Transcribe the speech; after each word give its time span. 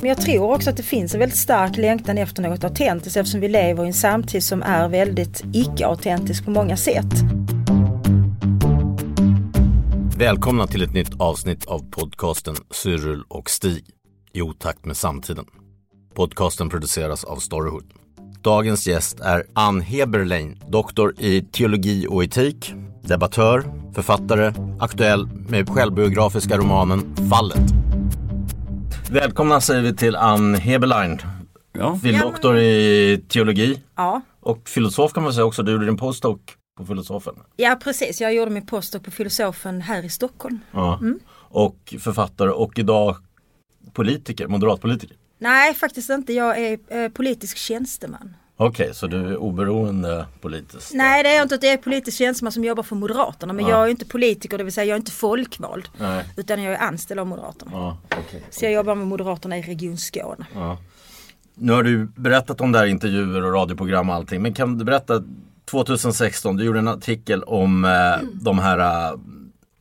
Men 0.00 0.08
jag 0.08 0.20
tror 0.20 0.54
också 0.54 0.70
att 0.70 0.76
det 0.76 0.82
finns 0.82 1.14
en 1.14 1.20
väldigt 1.20 1.38
stark 1.38 1.76
längtan 1.76 2.18
efter 2.18 2.42
något 2.42 2.64
autentiskt 2.64 3.16
eftersom 3.16 3.40
vi 3.40 3.48
lever 3.48 3.84
i 3.84 3.86
en 3.86 3.94
samtid 3.94 4.44
som 4.44 4.62
är 4.62 4.88
väldigt 4.88 5.44
icke-autentisk 5.52 6.44
på 6.44 6.50
många 6.50 6.76
sätt. 6.76 7.14
Välkomna 10.16 10.66
till 10.66 10.82
ett 10.82 10.92
nytt 10.92 11.20
avsnitt 11.20 11.66
av 11.66 11.90
podcasten 11.90 12.56
Cyril 12.70 13.22
och 13.28 13.50
Stig 13.50 13.84
i 14.32 14.42
otakt 14.42 14.84
med 14.84 14.96
samtiden. 14.96 15.44
Podcasten 16.14 16.68
produceras 16.68 17.24
av 17.24 17.36
Storyhood. 17.36 17.92
Dagens 18.42 18.86
gäst 18.86 19.20
är 19.20 19.44
Ann 19.52 19.80
Heberlein, 19.80 20.62
doktor 20.68 21.14
i 21.18 21.42
teologi 21.42 22.06
och 22.10 22.24
etik, 22.24 22.74
debattör, 23.02 23.64
författare, 23.94 24.52
aktuell 24.80 25.26
med 25.26 25.68
självbiografiska 25.68 26.56
romanen 26.56 27.16
Fallet. 27.30 27.89
Välkomna 29.12 29.60
säger 29.60 29.82
vi 29.82 29.96
till 29.96 30.16
Ann 30.16 30.54
Heberlein, 30.54 31.20
Ja. 31.72 31.98
doktor 32.22 32.58
i 32.58 33.22
teologi 33.28 33.82
Ja. 33.96 34.20
och 34.40 34.68
filosof 34.68 35.12
kan 35.12 35.22
man 35.22 35.32
säga 35.34 35.44
också. 35.44 35.62
Du 35.62 35.72
gjorde 35.72 35.84
din 35.86 35.96
postdoc 35.96 36.40
på 36.76 36.86
filosofen. 36.86 37.34
ja, 37.56 37.78
precis. 37.84 38.20
Jag 38.20 38.34
gjorde 38.34 38.50
min 38.50 38.66
postdoc 38.66 39.02
på 39.02 39.10
filosofen 39.10 39.80
här 39.80 40.04
i 40.04 40.08
Stockholm. 40.08 40.58
Ja. 40.72 41.00
Och 41.32 41.94
författare 42.00 42.50
och 42.50 42.78
idag 42.78 43.16
politiker, 43.92 44.46
moderatpolitiker. 44.48 45.16
Nej, 45.38 45.74
faktiskt 45.74 46.10
inte. 46.10 46.32
Jag 46.32 46.58
är 46.58 46.78
eh, 46.88 47.08
politisk 47.08 47.56
tjänsteman. 47.56 48.34
Okej, 48.62 48.94
så 48.94 49.06
du 49.06 49.16
är 49.26 49.36
oberoende 49.36 50.26
politiskt? 50.40 50.94
Nej, 50.94 51.22
det 51.22 51.28
är 51.28 51.34
jag 51.36 51.44
inte. 51.44 51.54
Jag 51.62 51.72
är 51.72 51.76
politisk 51.76 52.18
tjänsteman 52.18 52.52
som 52.52 52.64
jobbar 52.64 52.82
för 52.82 52.96
Moderaterna. 52.96 53.52
Men 53.52 53.64
Ja. 53.64 53.70
jag 53.70 53.84
är 53.86 53.88
inte 53.90 54.04
politiker, 54.06 54.58
det 54.58 54.64
vill 54.64 54.72
säga 54.72 54.84
jag 54.84 54.94
är 54.94 54.98
inte 54.98 55.10
folkvald. 55.12 55.88
Nej. 55.98 56.24
Utan 56.36 56.62
jag 56.62 56.74
är 56.74 56.78
anställd 56.78 57.20
av 57.20 57.26
Moderaterna. 57.26 57.70
Ja, 57.74 57.98
okej. 58.06 58.42
Så 58.50 58.64
jag 58.64 58.72
jobbar 58.72 58.94
med 58.94 59.06
Moderaterna 59.06 59.58
i 59.58 59.62
Region 59.62 59.96
Skåne. 59.96 60.46
Ja. 60.54 60.78
Nu 61.54 61.72
har 61.72 61.82
du 61.82 62.06
berättat 62.16 62.60
om 62.60 62.72
det 62.72 62.78
här 62.78 62.86
intervjuer 62.86 63.44
och 63.44 63.52
radioprogram 63.52 64.08
och 64.10 64.14
allting. 64.14 64.42
Men 64.42 64.54
kan 64.54 64.78
du 64.78 64.84
berätta 64.84 65.22
2016, 65.70 66.56
du 66.56 66.64
gjorde 66.64 66.78
en 66.78 66.88
artikel 66.88 67.42
om 67.42 67.84
eh, 67.84 68.28
de 68.32 68.58
här, 68.58 68.78
eh, 69.12 69.18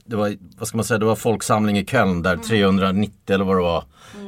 det 0.06 0.16
var, 0.16 0.36
vad 0.58 0.68
ska 0.68 0.78
man 0.78 0.84
säga, 0.84 0.98
det 0.98 1.06
var 1.06 1.16
folksamling 1.16 1.78
i 1.78 1.86
Köln 1.86 2.22
där 2.22 2.38
390 2.38 3.14
eller 3.28 3.46
vad 3.46 3.58
det 3.58 3.62
var, 3.62 3.84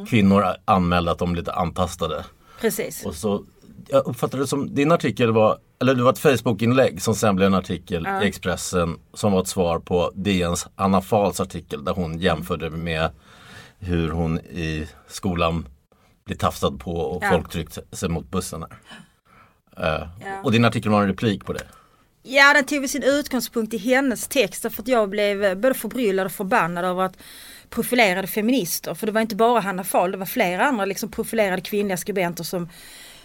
kvinnor 0.10 0.46
anmälde 0.66 1.12
att 1.12 1.20
de 1.20 1.32
blev 1.32 1.42
lite 1.42 1.54
antastade. 1.54 2.26
Precis. 2.62 3.06
Och 3.06 3.16
så, 3.16 3.44
jag 3.92 4.08
uppfattade 4.08 4.44
det 4.44 4.48
som, 4.48 4.76
din 4.76 4.92
artikel 4.92 5.32
var, 5.32 5.58
eller 5.82 5.96
det 5.96 6.04
var 6.04 6.12
ett 6.12 6.20
Facebook-inlägg 6.20 7.02
som 7.02 7.16
sen 7.16 7.36
blev 7.36 7.48
en 7.48 7.54
artikel 7.54 8.08
i 8.24 8.28
Expressen 8.28 8.98
som 9.14 9.32
var 9.32 9.42
ett 9.42 9.48
svar 9.48 9.80
på 9.80 10.12
DNs 10.16 10.68
Anna 10.76 11.02
Fahls 11.02 11.40
artikel 11.40 11.86
där 11.86 11.94
hon 11.94 12.20
jämförde 12.20 12.70
med 12.70 13.10
hur 13.80 14.10
hon 14.12 14.40
i 14.40 14.88
skolan 15.08 15.68
blir 16.26 16.38
tafsad 16.38 16.80
på 16.80 16.92
och 16.96 17.24
Ja. 17.24 17.30
folk 17.30 17.50
tryckt 17.50 17.78
sig 17.92 18.10
mot 18.10 18.32
bussen. 18.32 18.66
Här. 19.78 20.02
Eh, 20.02 20.08
Ja. 20.26 20.42
Och 20.44 20.52
din 20.52 20.66
artikel 20.66 20.92
var 20.92 21.02
en 21.02 21.08
replik 21.08 21.46
på 21.46 21.54
det. 21.54 21.64
Ja, 22.24 22.54
den 22.54 22.64
tog 22.66 22.90
sin 22.90 23.04
utgångspunkt 23.04 23.74
i 23.74 23.78
hennes 23.78 24.28
text 24.28 24.62
för 24.62 24.82
att 24.82 24.88
jag 24.88 25.10
blev 25.10 25.60
både 25.60 25.74
förbryllad 25.76 26.26
och 26.26 26.32
förbannad 26.32 26.86
över 26.86 27.04
att 27.04 27.18
profilerade 27.70 28.28
feminister, 28.28 28.94
för 28.94 29.06
det 29.08 29.12
var 29.14 29.22
inte 29.22 29.36
bara 29.36 29.60
Hanna 29.60 29.84
Fahl, 29.84 30.12
det 30.12 30.18
var 30.18 30.26
flera 30.26 30.66
andra 30.66 30.86
liksom 30.86 31.12
profilerade 31.12 31.62
kvinnliga 31.62 31.98
skribenter 31.98 32.44
som 32.44 32.70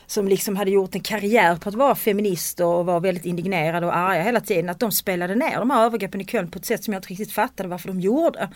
som 0.06 0.28
liksom 0.28 0.56
hade 0.56 0.70
gjort 0.70 0.94
en 0.94 1.00
karriär 1.00 1.56
på 1.56 1.68
att 1.68 1.74
vara 1.74 1.94
feminister 1.94 2.64
och 2.64 2.86
var 2.86 3.00
väldigt 3.00 3.24
indignerade 3.24 3.86
och 3.86 3.96
arga 3.96 4.22
hela 4.22 4.40
tiden. 4.40 4.68
Att 4.68 4.80
de 4.80 4.92
spelade 4.92 5.34
ner 5.34 5.58
de 5.58 5.70
här 5.70 5.84
övergreppen 5.84 6.20
i 6.20 6.24
Köln 6.24 6.50
på 6.50 6.58
ett 6.58 6.64
sätt 6.66 6.84
som 6.84 6.92
jag 6.94 6.98
inte 6.98 7.08
riktigt 7.08 7.32
fattade 7.32 7.68
varför 7.68 7.88
de 7.88 8.00
gjorde. 8.00 8.48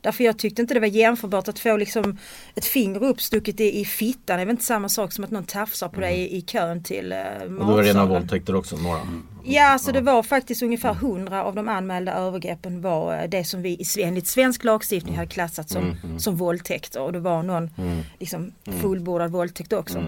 Därför 0.00 0.24
jag 0.24 0.38
tyckte 0.38 0.62
inte 0.62 0.74
det 0.74 0.80
var 0.80 0.86
jämförbart 0.86 1.48
att 1.48 1.58
få 1.58 1.76
liksom 1.76 2.18
ett 2.54 2.64
finger 2.64 3.04
uppstucket 3.04 3.60
i, 3.60 3.80
i 3.80 3.84
fittan. 3.84 4.36
Det 4.36 4.42
är 4.42 4.46
väl 4.46 4.50
inte 4.50 4.64
samma 4.64 4.88
sak 4.88 5.12
som 5.12 5.24
att 5.24 5.30
någon 5.30 5.44
tafsar 5.44 5.88
på 5.88 6.00
dig 6.00 6.18
i, 6.18 6.36
i 6.36 6.40
kön 6.42 6.82
till 6.82 7.12
eh, 7.12 7.18
Och 7.42 7.48
det 7.50 7.54
var 7.64 7.82
rena 7.82 8.06
våldtäkter 8.06 8.54
också, 8.54 8.76
några. 8.76 9.00
Ja, 9.44 9.64
alltså 9.64 9.92
det 9.92 10.00
var 10.00 10.22
faktiskt 10.22 10.62
ungefär 10.62 10.92
100 10.92 11.44
av 11.44 11.54
de 11.54 11.68
anmälda 11.68 12.12
övergreppen 12.14 12.80
var 12.82 13.22
eh, 13.22 13.28
det 13.28 13.44
som 13.44 13.62
vi 13.62 13.68
i- 13.70 14.02
enligt 14.02 14.26
svensk 14.26 14.64
lagstiftning 14.64 15.16
hade 15.16 15.28
klassat 15.28 15.70
som, 15.70 15.96
som 16.18 16.36
våldtäkter 16.36 17.00
och 17.02 17.12
det 17.12 17.20
var 17.20 17.42
någon 17.42 17.70
liksom, 18.18 18.52
fullbordad 18.80 19.30
våldtäkt 19.30 19.72
också. 19.72 19.98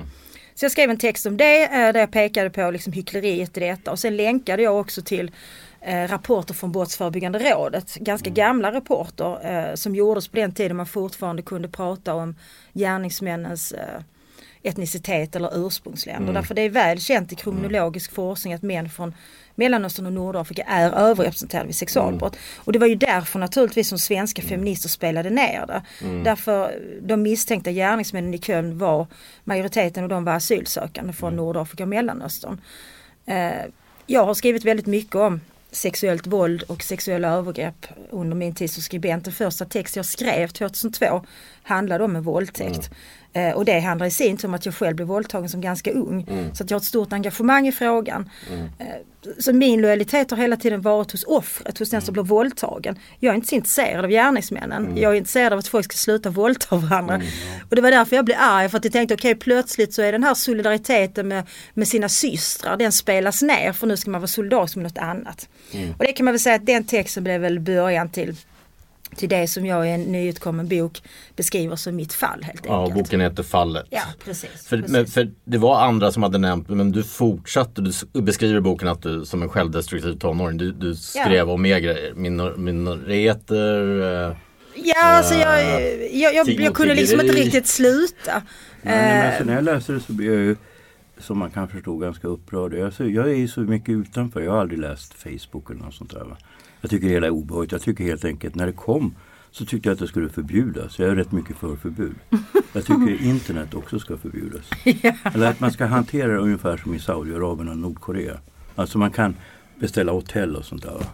Så 0.58 0.64
jag 0.64 0.72
skrev 0.72 0.90
en 0.90 0.98
text 0.98 1.26
om 1.26 1.36
det 1.36 1.64
eh, 1.64 1.70
där 1.70 2.00
jag 2.00 2.10
pekade 2.10 2.50
på 2.50 2.70
liksom 2.70 2.92
hyckleriet 2.92 3.56
i 3.56 3.60
detta. 3.60 3.90
Och 3.90 3.98
sen 3.98 4.16
länkade 4.16 4.62
jag 4.62 4.80
också 4.80 5.02
till 5.02 5.30
eh, 5.80 6.08
rapporter 6.08 6.54
från 6.54 6.72
Brottsförebyggande 6.72 7.38
rådet, 7.38 7.94
ganska 7.94 8.30
gamla 8.30 8.72
rapporter 8.72 9.50
eh, 9.50 9.74
som 9.74 9.94
gjordes 9.94 10.28
på 10.28 10.36
den 10.36 10.52
tiden 10.52 10.76
man 10.76 10.86
fortfarande 10.86 11.42
kunde 11.42 11.68
prata 11.68 12.14
om 12.14 12.36
gärningsmännens 12.74 13.74
etnicitet 14.62 15.36
eller 15.36 15.66
ursprungsländer. 15.66 16.32
Därför 16.32 16.54
det 16.54 16.62
är 16.62 16.70
väl 16.70 17.00
känt 17.00 17.32
i 17.32 17.34
kriminologisk 17.34 18.12
forskning 18.12 18.54
att 18.54 18.62
män 18.62 18.90
från 18.90 19.14
Mellanöstern 19.58 20.06
och 20.06 20.12
Nordafrika 20.12 20.62
är 20.62 20.90
överrepresenterade 20.90 21.66
vid 21.66 21.76
sexualbrott. 21.76 22.36
Och 22.56 22.72
det 22.72 22.78
var 22.78 22.86
ju 22.86 22.94
därför 22.94 23.38
naturligtvis 23.38 23.88
som 23.88 23.98
svenska 23.98 24.42
feminister 24.42 24.88
spelade 24.88 25.30
ner 25.30 25.66
det. 25.66 25.82
Därför 26.24 26.80
de 27.02 27.22
misstänkta 27.22 27.70
gärningsmännen 27.70 28.34
i 28.34 28.38
Köln 28.38 28.78
var 28.78 29.06
majoriteten 29.44 30.02
och 30.04 30.08
de 30.08 30.24
var 30.24 30.32
asylsökande 30.32 31.12
från 31.12 31.36
Nordafrika 31.36 31.82
och 31.82 31.88
Mellanöstern. 31.88 32.60
Eh, 33.26 33.52
jag 34.06 34.24
har 34.24 34.34
skrivit 34.34 34.64
väldigt 34.64 34.86
mycket 34.86 35.14
om 35.14 35.40
sexuellt 35.70 36.26
våld 36.26 36.62
och 36.62 36.82
sexuella 36.82 37.28
övergrepp 37.28 37.86
under 38.10 38.36
min 38.36 38.54
tid 38.54 38.70
som 38.70 38.82
skribent. 38.82 39.24
Den 39.24 39.34
första 39.34 39.64
text 39.64 39.96
jag 39.96 40.06
skrev 40.06 40.48
2002 40.48 41.24
handlade 41.62 42.04
om 42.04 42.16
en 42.16 42.22
våldtäkt. 42.22 42.90
Eh, 43.38 43.54
och 43.54 43.64
det 43.64 43.80
handlar 43.80 44.06
i 44.06 44.10
sin 44.10 44.36
tur 44.36 44.48
om 44.48 44.54
att 44.54 44.66
jag 44.66 44.74
själv 44.74 44.96
blev 44.96 45.08
våldtagen 45.08 45.48
som 45.48 45.60
ganska 45.60 45.90
ung. 45.92 46.26
Så 46.52 46.64
att 46.64 46.70
jag 46.70 46.74
har 46.74 46.80
ett 46.80 46.86
stort 46.86 47.12
engagemang 47.12 47.68
i 47.68 47.72
frågan. 47.72 48.30
Eh, 48.78 48.86
så 49.38 49.52
min 49.52 49.80
lojalitet 49.80 50.30
har 50.30 50.38
hela 50.38 50.56
tiden 50.56 50.80
varit 50.80 51.12
hos 51.12 51.24
offret, 51.24 51.78
hos 51.78 51.90
den 51.90 52.02
som 52.02 52.12
blir 52.12 52.22
våldtagen. 52.22 52.98
Jag 53.18 53.32
är 53.32 53.36
inte 53.36 53.48
så 53.48 53.54
intresserad 53.54 54.04
av 54.04 54.10
gärningsmännen. 54.10 54.96
Jag 54.96 55.12
är 55.12 55.16
intresserad 55.16 55.52
av 55.52 55.58
att 55.58 55.68
folk 55.68 55.84
ska 55.84 55.96
sluta 55.96 56.30
våldta 56.30 56.76
varandra. 56.76 57.20
Och 57.70 57.76
det 57.76 57.82
var 57.82 57.90
därför 57.90 58.16
jag 58.16 58.24
blev 58.24 58.36
arg, 58.40 58.68
för 58.68 58.78
att 58.78 58.84
jag 58.84 58.92
tänkte 58.92 59.14
okej 59.14 59.34
plötsligt 59.34 59.94
så 59.94 60.02
är 60.02 60.12
den 60.12 60.24
här 60.24 60.34
solidariteten 60.34 61.28
med, 61.28 61.46
med 61.74 61.88
sina 61.88 62.08
systrar, 62.08 62.76
den 62.76 62.92
spelas 62.92 63.42
ner 63.42 63.72
för 63.72 63.86
nu 63.86 63.96
ska 63.96 64.10
man 64.10 64.20
vara 64.20 64.28
solidarisk 64.28 64.76
med 64.76 64.82
något 64.82 64.98
annat. 64.98 65.48
Och 65.98 66.04
det 66.04 66.12
kan 66.12 66.24
man 66.24 66.34
väl 66.34 66.40
säga 66.40 66.56
att 66.56 66.66
den 66.66 66.84
texten 66.84 67.24
blev 67.24 67.40
väl 67.40 67.60
början 67.60 68.08
till 68.08 68.36
till 69.16 69.28
det 69.28 69.48
som 69.48 69.66
jag 69.66 69.86
i 69.88 69.90
en 69.90 70.00
nyutkommen 70.02 70.68
bok 70.68 71.02
beskriver 71.36 71.76
som 71.76 71.96
mitt 71.96 72.12
fall 72.12 72.42
helt 72.42 72.62
Ja, 72.66 72.80
enkelt. 72.84 72.94
boken 73.04 73.20
heter 73.20 73.42
Fallet. 73.42 73.86
Ja, 73.90 74.02
precis. 74.24 74.66
För, 74.66 74.76
precis. 74.76 74.92
men, 74.92 75.06
för 75.06 75.30
det 75.44 75.58
var 75.58 75.80
andra 75.80 76.12
som 76.12 76.22
hade 76.22 76.38
nämnt 76.38 76.68
men 76.68 76.92
du 76.92 77.02
fortsatte, 77.02 77.82
du 78.12 78.22
beskriver 78.22 78.60
boken 78.60 78.88
att 78.88 79.02
du 79.02 79.24
som 79.24 79.42
en 79.42 79.48
självdestruktiv 79.48 80.18
tonåring, 80.18 80.58
du, 80.58 80.72
du 80.72 80.94
skrev 80.94 81.50
om 81.50 81.62
mer 81.62 81.78
grejer, 81.78 82.14
minor, 82.14 82.56
minoriteter, 82.56 84.00
eh, 84.30 84.36
Ja, 84.84 85.02
alltså 85.04 85.34
jag, 85.34 85.64
jag, 86.12 86.34
jag, 86.34 86.48
jag 86.48 86.70
och 86.70 86.76
kunde 86.76 86.94
liksom 86.94 87.20
inte 87.20 87.32
riktigt 87.32 87.66
sluta. 87.66 88.42
Nej, 88.82 88.96
men 88.96 89.20
Eh, 89.22 89.26
alltså, 89.28 89.44
när 89.44 89.54
jag 89.54 89.64
läste 89.64 89.92
det 89.92 90.00
så 90.00 90.12
blev 90.12 90.32
jag 90.32 90.42
ju, 90.42 90.56
som 91.18 91.38
man 91.38 91.50
kan 91.50 91.68
förstå, 91.68 91.96
ganska 91.98 92.28
upprörd. 92.28 92.74
Jag, 92.74 92.92
jag 93.10 93.28
är 93.30 93.34
ju 93.36 93.48
så 93.48 93.60
mycket 93.60 93.88
utanför. 93.88 94.40
Jag 94.40 94.52
har 94.52 94.60
aldrig 94.60 94.78
läst 94.80 95.14
Facebook 95.14 95.70
eller 95.70 95.80
något 95.80 95.94
sånt 95.94 96.10
där. 96.10 96.36
Jag 96.80 96.90
tycker 96.90 97.08
hela 97.08 97.26
är 97.26 97.30
obehagligt. 97.30 97.72
Jag 97.72 97.80
tycker 97.82 98.04
helt 98.04 98.24
enkelt 98.24 98.54
när 98.54 98.66
det 98.66 98.72
kom 98.72 99.14
så 99.50 99.64
tyckte 99.64 99.88
jag 99.88 99.94
att 99.94 99.98
det 100.00 100.06
skulle 100.08 100.28
förbjudas. 100.28 100.98
Jag 100.98 101.08
är 101.08 101.14
rätt 101.14 101.32
mycket 101.32 101.56
för 101.56 101.76
förbud. 101.76 102.14
Jag 102.72 102.84
tycker 102.84 103.22
internet 103.24 103.74
också 103.74 103.98
ska 103.98 104.16
förbjudas. 104.16 104.70
Eller 105.34 105.46
att 105.50 105.60
man 105.60 105.72
ska 105.72 105.86
hantera 105.86 106.32
det 106.32 106.38
ungefär 106.38 106.76
som 106.76 106.94
i 106.94 106.98
Saudiarabien 106.98 107.68
och 107.68 107.76
Nordkorea. 107.78 108.38
Alltså 108.74 108.98
man 108.98 109.10
kan 109.10 109.34
beställa 109.80 110.12
hotell 110.12 110.56
och 110.56 110.64
sånt 110.64 110.82
där. 110.82 110.90
va. 110.92 111.04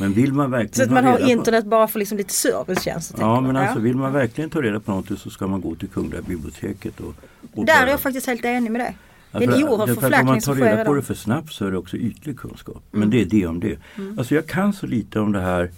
Men 0.00 0.12
vill 0.12 0.32
man 0.32 0.50
verkligen 0.50 0.74
Så 0.74 0.82
att 0.82 0.90
man 0.90 1.04
har 1.04 1.12
reda 1.12 1.24
på- 1.24 1.30
internet 1.30 1.64
bara 1.66 1.88
för 1.88 1.98
liksom 1.98 2.18
lite 2.18 2.32
servicetjänster. 2.32 3.16
Ja 3.20 3.40
men 3.40 3.56
alltså 3.56 3.78
vill 3.80 3.96
man 3.96 4.12
verkligen 4.12 4.50
ta 4.50 4.62
reda 4.62 4.80
på 4.80 4.90
något 4.92 5.18
så 5.20 5.30
ska 5.30 5.46
man 5.46 5.60
gå 5.60 5.74
till 5.74 5.88
Kungliga 5.88 6.22
biblioteket 6.22 7.00
och, 7.00 7.14
och 7.54 7.64
Där 7.64 7.82
är 7.86 7.90
jag 7.90 8.00
faktiskt 8.00 8.26
helt 8.26 8.44
enig 8.44 8.70
med 8.72 8.80
dig. 8.80 8.96
Det 9.38 9.44
är 9.44 9.86
därför 9.86 10.12
att 10.12 10.20
Om 10.20 10.26
man 10.26 10.40
tar 10.40 10.54
reda 10.54 10.84
på 10.84 10.94
det 10.94 11.02
för 11.02 11.14
snabbt 11.14 11.52
så 11.52 11.66
är 11.66 11.70
det 11.70 11.78
också 11.78 11.96
ytlig 11.96 12.38
kunskap. 12.38 12.82
Men 12.90 13.10
det 13.10 13.20
är 13.20 13.24
det 13.24 13.46
om 13.46 13.60
det. 13.60 13.78
Alltså 14.18 14.34
jag 14.34 14.46
kan 14.46 14.72
så 14.72 14.86
lite 14.86 15.20
om 15.20 15.32
det 15.32 15.40
här 15.40 15.70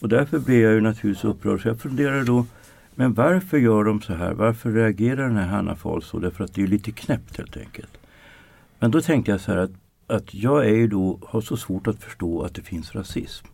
och 0.00 0.08
därför 0.08 0.38
blir 0.38 0.62
jag 0.62 0.72
ju 0.72 0.80
naturligtvis 0.80 1.24
upprörd. 1.24 1.62
Så 1.62 1.68
jag 1.68 1.80
funderar 1.80 2.24
då, 2.24 2.46
men 2.94 3.14
varför 3.14 3.58
gör 3.58 3.84
de 3.84 4.02
så 4.02 4.14
här? 4.14 4.32
Varför 4.32 4.72
reagerar 4.72 5.28
den 5.28 5.36
här 5.36 5.46
Hanna 5.46 5.76
Fahl 5.76 6.02
så? 6.02 6.18
Därför 6.18 6.44
att 6.44 6.54
det 6.54 6.62
är 6.62 6.66
lite 6.66 6.92
knäppt 6.92 7.36
helt 7.36 7.56
enkelt. 7.56 7.98
Men 8.78 8.90
då 8.90 9.00
tänkte 9.00 9.30
jag 9.30 9.40
så 9.40 9.52
här 9.52 9.58
att, 9.58 9.70
att 10.06 10.34
jag 10.34 10.66
är 10.66 10.74
ju 10.74 10.86
då, 10.86 11.18
har 11.26 11.40
så 11.40 11.56
svårt 11.56 11.86
att 11.86 12.02
förstå 12.02 12.42
att 12.42 12.54
det 12.54 12.62
finns 12.62 12.94
rasism. 12.94 13.46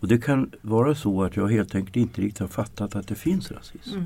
Och 0.00 0.08
det 0.08 0.18
kan 0.18 0.50
vara 0.62 0.94
så 0.94 1.22
att 1.22 1.36
jag 1.36 1.48
helt 1.48 1.74
enkelt 1.74 1.96
inte 1.96 2.20
riktigt 2.20 2.38
har 2.38 2.48
fattat 2.48 2.96
att 2.96 3.08
det 3.08 3.14
finns 3.14 3.50
rasism. 3.50 3.98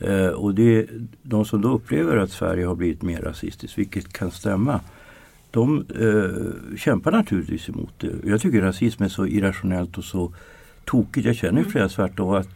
Eh, 0.00 0.26
och 0.26 0.54
det, 0.54 0.86
de 1.22 1.44
som 1.44 1.60
då 1.60 1.68
upplever 1.68 2.16
att 2.16 2.30
Sverige 2.30 2.66
har 2.66 2.74
blivit 2.74 3.02
mer 3.02 3.20
rasistiskt, 3.20 3.78
vilket 3.78 4.12
kan 4.12 4.30
stämma, 4.30 4.80
de 5.50 5.84
eh, 6.00 6.76
kämpar 6.78 7.12
naturligtvis 7.12 7.68
emot 7.68 7.92
det. 7.98 8.12
Jag 8.24 8.40
tycker 8.40 8.62
rasism 8.62 9.02
är 9.02 9.08
så 9.08 9.26
irrationellt 9.26 9.98
och 9.98 10.04
så 10.04 10.32
tokigt. 10.84 11.26
Jag 11.26 11.36
känner 11.36 11.62
ju 11.62 11.70
flera 11.70 11.88
svarta 11.88 12.22
och 12.22 12.38
att 12.38 12.48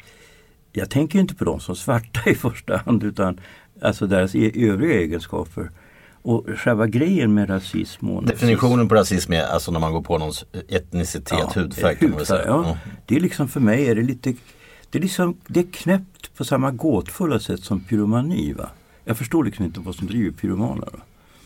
jag 0.73 0.91
tänker 0.91 1.19
inte 1.19 1.35
på 1.35 1.45
dem 1.45 1.61
som 1.61 1.77
svarta 1.77 2.31
i 2.31 2.35
första 2.35 2.77
hand 2.77 3.03
utan 3.05 3.41
alltså 3.83 4.07
deras 4.07 4.35
e- 4.35 4.53
övriga 4.55 5.01
egenskaper. 5.01 5.71
Och 6.23 6.47
själva 6.57 6.87
grejen 6.87 7.35
med 7.35 7.51
rasism 7.51 8.11
och 8.11 8.27
Definitionen 8.27 8.89
på 8.89 8.95
rasism 8.95 9.33
är 9.33 9.43
alltså 9.43 9.73
när 9.73 9.81
man 9.81 9.93
går 9.93 10.03
på 10.03 10.19
någons 10.19 10.45
etnicitet, 10.69 11.57
hudfärg 11.57 11.95
väl 11.95 12.11
hudfärg, 12.11 12.27
säga. 12.27 12.43
ja. 12.47 12.65
Ja. 12.67 12.93
Det 13.07 13.17
är 13.17 13.21
liksom 13.21 13.49
för 13.49 13.61
mig 13.61 13.87
är 13.89 13.95
det 13.95 14.03
lite 14.03 14.35
det 14.99 14.99
är, 14.99 15.03
liksom, 15.03 15.37
det 15.47 15.61
är 15.61 15.67
knäppt 15.73 16.37
på 16.37 16.45
samma 16.45 16.71
gåtfulla 16.71 17.41
sätt 17.41 17.61
som 17.65 17.81
pyromani. 17.81 18.53
Va? 18.53 18.69
Jag 19.05 19.19
förstår 19.19 19.45
liksom 19.45 19.65
inte 19.65 19.81
vad 19.81 19.95
som 19.95 20.07
driver 20.07 20.31
pyromaner. 20.31 20.89
Va? 20.93 20.99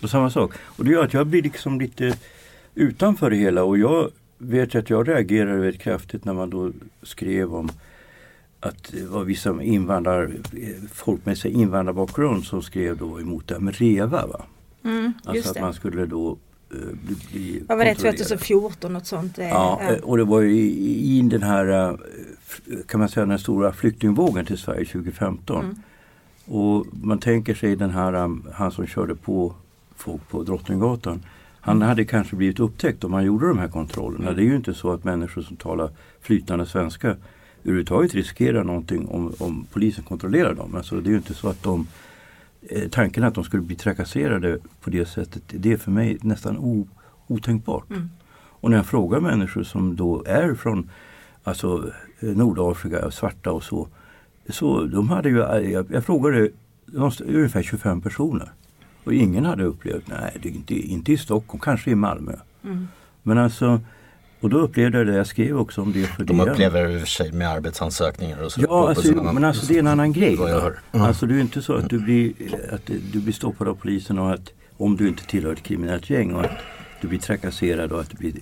Och 0.03 0.11
samma 0.11 0.31
sak. 0.31 0.53
Och 0.63 0.85
det 0.85 0.91
gör 0.91 1.05
att 1.05 1.15
jag 1.15 1.27
blir 1.27 1.43
liksom 1.43 1.81
lite 1.81 2.15
utanför 2.75 3.31
det 3.31 3.37
hela 3.37 3.65
och 3.65 3.79
jag 3.79 4.11
vet 4.39 4.75
att 4.75 4.91
jag 4.91 5.09
reagerade 5.09 5.59
väldigt 5.59 5.81
kraftigt 5.83 6.25
när 6.25 6.33
man 6.33 6.51
då 6.51 6.73
skrev 7.03 7.55
om 7.55 7.69
att 8.61 8.93
det 8.93 9.07
var 9.07 9.25
vissa 9.25 9.63
invandrar, 9.63 10.33
folk 10.93 11.27
med 11.27 11.39
sig 11.39 11.51
invandrarbakgrund 11.53 12.45
som 12.45 12.63
skrev 12.63 12.97
då 12.97 13.21
emot 13.21 13.49
det 13.49 13.55
här 13.55 13.61
med 13.61 13.75
REVA. 13.77 14.27
Va? 14.27 14.45
Mm, 14.85 15.13
Alltså 15.25 15.49
att 15.49 15.55
det. 15.55 15.61
man 15.61 15.75
skulle 15.75 16.07
då 16.07 16.39
eh, 16.71 16.77
bli, 17.07 17.17
bli 17.33 17.63
Vad 17.69 17.79
var 17.79 17.85
det 17.85 17.91
kontrollerad. 17.95 18.19
2014 18.29 18.93
något 18.93 19.07
sånt? 19.07 19.39
eh, 19.39 19.49
Ja, 19.49 19.81
eh, 19.83 19.97
och 20.05 20.17
det 20.17 20.25
var 20.25 20.41
ju 20.41 20.51
i, 20.61 21.19
i 21.19 21.23
den 21.23 21.43
här, 21.43 21.99
kan 22.87 23.01
man 23.01 23.09
säga, 23.09 23.27
den 23.27 23.39
stora 23.39 23.73
flyktingvågen 23.73 24.47
till 24.47 24.59
Sverige 24.59 24.85
2015. 24.85 25.65
Mm. 25.65 25.77
Och 26.45 26.87
man 27.03 27.19
tänker 27.19 27.55
sig 27.55 27.77
den 27.77 27.91
här, 27.91 28.15
um, 28.15 28.49
han 28.55 28.73
som 28.73 28.87
körde 28.87 29.15
på 29.15 29.55
folk 29.97 30.29
på 30.29 30.43
Drottninggatan. 30.43 31.23
Han 31.61 31.83
hade 31.83 32.05
kanske 32.05 32.37
blivit 32.37 32.61
upptäckt 32.61 33.05
om 33.05 33.11
man 33.11 33.25
gjorde 33.25 33.49
de 33.49 33.59
här 33.59 33.69
kontrollerna. 33.69 34.33
Det 34.33 34.43
är 34.43 34.45
ju 34.45 34.57
inte 34.57 34.75
så 34.75 34.93
att 34.93 35.05
människor 35.05 35.43
som 35.43 35.57
talar 35.57 35.91
flytande 36.21 36.67
svenska 36.67 37.17
överhuvudtaget 37.65 38.15
riskerar 38.15 38.65
någonting 38.65 39.09
om, 39.09 39.35
om 39.39 39.67
polisen 39.73 40.05
kontrollerar 40.05 40.55
dem. 40.55 40.75
Alltså 40.75 41.01
det 41.01 41.09
är 41.09 41.11
ju 41.11 41.17
inte 41.17 41.35
så 41.35 41.49
att 41.49 41.63
de 41.63 41.87
eh, 42.63 42.89
Tanken 42.89 43.25
att 43.25 43.35
de 43.35 43.45
skulle 43.45 43.63
bli 43.63 43.77
trakasserade 43.77 44.59
på 44.81 44.91
det 44.91 45.07
sättet, 45.07 45.43
det 45.47 45.73
är 45.73 45.77
för 45.77 45.91
mig 45.91 46.19
nästan 46.23 46.59
o, 46.59 46.89
otänkbart. 47.27 47.91
Mm. 47.91 48.11
Och 48.61 48.71
när 48.71 48.77
jag 48.77 48.87
frågar 48.87 49.21
människor 49.21 49.63
som 49.63 49.97
då 49.97 50.25
är 50.27 50.55
från 50.55 50.91
alltså, 51.45 51.93
Nordafrika, 52.21 53.11
svarta 53.11 53.53
och 53.53 53.63
så. 53.65 53.89
Så 54.49 54.85
de 54.85 55.09
hade 55.09 55.29
ju, 55.29 55.43
eh, 55.43 55.71
jag, 55.73 55.87
jag 55.91 56.05
frågade 56.05 56.51
ungefär 57.27 57.63
25 57.63 58.01
personer. 58.01 58.53
Och 59.05 59.15
ingen 59.15 59.45
hade 59.45 59.65
upplevt, 59.65 60.05
nej 60.07 60.37
det 60.43 60.49
är 60.49 60.53
inte, 60.53 60.75
inte 60.75 61.13
i 61.13 61.17
Stockholm, 61.17 61.61
kanske 61.61 61.91
i 61.91 61.95
Malmö. 61.95 62.33
Mm. 62.65 62.89
Men 63.23 63.39
alltså, 63.39 63.81
och 64.41 64.51
då 64.51 64.59
upplevde 64.59 64.99
jag 64.99 65.07
det, 65.07 65.15
jag 65.15 65.27
skrev 65.27 65.59
också 65.59 65.83
om 65.83 65.93
det 65.93 66.07
för 66.07 66.25
De 66.25 66.37
DN. 66.39 66.49
upplever 66.49 66.99
för 66.99 67.07
sig 67.07 67.33
med 67.33 67.49
arbetsansökningar 67.49 68.43
och 68.45 68.53
så. 68.53 68.61
Ja, 68.61 68.89
alltså, 68.89 69.13
annan- 69.13 69.35
men 69.35 69.45
alltså 69.45 69.67
det 69.67 69.75
är 69.75 69.79
en 69.79 69.87
annan 69.87 70.13
grej. 70.13 70.37
Vad 70.37 70.51
jag 70.51 70.55
va? 70.57 70.61
hör. 70.63 70.79
Mm. 70.93 71.07
Alltså 71.07 71.27
det 71.27 71.35
är 71.35 71.41
inte 71.41 71.63
så 71.63 71.75
att 71.75 71.91
du 71.91 71.99
blir, 71.99 72.33
att 72.73 72.87
du 73.13 73.21
blir 73.21 73.33
stoppad 73.33 73.69
av 73.69 73.75
polisen 73.75 74.19
och 74.19 74.33
att 74.33 74.53
om 74.77 74.97
du 74.97 75.09
inte 75.09 75.27
tillhör 75.27 75.53
ett 75.53 75.63
kriminellt 75.63 76.11
gäng 76.11 76.35
och 76.35 76.45
att 76.45 76.59
du 77.01 77.09
blir 77.09 77.19
trakasserad 77.19 77.93
och 77.93 78.01
att 78.01 78.11
du 78.11 78.17
blir 78.17 78.33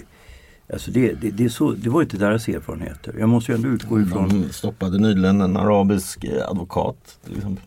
Alltså 0.72 0.90
det, 0.90 1.12
det, 1.12 1.30
det, 1.30 1.50
så, 1.50 1.70
det 1.70 1.90
var 1.90 2.02
inte 2.02 2.16
deras 2.16 2.48
erfarenheter. 2.48 3.14
Jag 3.18 3.28
måste 3.28 3.52
ju 3.52 3.56
ändå 3.56 3.68
utgå 3.68 4.00
ifrån 4.00 4.28
De 4.28 4.52
stoppade 4.52 4.98
nyligen 4.98 5.40
en 5.40 5.56
arabisk 5.56 6.24
eh, 6.24 6.48
advokat. 6.48 7.18
exempel. 7.36 7.64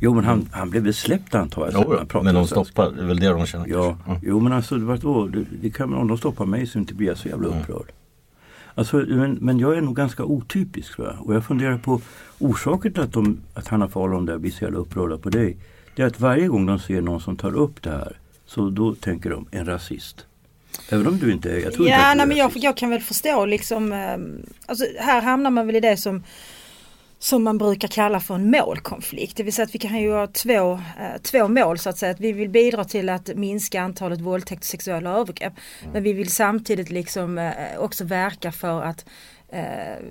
Jo 0.00 0.14
men 0.14 0.24
han, 0.24 0.48
han 0.52 0.70
blev 0.70 0.82
väl 0.82 0.94
släppt 0.94 1.34
antar 1.34 1.70
jag. 1.72 1.72
Jo, 1.74 1.90
pratade 1.90 2.24
men 2.24 2.34
de 2.34 2.46
stoppar, 2.46 2.90
det 2.90 3.02
är 3.02 3.06
väl 3.06 3.20
det 3.20 3.28
de 3.28 3.46
känner 3.46 3.68
Ja. 3.68 3.96
Mm. 4.06 4.18
jo 4.22 4.40
men 4.40 4.52
alltså 4.52 4.76
det, 4.76 4.84
var 4.84 4.96
då, 4.96 5.26
det, 5.26 5.44
det 5.62 5.70
kan, 5.70 5.94
om 5.94 6.08
de 6.08 6.18
stoppar 6.18 6.46
mig 6.46 6.66
så 6.66 6.78
inte 6.78 6.94
blir 6.94 7.08
jag 7.08 7.18
så 7.18 7.28
jävla 7.28 7.48
upprörd. 7.48 7.92
Alltså, 8.74 8.96
men, 8.96 9.32
men 9.40 9.58
jag 9.58 9.76
är 9.76 9.80
nog 9.80 9.96
ganska 9.96 10.24
otypisk 10.24 10.96
tror 10.96 11.06
jag. 11.08 11.26
Och 11.26 11.34
jag 11.34 11.44
funderar 11.44 11.78
på 11.78 12.00
orsaken 12.38 12.92
till 12.92 13.02
att, 13.02 13.12
de, 13.12 13.40
att 13.54 13.68
Hanna 13.68 13.86
de 13.86 14.26
där 14.26 14.38
blir 14.38 14.50
så 14.50 14.64
jävla 14.64 14.78
upprörda 14.78 15.18
på 15.18 15.30
dig. 15.30 15.56
Det 15.96 16.02
är 16.02 16.06
att 16.06 16.20
varje 16.20 16.48
gång 16.48 16.66
de 16.66 16.78
ser 16.78 17.00
någon 17.00 17.20
som 17.20 17.36
tar 17.36 17.56
upp 17.56 17.82
det 17.82 17.90
här 17.90 18.16
så 18.46 18.70
då 18.70 18.94
tänker 18.94 19.30
de 19.30 19.46
en 19.50 19.66
rasist. 19.66 20.26
Även 20.88 21.06
om 21.06 21.18
du 21.18 21.32
inte 21.32 21.50
är, 21.50 21.58
jag 21.58 21.72
tror 21.72 21.86
inte 21.86 21.98
Ja, 21.98 22.10
du 22.10 22.16
nej, 22.16 22.26
men 22.26 22.36
jag, 22.36 22.50
jag 22.54 22.76
kan 22.76 22.90
väl 22.90 23.00
förstå 23.00 23.46
liksom, 23.46 23.92
eh, 23.92 24.16
alltså, 24.66 24.84
här 24.98 25.20
hamnar 25.20 25.50
man 25.50 25.66
väl 25.66 25.76
i 25.76 25.80
det 25.80 25.96
som 25.96 26.22
som 27.22 27.42
man 27.42 27.58
brukar 27.58 27.88
kalla 27.88 28.20
för 28.20 28.34
en 28.34 28.50
målkonflikt. 28.50 29.36
Det 29.36 29.42
vill 29.42 29.52
säga 29.52 29.64
att 29.64 29.74
vi 29.74 29.78
kan 29.78 30.00
ju 30.00 30.12
ha 30.12 30.26
två, 30.26 30.72
eh, 30.72 31.20
två 31.22 31.48
mål 31.48 31.78
så 31.78 31.90
att 31.90 31.98
säga. 31.98 32.12
Att 32.12 32.20
vi 32.20 32.32
vill 32.32 32.48
bidra 32.48 32.84
till 32.84 33.08
att 33.08 33.30
minska 33.36 33.82
antalet 33.82 34.20
våldtäkt 34.20 34.62
och 34.62 34.66
sexuella 34.66 35.10
övergrepp. 35.10 35.52
Men 35.92 36.02
vi 36.02 36.12
vill 36.12 36.32
samtidigt 36.32 36.90
liksom 36.90 37.38
eh, 37.38 37.52
också 37.78 38.04
verka 38.04 38.52
för 38.52 38.82
att 38.82 39.04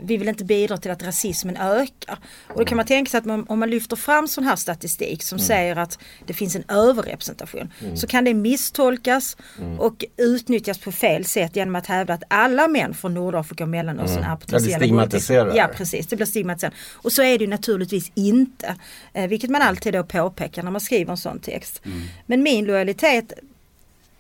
vi 0.03 0.17
vill 0.17 0.27
inte 0.27 0.43
bidra 0.45 0.77
till 0.77 0.91
att 0.91 1.03
rasismen 1.03 1.57
ökar. 1.57 2.17
Och 2.47 2.59
då 2.59 2.65
kan 2.65 2.75
man 2.77 2.85
tänka 2.85 3.09
sig 3.09 3.17
att 3.17 3.25
man, 3.25 3.45
om 3.49 3.59
man 3.59 3.69
lyfter 3.69 3.95
fram 3.95 4.27
sån 4.27 4.43
här 4.43 4.55
statistik 4.55 5.23
som 5.23 5.39
säger 5.39 5.75
att 5.75 5.99
det 6.27 6.33
finns 6.33 6.55
en 6.55 6.63
överrepresentation 6.67 7.73
så 7.95 8.07
kan 8.07 8.23
det 8.23 8.33
misstolkas 8.33 9.37
och 9.79 10.05
utnyttjas 10.17 10.77
på 10.77 10.91
fel 10.91 11.25
sätt 11.25 11.55
genom 11.55 11.75
att 11.75 11.87
hävda 11.87 12.13
att 12.13 12.23
alla 12.27 12.67
män 12.67 12.93
från 12.93 13.13
Nordafrika 13.13 13.63
och 13.63 13.69
Mellanöstern 13.69 14.23
är 14.23 14.27
Ja, 14.27 14.79
det 14.79 14.87
potentiella 15.05 15.55
Ja 15.55 15.67
det. 15.67 15.73
precis, 15.73 16.07
det 16.07 16.15
blir 16.15 16.25
stigmatiserat. 16.25 16.73
Och 16.93 17.11
så 17.11 17.23
är 17.23 17.39
det 17.39 17.47
naturligtvis 17.47 18.11
inte. 18.15 18.75
Eh, 19.13 19.27
vilket 19.27 19.49
man 19.49 19.61
alltid 19.61 19.93
då 19.93 20.03
påpekar 20.03 20.63
när 20.63 20.71
man 20.71 20.81
skriver 20.81 21.11
en 21.11 21.17
sån 21.17 21.39
text. 21.39 21.81
Men 22.25 22.43
min 22.43 22.65
lojalitet, 22.65 23.33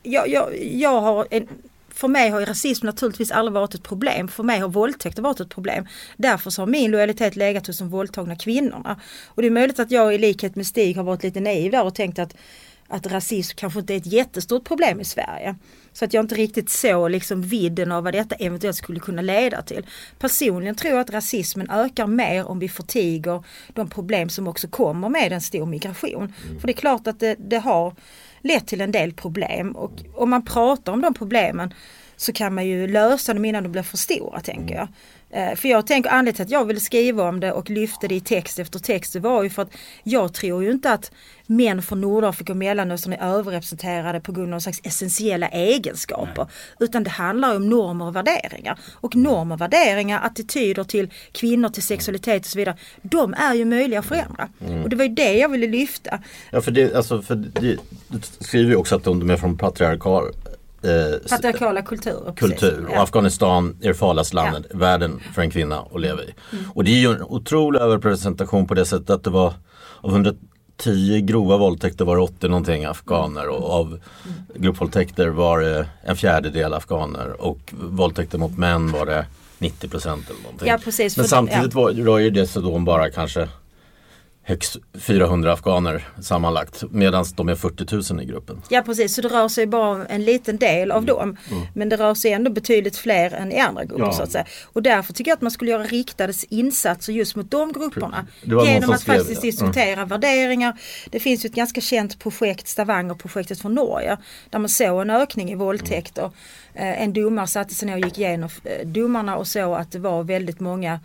jag, 0.03 0.27
jag, 0.29 0.63
jag 0.73 1.01
har 1.01 1.27
en, 1.31 1.47
för 1.93 2.07
mig 2.07 2.29
har 2.29 2.39
ju 2.39 2.45
rasism 2.45 2.85
naturligtvis 2.85 3.31
aldrig 3.31 3.53
varit 3.53 3.73
ett 3.73 3.83
problem. 3.83 4.27
För 4.27 4.43
mig 4.43 4.59
har 4.59 4.69
våldtäkter 4.69 5.21
varit 5.21 5.39
ett 5.39 5.49
problem. 5.49 5.87
Därför 6.17 6.49
så 6.49 6.61
har 6.61 6.67
min 6.67 6.91
lojalitet 6.91 7.35
legat 7.35 7.67
hos 7.67 7.77
de 7.77 7.89
våldtagna 7.89 8.35
kvinnorna. 8.35 8.99
Och 9.27 9.41
det 9.41 9.47
är 9.47 9.51
möjligt 9.51 9.79
att 9.79 9.91
jag 9.91 10.15
i 10.15 10.17
likhet 10.17 10.55
med 10.55 10.67
Stig 10.67 10.97
har 10.97 11.03
varit 11.03 11.23
lite 11.23 11.39
naiv 11.39 11.71
där 11.71 11.83
och 11.83 11.95
tänkt 11.95 12.19
att, 12.19 12.35
att 12.87 13.07
rasism 13.07 13.55
kanske 13.57 13.79
inte 13.79 13.93
är 13.93 13.97
ett 13.97 14.05
jättestort 14.05 14.63
problem 14.63 15.01
i 15.01 15.05
Sverige. 15.05 15.55
Så 15.93 16.05
att 16.05 16.13
jag 16.13 16.23
inte 16.23 16.35
riktigt 16.35 16.69
såg 16.69 17.11
liksom 17.11 17.41
vidden 17.41 17.91
av 17.91 18.03
vad 18.03 18.13
detta 18.13 18.35
eventuellt 18.35 18.77
skulle 18.77 18.99
kunna 18.99 19.21
leda 19.21 19.61
till. 19.61 19.85
Personligen 20.19 20.75
tror 20.75 20.93
jag 20.93 21.01
att 21.01 21.09
rasismen 21.09 21.69
ökar 21.69 22.07
mer 22.07 22.45
om 22.47 22.59
vi 22.59 22.69
förtiger 22.69 23.43
de 23.73 23.89
problem 23.89 24.29
som 24.29 24.47
också 24.47 24.67
kommer 24.67 25.09
med 25.09 25.31
en 25.31 25.41
stor 25.41 25.65
migration. 25.65 26.33
För 26.59 26.67
det 26.67 26.73
är 26.73 26.77
klart 26.77 27.07
att 27.07 27.19
det, 27.19 27.35
det 27.39 27.57
har 27.57 27.93
lett 28.41 28.67
till 28.67 28.81
en 28.81 28.91
del 28.91 29.13
problem 29.13 29.71
och 29.71 29.91
om 30.15 30.29
man 30.29 30.45
pratar 30.45 30.93
om 30.93 31.01
de 31.01 31.13
problemen 31.13 31.73
så 32.15 32.33
kan 32.33 32.55
man 32.55 32.67
ju 32.67 32.87
lösa 32.87 33.33
dem 33.33 33.45
innan 33.45 33.63
de 33.63 33.69
blir 33.69 33.83
för 33.83 33.97
stora 33.97 34.39
tänker 34.39 34.75
jag. 34.75 34.87
Eh, 35.29 35.55
för 35.55 35.69
jag 35.69 35.87
tänker 35.87 36.09
anledningen 36.09 36.35
till 36.35 36.43
att 36.43 36.61
jag 36.61 36.65
ville 36.65 36.79
skriva 36.79 37.29
om 37.29 37.39
det 37.39 37.51
och 37.51 37.69
lyfte 37.69 38.07
det 38.07 38.15
i 38.15 38.21
text 38.21 38.59
efter 38.59 38.79
text 38.79 39.13
det 39.13 39.19
var 39.19 39.43
ju 39.43 39.49
för 39.49 39.61
att 39.61 39.71
jag 40.03 40.33
tror 40.33 40.63
ju 40.63 40.71
inte 40.71 40.93
att 40.93 41.11
män 41.51 41.81
från 41.81 42.01
Nordafrika 42.01 42.53
och 42.53 42.57
Mellanöstern 42.57 43.13
är 43.13 43.33
överrepresenterade 43.37 44.19
på 44.19 44.31
grund 44.31 44.45
av 44.45 44.49
någon 44.49 44.61
slags 44.61 44.81
essentiella 44.83 45.47
egenskaper. 45.49 46.47
Utan 46.79 47.03
det 47.03 47.09
handlar 47.09 47.55
om 47.55 47.69
normer 47.69 48.05
och 48.05 48.15
värderingar. 48.15 48.79
Och 48.93 49.15
normer 49.15 49.55
och 49.55 49.61
värderingar, 49.61 50.21
attityder 50.25 50.83
till 50.83 51.09
kvinnor, 51.31 51.69
till 51.69 51.83
sexualitet 51.83 52.41
och 52.41 52.45
så 52.51 52.57
vidare. 52.57 52.77
De 53.01 53.33
är 53.33 53.53
ju 53.53 53.65
möjliga 53.65 53.99
att 53.99 54.05
förändra. 54.05 54.49
Och 54.83 54.89
det 54.89 54.95
var 54.95 55.05
ju 55.05 55.13
det 55.13 55.33
jag 55.37 55.49
ville 55.49 55.67
lyfta. 55.67 56.19
Ja 56.51 56.61
för 56.61 56.71
det, 56.71 56.95
alltså, 56.95 57.21
för 57.21 57.35
det, 57.35 57.77
du 58.07 58.19
skriver 58.39 58.69
ju 58.69 58.75
också 58.75 58.95
att 58.95 59.03
de 59.03 59.29
är 59.29 59.37
från 59.37 59.57
patriarkal 59.57 60.23
eh, 60.83 61.29
Patriarkala 61.29 61.81
kulturer. 61.81 62.33
kultur 62.35 62.85
och 62.85 62.95
Ja. 62.95 63.03
Afghanistan 63.03 63.77
är 63.81 63.87
det 63.87 63.93
farligaste 63.93 64.35
landet 64.35 64.65
i 64.73 64.77
världen 64.77 65.19
för 65.33 65.41
en 65.41 65.51
kvinna 65.51 65.79
att 65.91 66.01
leva 66.01 66.23
i. 66.23 66.33
Och 66.73 66.83
det 66.83 66.91
är 66.91 66.99
ju 66.99 67.11
en 67.11 67.21
otrolig 67.23 67.79
överrepresentation 67.79 68.67
på 68.67 68.73
det 68.73 68.85
sättet 68.85 69.09
att 69.09 69.23
det 69.23 69.29
var 69.29 69.53
av 70.01 70.15
110 70.81 71.21
grova 71.21 71.57
våldtäkter 71.57 72.05
var 72.05 72.15
det 72.15 72.21
80 72.21 72.47
någonting 72.47 72.85
afghaner 72.85 73.47
och 73.47 73.69
av 73.69 73.99
gruppvåldtäkter 74.55 75.27
var 75.27 75.59
det 75.59 75.87
en 76.03 76.15
fjärdedel 76.15 76.73
afghaner 76.73 77.41
och 77.41 77.73
våldtäkter 77.73 78.37
mot 78.37 78.57
män 78.57 78.91
var 78.91 79.05
det 79.05 79.25
90 79.59 79.89
procent 79.89 80.29
eller 80.29 80.41
någonting. 80.41 80.67
Ja, 80.67 80.77
precis, 80.83 81.17
Men 81.17 81.27
samtidigt 81.27 81.73
ja. 81.73 81.81
var, 81.81 81.91
rör 81.91 82.17
ju 82.17 82.29
det 82.29 82.47
sig 82.47 82.61
då 82.61 82.75
om 82.75 82.85
bara 82.85 83.09
kanske 83.09 83.47
högst 84.43 84.77
400 84.93 85.53
afghaner 85.53 86.07
sammanlagt 86.21 86.83
medan 86.91 87.25
de 87.35 87.49
är 87.49 87.55
40 87.55 88.13
000 88.13 88.21
i 88.23 88.25
gruppen. 88.25 88.61
Ja 88.69 88.81
precis, 88.81 89.15
så 89.15 89.21
det 89.21 89.27
rör 89.27 89.47
sig 89.47 89.67
bara 89.67 89.89
om 89.89 90.05
en 90.09 90.23
liten 90.23 90.57
del 90.57 90.91
av 90.91 91.05
dem. 91.05 91.37
Men 91.73 91.89
det 91.89 91.95
rör 91.97 92.13
sig 92.13 92.31
ändå 92.31 92.51
betydligt 92.51 92.97
fler 92.97 93.33
än 93.33 93.51
i 93.51 93.59
andra 93.59 93.85
grupper 93.85 94.03
Ja. 94.05 94.11
så 94.13 94.23
att 94.23 94.31
säga. 94.31 94.45
Och 94.73 94.83
därför 94.83 95.13
tycker 95.13 95.31
jag 95.31 95.35
att 95.35 95.41
man 95.41 95.51
skulle 95.51 95.71
göra 95.71 95.83
riktade 95.83 96.33
insatser 96.49 97.13
just 97.13 97.35
mot 97.35 97.51
de 97.51 97.71
grupperna. 97.71 98.27
Genom 98.41 98.89
att 98.91 99.01
skrev 99.01 99.17
faktiskt 99.17 99.41
det. 99.41 99.47
diskutera 99.47 100.05
värderingar. 100.05 100.79
Det 101.09 101.19
finns 101.19 101.45
ju 101.45 101.47
ett 101.47 101.55
ganska 101.55 101.81
känt 101.81 102.19
projekt, 102.19 102.67
Stavanger-projektet 102.67 103.61
från 103.61 103.75
Norge. 103.75 104.17
Där 104.49 104.59
man 104.59 104.69
såg 104.69 105.01
en 105.01 105.09
ökning 105.09 105.51
i 105.51 105.55
våldtäkter. 105.55 106.31
Eh, 106.73 107.01
En 107.03 107.13
domare 107.13 107.47
satte 107.47 107.73
sig 107.75 107.85
ner 107.87 107.93
och 107.93 107.99
gick 108.05 108.17
igenom 108.17 108.49
eh, 108.63 108.87
domarna 108.87 109.37
och 109.37 109.47
såg 109.47 109.73
att 109.75 109.91
det 109.91 109.99
var 109.99 110.23
väldigt 110.23 110.59
många 110.59 110.99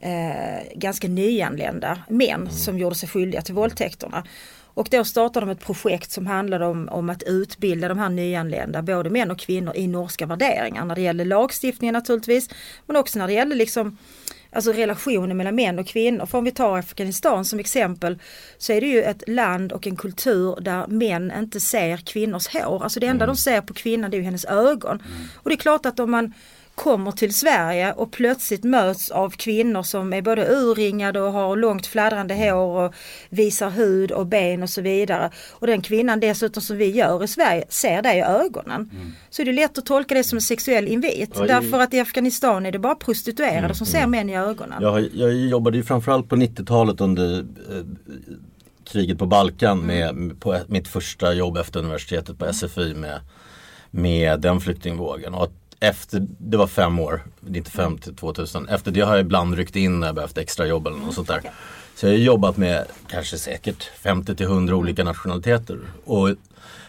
eh, 0.00 0.72
ganska 0.74 1.08
nyanlända 1.08 1.98
män 2.08 2.50
som 2.50 2.78
gjorde 2.78 2.94
sig 2.94 3.08
skyldiga 3.08 3.42
till 3.42 3.54
våldtäkterna. 3.54 4.24
Och 4.78 4.88
då 4.90 5.04
startade 5.04 5.46
de 5.46 5.52
ett 5.52 5.64
projekt 5.64 6.10
som 6.10 6.26
handlade 6.26 6.66
om, 6.66 6.88
om 6.88 7.10
att 7.10 7.22
utbilda 7.22 7.88
de 7.88 7.98
här 7.98 8.08
nyanlända, 8.08 8.82
både 8.82 9.10
män 9.10 9.30
och 9.30 9.38
kvinnor, 9.38 9.76
i 9.76 9.86
norska 9.86 10.26
värderingar. 10.26 10.84
När 10.84 10.94
det 10.94 11.00
gäller 11.00 11.24
lagstiftningen 11.24 11.92
naturligtvis, 11.92 12.50
men 12.86 12.96
också 12.96 13.18
när 13.18 13.26
det 13.26 13.32
gäller 13.32 13.56
liksom 13.56 13.98
Alltså 14.52 14.72
relationen 14.72 15.36
mellan 15.36 15.54
män 15.54 15.78
och 15.78 15.86
kvinnor. 15.86 16.26
För 16.26 16.38
om 16.38 16.44
vi 16.44 16.50
tar 16.50 16.78
Afghanistan 16.78 17.44
som 17.44 17.58
exempel 17.58 18.18
så 18.58 18.72
är 18.72 18.80
det 18.80 18.86
ju 18.86 19.02
ett 19.02 19.28
land 19.28 19.72
och 19.72 19.86
en 19.86 19.96
kultur 19.96 20.60
där 20.60 20.86
män 20.86 21.32
inte 21.38 21.60
ser 21.60 21.96
kvinnors 21.96 22.48
hår. 22.48 22.82
Alltså 22.82 23.00
det 23.00 23.06
enda 23.06 23.26
de 23.26 23.36
ser 23.36 23.60
på 23.60 23.74
kvinnan 23.74 24.10
det 24.10 24.16
är 24.16 24.22
hennes 24.22 24.44
ögon. 24.44 25.02
Och 25.34 25.50
det 25.50 25.54
är 25.54 25.58
klart 25.58 25.86
att 25.86 26.00
om 26.00 26.10
man 26.10 26.32
kommer 26.78 27.12
till 27.12 27.34
Sverige 27.34 27.92
och 27.92 28.10
plötsligt 28.10 28.64
möts 28.64 29.10
av 29.10 29.30
kvinnor 29.30 29.82
som 29.82 30.12
är 30.12 30.22
både 30.22 30.48
urringade 30.48 31.20
och 31.20 31.32
har 31.32 31.56
långt 31.56 31.86
fladdrande 31.86 32.34
hår 32.34 32.84
och 32.84 32.94
visar 33.28 33.70
hud 33.70 34.10
och 34.10 34.26
ben 34.26 34.62
och 34.62 34.70
så 34.70 34.80
vidare. 34.80 35.30
Och 35.50 35.66
den 35.66 35.82
kvinnan 35.82 36.20
dessutom 36.20 36.62
som 36.62 36.76
vi 36.76 36.90
gör 36.90 37.24
i 37.24 37.28
Sverige 37.28 37.64
ser 37.68 38.02
det 38.02 38.14
i 38.14 38.20
ögonen. 38.20 38.90
Så 39.30 39.42
är 39.42 39.46
det 39.46 39.52
lätt 39.52 39.78
att 39.78 39.86
tolka 39.86 40.14
det 40.14 40.24
som 40.24 40.36
en 40.36 40.42
sexuell 40.42 40.88
invit. 40.88 41.30
Ja, 41.34 41.46
Därför 41.46 41.80
att 41.80 41.94
i 41.94 42.00
Afghanistan 42.00 42.66
är 42.66 42.72
det 42.72 42.78
bara 42.78 42.94
prostituerade 42.94 43.74
som 43.74 43.86
ser 43.86 44.06
män 44.06 44.30
i 44.30 44.36
ögonen. 44.36 44.82
Jag, 44.82 45.08
jag 45.14 45.34
jobbade 45.34 45.76
ju 45.76 45.82
framförallt 45.82 46.28
på 46.28 46.36
90-talet 46.36 47.00
under 47.00 47.38
eh, 47.38 47.44
kriget 48.84 49.18
på 49.18 49.26
Balkan 49.26 49.78
med, 49.78 50.40
på 50.40 50.58
mitt 50.66 50.88
första 50.88 51.34
jobb 51.34 51.56
efter 51.56 51.80
universitetet 51.80 52.38
på 52.38 52.52
SFI 52.52 52.94
med, 52.94 53.20
med 53.90 54.40
den 54.40 54.60
flyktingvågen. 54.60 55.34
Och 55.34 55.44
att 55.44 55.67
efter, 55.80 56.26
det 56.38 56.56
var 56.56 56.66
fem 56.66 56.98
år, 56.98 57.22
95 57.40 57.98
till 57.98 58.16
2000. 58.16 58.68
Efter 58.68 58.90
det 58.90 59.00
har 59.00 59.16
jag 59.16 59.20
ibland 59.20 59.54
ryckt 59.54 59.76
in 59.76 60.00
när 60.00 60.06
jag 60.06 60.14
behövt 60.14 60.38
extra 60.38 60.66
jobb 60.66 60.86
eller 60.86 60.98
något 60.98 61.14
sånt 61.14 61.28
där. 61.28 61.40
Så 61.94 62.06
jag 62.06 62.12
har 62.12 62.18
jobbat 62.18 62.56
med 62.56 62.84
kanske 63.08 63.38
säkert 63.38 63.82
50 63.84 64.34
till 64.36 64.46
100 64.46 64.76
olika 64.76 65.04
nationaliteter. 65.04 65.78
Och 66.04 66.30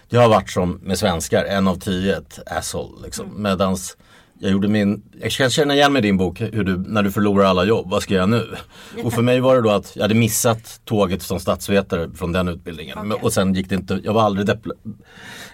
det 0.10 0.17
har 0.17 0.29
varit 0.29 0.50
som 0.50 0.79
med 0.84 1.00
svenskar, 1.00 1.46
en 1.46 1.67
av 1.67 1.79
tio 1.79 2.17
ett 2.17 2.39
asshole. 2.46 3.03
Liksom. 3.03 3.43
Medans 3.43 3.98
jag 4.41 4.51
gjorde 4.51 4.67
min, 4.67 5.01
jag 5.22 5.31
kan 5.31 5.50
känna 5.50 5.74
igen 5.75 5.93
mig 5.93 6.00
i 6.00 6.03
din 6.03 6.17
bok, 6.17 6.41
hur 6.41 6.63
du, 6.63 6.77
när 6.77 7.03
du 7.03 7.12
förlorar 7.12 7.46
alla 7.46 7.63
jobb, 7.63 7.89
vad 7.89 8.03
ska 8.03 8.13
jag 8.13 8.29
nu? 8.29 8.48
Och 9.03 9.13
för 9.13 9.22
mig 9.22 9.39
var 9.39 9.55
det 9.55 9.62
då 9.62 9.69
att 9.69 9.91
jag 9.96 10.01
hade 10.03 10.15
missat 10.15 10.81
tåget 10.86 11.22
som 11.22 11.39
statsvetare 11.39 12.10
från 12.15 12.31
den 12.31 12.48
utbildningen. 12.48 12.98
Men, 13.08 13.17
och 13.17 13.34
sen 13.34 13.53
gick 13.53 13.69
det 13.69 13.75
inte, 13.75 14.00
jag 14.03 14.13
var 14.13 14.22
aldrig 14.22 14.48
depla, 14.48 14.74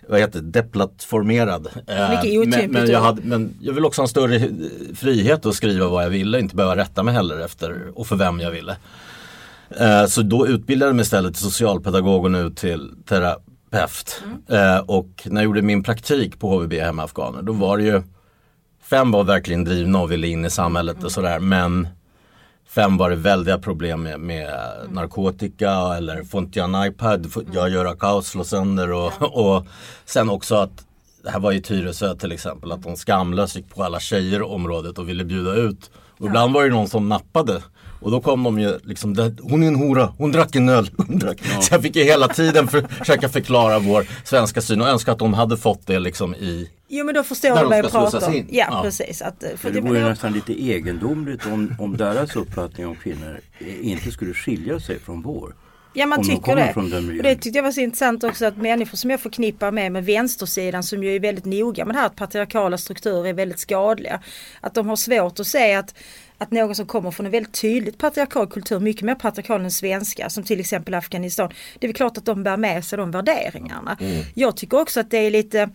vad 0.10 0.20
heter 0.20 0.42
deplattformerad. 0.42 1.68
Eh, 1.88 1.96
men, 2.46 2.72
men, 2.72 2.92
jag 2.92 3.02
hade, 3.02 3.22
men 3.22 3.54
jag 3.62 3.74
vill 3.74 3.86
också 3.86 4.02
ha 4.02 4.04
en 4.06 4.10
större 4.10 4.50
frihet 4.96 5.46
att 5.46 5.56
skriva 5.56 5.88
vad 5.88 6.04
jag 6.04 6.10
ville, 6.10 6.40
inte 6.40 6.56
behöva 6.56 6.76
rätta 6.76 7.04
mig 7.04 7.14
heller 7.14 7.40
efter 7.40 7.92
och 7.96 8.08
för 8.08 8.16
vem 8.16 8.40
jag 8.40 8.52
ville. 8.52 8.78
Eh, 9.80 10.06
Så 10.06 10.22
då 10.22 10.48
utbildade 10.48 10.90
jag 10.90 10.96
mig 10.96 11.04
istället 11.04 11.34
till 11.34 11.44
socialpedagog 11.44 12.26
och 12.26 12.32
nu 12.32 12.50
till 12.50 12.92
terapeut. 13.06 14.24
Eh, 14.50 14.78
Och 14.78 15.10
när 15.26 15.42
jag 15.42 15.46
gjorde 15.46 15.62
min 15.62 15.84
praktik 15.84 16.40
på 16.40 16.50
HVB 16.50 16.74
hemma 16.74 17.02
i 17.02 17.06
Afghaner 17.06 17.42
då 17.42 17.54
var 17.54 17.78
det 17.78 17.84
ju 17.84 18.02
Fem 18.90 19.12
var 19.12 19.24
verkligen 19.24 19.64
drivna 19.64 20.02
och 20.02 20.12
ville 20.12 20.28
in 20.28 20.46
i 20.46 20.50
samhället 20.50 21.04
och 21.04 21.12
sådär 21.12 21.40
men 21.40 21.88
Fem 22.68 22.98
var 22.98 23.10
det 23.10 23.16
väldiga 23.16 23.58
problem 23.58 24.04
med, 24.04 24.20
med 24.20 24.50
narkotika 24.90 25.72
eller 25.72 26.24
får 26.24 26.42
inte 26.42 26.60
jag 26.60 26.76
en 26.76 26.88
iPad, 26.88 27.32
jag 27.54 27.70
göra 27.70 27.96
kaos, 27.96 28.28
slå 28.28 28.44
sönder 28.44 28.92
och, 28.92 29.14
och 29.22 29.66
sen 30.06 30.30
också 30.30 30.56
att 30.56 30.86
det 31.24 31.30
här 31.32 31.40
var 31.40 31.52
i 31.52 31.62
Tyresö 31.62 32.16
till 32.16 32.32
exempel 32.32 32.72
att 32.72 32.84
de 32.84 32.96
skamlöst 32.96 33.56
gick 33.56 33.76
på 33.76 33.84
alla 33.84 34.00
tjejer 34.00 34.40
i 34.40 34.44
området 34.44 34.98
och 34.98 35.10
ville 35.10 35.24
bjuda 35.26 35.54
ut. 35.54 35.92
Och 36.18 36.26
ibland 36.26 36.54
var 36.54 36.64
det 36.64 36.70
någon 36.70 36.88
som 36.88 37.10
nappade. 37.10 37.62
Och 38.06 38.12
då 38.12 38.22
kom 38.22 38.44
de 38.44 38.60
ju 38.60 38.80
liksom, 38.84 39.14
"Det- 39.14 39.36
hon 39.42 39.64
är 39.64 39.68
en 39.68 39.76
hora, 39.76 40.14
hon 40.18 40.32
drack 40.32 40.56
en 40.56 40.70
öl. 40.70 40.90
Hon 40.98 41.20
drack. 41.20 41.38
Så 41.62 41.74
jag 41.74 41.82
fick 41.82 41.96
ju 41.96 42.04
hela 42.04 42.28
tiden 42.28 42.68
för, 42.68 42.82
försöka 42.82 43.30
förklara 43.30 43.80
vår 43.80 44.06
svenska 44.24 44.62
syn 44.62 44.82
och 44.82 44.88
önska 44.88 45.12
att 45.12 45.20
de 45.20 45.34
hade 45.34 45.58
fått 45.58 45.88
det 45.88 46.00
liksom 46.00 46.36
i 46.36 46.70
Jo 46.88 47.06
men 47.06 47.16
då 47.16 47.24
förstår 47.24 47.50
du 47.60 47.66
vad 47.66 47.78
jag 47.78 47.90
ska 47.90 48.00
pratar 48.00 48.28
om. 48.28 48.34
in. 48.36 48.48
Ja, 48.50 48.68
Ja. 48.72 48.82
precis. 48.84 49.22
Att, 49.22 49.44
för 49.58 49.72
det, 49.72 49.82
vore 49.82 50.00
ju 50.00 50.06
nästan 50.06 50.34
lite 50.34 50.54
egendomligt 50.64 51.46
om, 51.46 51.76
om 51.80 51.98
deras 51.98 52.36
uppfattning 52.36 52.88
om 52.88 52.96
kvinnor 52.96 53.40
inte 53.82 54.12
skulle 54.12 54.34
skilja 54.34 54.80
sig 54.80 55.00
från 55.00 55.22
vår. 55.22 55.56
Ja 55.98 56.06
man 56.06 56.20
Om 56.20 56.26
tycker 56.26 56.56
det. 56.56 56.74
och 57.18 57.24
det 57.24 57.36
tyckte 57.36 57.58
jag 57.60 57.64
var 57.64 57.72
så 57.72 57.82
intressant 57.82 58.24
också 58.24 58.46
att 58.46 58.58
människor 58.58 58.98
som 58.98 59.10
jag 59.10 59.20
förknippar 59.20 59.72
med 59.72 59.92
med 59.92 60.06
vänstersidan 60.06 60.84
som 60.84 61.04
ju 61.04 61.16
är 61.16 61.20
väldigt 61.20 61.46
noga 61.46 61.86
med 61.86 61.96
det 61.96 62.00
här 62.00 62.06
att 62.06 62.16
patriarkala 62.16 62.78
strukturer 62.78 63.30
är 63.30 63.34
väldigt 63.34 63.60
skadliga. 63.60 64.20
Att 64.62 64.74
de 64.74 64.90
har 64.90 64.96
svårt 64.96 65.40
att 65.40 65.48
se 65.48 65.74
att 65.74 65.94
att 66.38 66.52
någon 66.52 66.76
som 66.76 66.86
kommer 66.86 67.12
från 67.12 67.26
en 67.26 67.32
väldigt 67.32 67.62
tydligt 67.62 67.98
patriarkal 67.98 68.48
kultur, 68.48 68.80
mycket 68.80 69.02
mer 69.04 69.16
patriarkal 69.16 69.62
än 69.64 69.72
svenska, 69.72 70.30
som 70.30 70.44
till 70.44 70.60
exempel 70.60 70.94
Afghanistan. 70.94 71.50
Det 71.80 71.86
är 71.86 71.90
väl 71.90 71.96
klart 71.96 72.18
att 72.18 72.26
de 72.26 72.44
bär 72.44 72.58
med 72.58 72.86
sig 72.86 72.98
de 72.98 73.12
värderingarna. 73.12 73.98
Jag 74.34 74.58
tycker 74.58 74.80
också 74.80 75.00
att 75.00 75.12
det 75.12 75.18
är 75.18 75.32
lite 75.32 75.70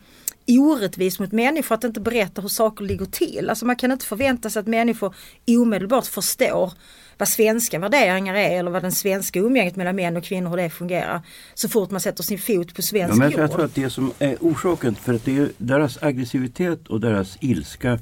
orättvist 0.49 1.21
mot 1.21 1.33
människor 1.33 1.75
att 1.75 1.85
inte 1.85 2.00
berätta 2.00 2.43
hur 2.43 2.49
saker 2.49 2.85
ligger 2.85 3.07
till. 3.07 3.50
Alltså 3.50 3.67
man 3.67 3.76
kan 3.76 3.93
inte 3.93 4.07
förvänta 4.07 4.50
sig 4.50 4.61
att 4.61 4.67
människor 4.67 5.14
omedelbart 5.47 6.07
förstår 6.07 6.73
vad 7.19 7.29
svenska 7.29 7.79
värderingar 7.79 8.35
är 8.35 8.59
eller 8.59 8.71
vad 8.71 8.83
den 8.83 8.93
svenska 8.93 9.38
umgänget 9.38 9.76
mellan 9.76 9.97
män 9.97 10.17
och 10.17 10.25
kvinnor 10.25 10.50
hur 10.50 10.57
det 10.57 10.71
fungerar. 10.71 11.21
Så 11.55 11.69
fort 11.69 11.90
man 11.90 12.00
sätter 12.00 12.23
sin 12.23 12.38
fot 12.38 12.75
på 12.75 12.81
Ja, 12.81 12.83
svensk 12.83 13.19
men 13.19 13.31
jord. 13.31 13.40
jag 13.40 13.50
tror 13.52 13.64
att 13.64 13.75
det 13.75 13.90
som 13.90 14.12
är 14.19 14.37
orsaken, 14.40 14.95
för 14.95 15.14
att 15.14 15.25
det 15.25 15.37
är 15.38 15.49
deras 15.59 16.02
aggressivitet 16.02 16.88
och 16.88 17.00
deras 17.00 17.37
ilska 17.40 17.99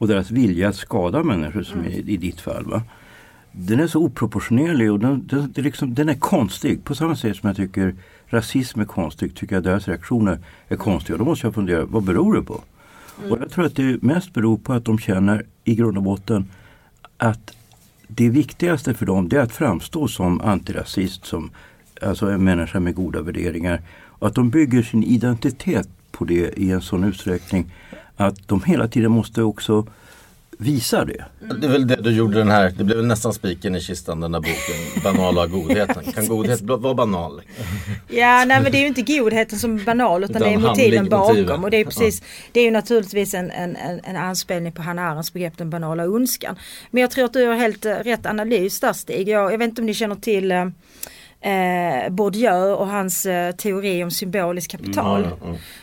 och 0.00 0.08
deras 0.08 0.30
vilja 0.30 0.68
att 0.68 0.76
skada 0.76 1.22
människor 1.22 1.62
som 1.62 1.80
Mm. 1.80 1.92
i, 1.92 1.98
i 1.98 2.16
ditt 2.16 2.40
fall. 2.40 2.64
Va? 2.64 2.82
Den 3.52 3.80
är 3.80 3.86
så 3.86 4.00
oproportionerlig 4.00 4.92
och 4.92 4.98
den, 4.98 5.26
den, 5.26 5.52
det 5.52 5.60
är 5.60 5.62
liksom, 5.62 5.94
den 5.94 6.08
är 6.08 6.14
konstig. 6.14 6.84
På 6.84 6.94
samma 6.94 7.16
sätt 7.16 7.36
som 7.36 7.46
jag 7.46 7.56
tycker 7.56 7.94
rasism 8.26 8.80
är 8.80 8.84
konstig 8.84 9.34
tycker 9.34 9.56
jag 9.56 9.62
deras 9.62 9.88
reaktioner 9.88 10.38
är 10.68 10.76
konstiga. 10.76 11.18
Då 11.18 11.24
måste 11.24 11.46
jag 11.46 11.54
fundera, 11.54 11.84
vad 11.84 12.02
beror 12.02 12.34
det 12.34 12.42
på? 12.42 12.60
Mm. 13.18 13.32
Och 13.32 13.38
jag 13.40 13.50
tror 13.50 13.64
att 13.64 13.76
det 13.76 14.02
mest 14.02 14.32
beror 14.32 14.58
på 14.58 14.72
att 14.72 14.84
de 14.84 14.98
känner 14.98 15.46
i 15.64 15.74
grund 15.74 15.96
och 15.96 16.02
botten 16.02 16.48
att 17.16 17.56
det 18.06 18.28
viktigaste 18.28 18.94
för 18.94 19.06
dem 19.06 19.28
det 19.28 19.36
är 19.36 19.42
att 19.42 19.52
framstå 19.52 20.08
som 20.08 20.40
antirasist, 20.40 21.26
som 21.26 21.50
alltså 22.02 22.30
en 22.30 22.44
människa 22.44 22.80
med 22.80 22.94
goda 22.94 23.22
värderingar. 23.22 23.80
Och 24.20 24.26
att 24.26 24.34
de 24.34 24.50
bygger 24.50 24.82
sin 24.82 25.04
identitet 25.04 25.88
på 26.10 26.24
det 26.24 26.58
i 26.58 26.70
en 26.70 26.80
sån 26.80 27.04
utsträckning 27.04 27.66
att 28.26 28.48
de 28.48 28.62
hela 28.62 28.88
tiden 28.88 29.10
måste 29.10 29.42
också 29.42 29.86
visa 30.58 31.04
det. 31.04 31.24
Det 31.60 31.66
är 31.66 31.70
väl 31.70 31.86
det 31.86 31.96
du 31.96 32.10
gjorde 32.10 32.38
den 32.38 32.50
här, 32.50 32.72
det 32.78 32.84
blev 32.84 33.04
nästan 33.04 33.34
spiken 33.34 33.76
i 33.76 33.80
kistan 33.80 34.20
den 34.20 34.32
där 34.32 34.40
boken, 34.40 35.02
Banala 35.02 35.46
godheten. 35.46 36.12
Kan 36.12 36.28
godhet 36.28 36.60
vara 36.60 36.94
banal? 36.94 37.42
Ja, 38.08 38.44
nej 38.44 38.62
men 38.62 38.72
det 38.72 38.78
är 38.78 38.80
ju 38.80 38.86
inte 38.86 39.02
godheten 39.02 39.58
som 39.58 39.78
är 39.78 39.84
banal 39.84 40.24
utan, 40.24 40.36
Utan 40.36 40.48
det 40.48 40.54
är 40.54 40.58
motiven 40.58 41.08
bakom. 41.08 41.28
motiven. 41.28 41.64
Och 41.64 41.70
det 41.70 41.76
är 41.76 41.84
precis, 41.84 42.22
det 42.52 42.60
är 42.60 42.64
ju 42.64 42.70
naturligtvis 42.70 43.34
en, 43.34 43.50
en, 43.50 43.76
en, 43.76 44.00
en 44.04 44.16
anspelning 44.16 44.72
på 44.72 44.82
Hanna 44.82 45.02
Arendts 45.02 45.32
begrepp 45.32 45.58
den 45.58 45.70
banala 45.70 46.08
ondskan. 46.08 46.56
Men 46.90 47.00
jag 47.00 47.10
tror 47.10 47.24
att 47.24 47.32
du 47.32 47.46
har 47.46 47.54
helt 47.56 47.86
eh, 47.86 47.94
rätt 47.94 48.26
analys 48.26 48.80
där 48.80 48.92
Stig. 48.92 49.28
Jag, 49.28 49.52
jag 49.52 49.58
vet 49.58 49.68
inte 49.68 49.82
om 49.82 49.86
ni 49.86 49.94
känner 49.94 50.16
till 50.16 50.52
eh, 50.52 50.66
eh, 51.40 52.10
Bourdieu 52.10 52.74
och 52.74 52.86
hans 52.86 53.26
eh, 53.26 53.54
teori 53.54 54.04
om 54.04 54.10
symboliskt 54.10 54.70
kapital. 54.72 55.28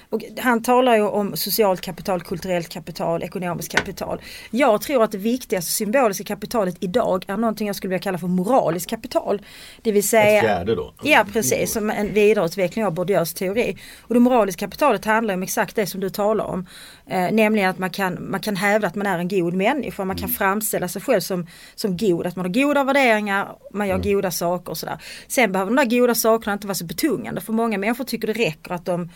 Och 0.10 0.24
han 0.40 0.62
talar 0.64 0.96
ju 0.96 1.02
om 1.02 1.36
socialt 1.36 1.82
kapital, 1.82 2.22
kulturellt 2.22 2.70
kapital, 2.70 3.24
ekonomiskt 3.24 3.72
kapital. 3.72 4.22
Jag 4.52 4.82
tror 4.82 5.04
att 5.04 5.12
det 5.12 5.18
viktigaste 5.18 5.72
symboliska 5.72 6.24
kapitalet 6.24 6.76
idag 6.80 7.26
är 7.28 7.38
någonting 7.38 7.68
jag 7.68 7.76
skulle 7.76 7.90
vilja 7.90 8.04
kalla 8.04 8.18
för 8.18 8.28
moraliskt 8.28 8.90
kapital. 8.90 9.42
Det 9.82 9.92
vill 9.92 10.08
säga 10.08 10.38
Ett 10.38 10.44
fjärde 10.44 10.76
då? 10.76 10.94
Ja 11.04 11.26
precis, 11.34 11.74
som 11.74 11.90
en 11.90 12.14
vidareutveckling 12.14 12.86
av 12.86 12.94
Bourdieus 12.94 13.34
teori. 13.34 13.78
Och 14.02 14.14
det 14.14 14.20
moraliska 14.20 14.66
kapitalet 14.66 15.06
handlar 15.06 15.34
om 15.34 15.44
exakt 15.44 15.76
det 15.76 15.86
som 15.86 16.02
du 16.02 16.10
talar 16.10 16.46
om. 16.46 16.66
Eh, 17.08 17.32
nämligen 17.32 17.70
att 17.70 17.80
man 17.80 17.90
kan, 17.90 18.32
man 18.32 18.40
kan 18.40 18.56
hävda 18.56 18.88
att 18.88 18.96
man 18.96 19.08
är 19.08 19.20
en 19.20 19.28
god 19.28 19.54
människa, 19.54 20.06
man 20.06 20.18
kan 20.18 20.30
framställa 20.30 20.88
sig 20.88 21.02
själv 21.02 21.22
som, 21.22 21.48
som 21.76 21.98
god, 21.98 22.28
att 22.28 22.36
man 22.36 22.46
har 22.46 22.54
goda 22.54 22.84
värderingar, 22.84 23.56
man 23.74 23.88
gör 23.88 23.98
goda 23.98 24.32
saker 24.32 24.70
och 24.70 24.78
sådär. 24.78 24.98
Sen 25.28 25.48
sen 25.48 25.52
behöver 25.52 25.72
de 25.72 25.90
där 25.90 26.00
goda 26.00 26.16
sakerna 26.16 26.54
inte 26.54 26.68
vara 26.68 26.76
så 26.76 26.86
betungande 26.86 27.42
för 27.42 27.54
många 27.54 27.78
människor 27.78 28.04
tycker 28.04 28.28
det 28.28 28.34
räcker 28.34 28.74
att 28.74 28.86
de 28.86 29.10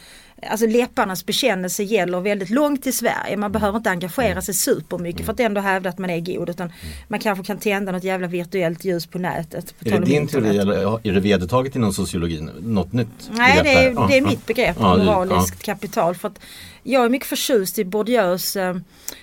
Alltså 0.49 0.67
läpparnas 0.67 1.25
bekännelse 1.25 1.83
gäller 1.83 2.19
väldigt 2.21 2.49
långt 2.49 2.87
i 2.87 2.91
Sverige. 2.91 3.37
Man 3.37 3.51
behöver 3.51 3.77
inte 3.77 3.89
engagera 3.89 4.41
sig 4.41 4.53
supermycket 4.53 5.25
för 5.25 5.33
att 5.33 5.39
ändå 5.39 5.61
hävda 5.61 5.89
att 5.89 5.97
man 5.97 6.09
är 6.09 6.19
god 6.19 6.49
utan 6.49 6.71
man 7.07 7.19
kanske 7.19 7.43
kan 7.43 7.57
tända 7.57 7.91
något 7.91 8.03
jävla 8.03 8.27
virtuellt 8.27 8.85
ljus 8.85 9.07
på 9.07 9.19
nätet. 9.19 9.79
På 9.79 9.89
Är 9.89 9.99
det 9.99 10.05
din 10.05 10.27
teori 10.27 10.57
eller 10.57 11.07
är 11.07 11.13
det 11.13 11.19
vedertaget 11.19 11.75
inom 11.75 11.93
sociologin? 11.93 12.51
Något 12.59 12.93
nytt 12.93 13.29
Nej, 13.31 13.59
det 13.63 13.69
är, 13.69 14.07
det 14.07 14.17
är 14.17 14.21
mitt 14.21 14.45
begrepp, 14.45 14.79
moraliskt 14.79 15.63
kapital. 15.63 16.15
För 16.15 16.27
att 16.27 16.39
jag 16.83 17.05
är 17.05 17.09
mycket 17.09 17.27
förtjust 17.27 17.79
i 17.79 17.85
Bourdieus 17.85 18.55
eh, 18.55 18.75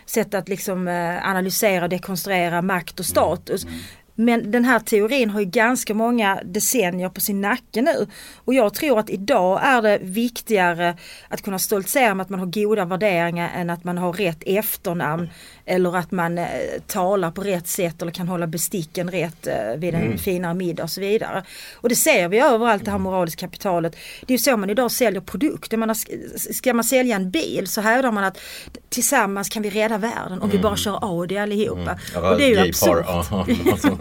sätt 0.06 0.34
att 0.34 0.48
liksom 0.48 0.88
eh, 0.88 1.28
analysera 1.28 1.84
och 1.84 1.90
dekonstruera 1.90 2.62
makt 2.62 3.00
och 3.00 3.06
status. 3.06 3.66
Men 4.20 4.50
den 4.50 4.64
här 4.64 4.78
teorin 4.78 5.30
har 5.30 5.40
ju 5.40 5.46
ganska 5.46 5.94
många 5.94 6.40
decennier 6.44 7.08
på 7.08 7.20
sin 7.20 7.40
nacke 7.40 7.82
nu. 7.82 8.06
Och 8.44 8.54
jag 8.54 8.74
tror 8.74 8.98
att 8.98 9.10
idag 9.10 9.60
är 9.62 9.82
det 9.82 9.98
viktigare 10.02 10.96
att 11.28 11.42
kunna 11.42 11.58
stoltsera 11.58 12.14
med 12.14 12.24
att 12.24 12.30
man 12.30 12.40
har 12.40 12.46
goda 12.46 12.84
värderingar 12.84 13.50
än 13.54 13.70
att 13.70 13.84
man 13.84 13.98
har 13.98 14.12
rätt 14.12 14.42
efternamn. 14.46 15.28
Eller 15.68 15.96
att 15.96 16.10
man 16.10 16.38
eh, 16.38 16.46
talar 16.86 17.30
på 17.30 17.40
rätt 17.40 17.68
sätt 17.68 18.02
eller 18.02 18.12
kan 18.12 18.28
hålla 18.28 18.46
besticken 18.46 19.10
rätt 19.10 19.46
eh, 19.46 19.76
vid 19.76 19.94
en 19.94 20.18
finare 20.18 20.54
middag 20.54 20.82
och 20.82 20.90
så 20.90 21.00
vidare. 21.00 21.44
Och 21.74 21.88
det 21.88 21.96
ser 21.96 22.28
vi 22.28 22.38
överallt 22.38 22.84
det 22.84 22.90
här 22.90 22.98
moraliska 22.98 23.46
kapitalet. 23.46 23.96
Det 24.26 24.34
är 24.34 24.38
så 24.38 24.56
man 24.56 24.70
idag 24.70 24.90
säljer 24.90 25.20
produkter. 25.20 25.76
Man 25.76 25.88
har, 25.88 25.96
ska 26.52 26.74
man 26.74 26.84
sälja 26.84 27.16
en 27.16 27.30
bil 27.30 27.66
så 27.66 27.80
hävdar 27.80 28.12
man 28.12 28.24
att 28.24 28.38
tillsammans 28.88 29.48
kan 29.48 29.62
vi 29.62 29.70
rädda 29.70 29.98
världen 29.98 30.42
om 30.42 30.50
vi 30.50 30.58
bara 30.58 30.76
kör 30.76 31.04
Audi 31.04 31.38
allihopa. 31.38 31.98
Ja, 32.14 32.30
Och 32.30 32.38
det 32.38 32.44
är 32.44 32.48
ju 32.48 32.68
absurt. 32.68 33.06
alltså. 33.08 33.44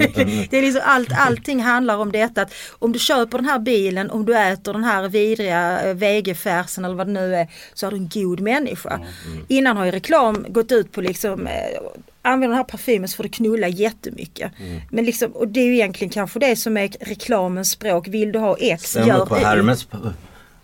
det 0.50 0.57
är 0.57 0.62
liksom 0.62 0.81
allt, 0.86 1.09
allting 1.17 1.63
handlar 1.63 1.97
om 1.97 2.12
detta 2.12 2.41
att 2.41 2.53
om 2.79 2.91
du 2.91 3.00
köper 3.00 3.38
den 3.38 3.45
här 3.45 3.59
bilen, 3.59 4.12
om 4.12 4.25
du 4.25 4.38
äter 4.38 4.74
den 4.74 4.83
här 4.83 5.09
vidriga 5.09 5.81
eh, 5.81 5.93
vegefärsen 5.93 6.86
eller 6.86 6.95
vad 6.95 7.07
det 7.07 7.13
nu 7.13 7.36
är 7.36 7.47
så 7.74 7.88
är 7.88 7.91
du 7.91 7.97
en 7.97 8.09
god 8.13 8.39
människa. 8.39 9.00
Innan 9.47 9.77
har 9.77 9.86
ju 9.86 9.91
reklam 9.91 10.45
gått 10.50 10.71
ut 10.71 10.91
på 10.91 11.01
liksom 11.01 11.47
eh, 11.57 11.81
Använd 12.21 12.51
den 12.51 12.57
här 12.57 12.63
parfymen 12.63 13.09
så 13.09 13.15
får 13.15 13.23
du 13.23 13.29
knulla 13.29 13.67
jättemycket. 13.67 14.51
Men 14.91 15.05
liksom, 15.05 15.31
och 15.31 15.47
det 15.47 15.59
är 15.59 15.65
ju 15.65 15.73
egentligen 15.73 16.11
kanske 16.11 16.39
det 16.39 16.55
som 16.55 16.77
är 16.77 16.89
reklamens 16.99 17.71
språk. 17.71 18.07
Vill 18.07 18.31
du 18.31 18.39
ha 18.39 18.57
X, 18.59 18.83
Stämmer 18.83 19.07
gör 19.07 19.25
på 19.25 19.37
Y. 19.37 19.39
Hermes 19.39 19.87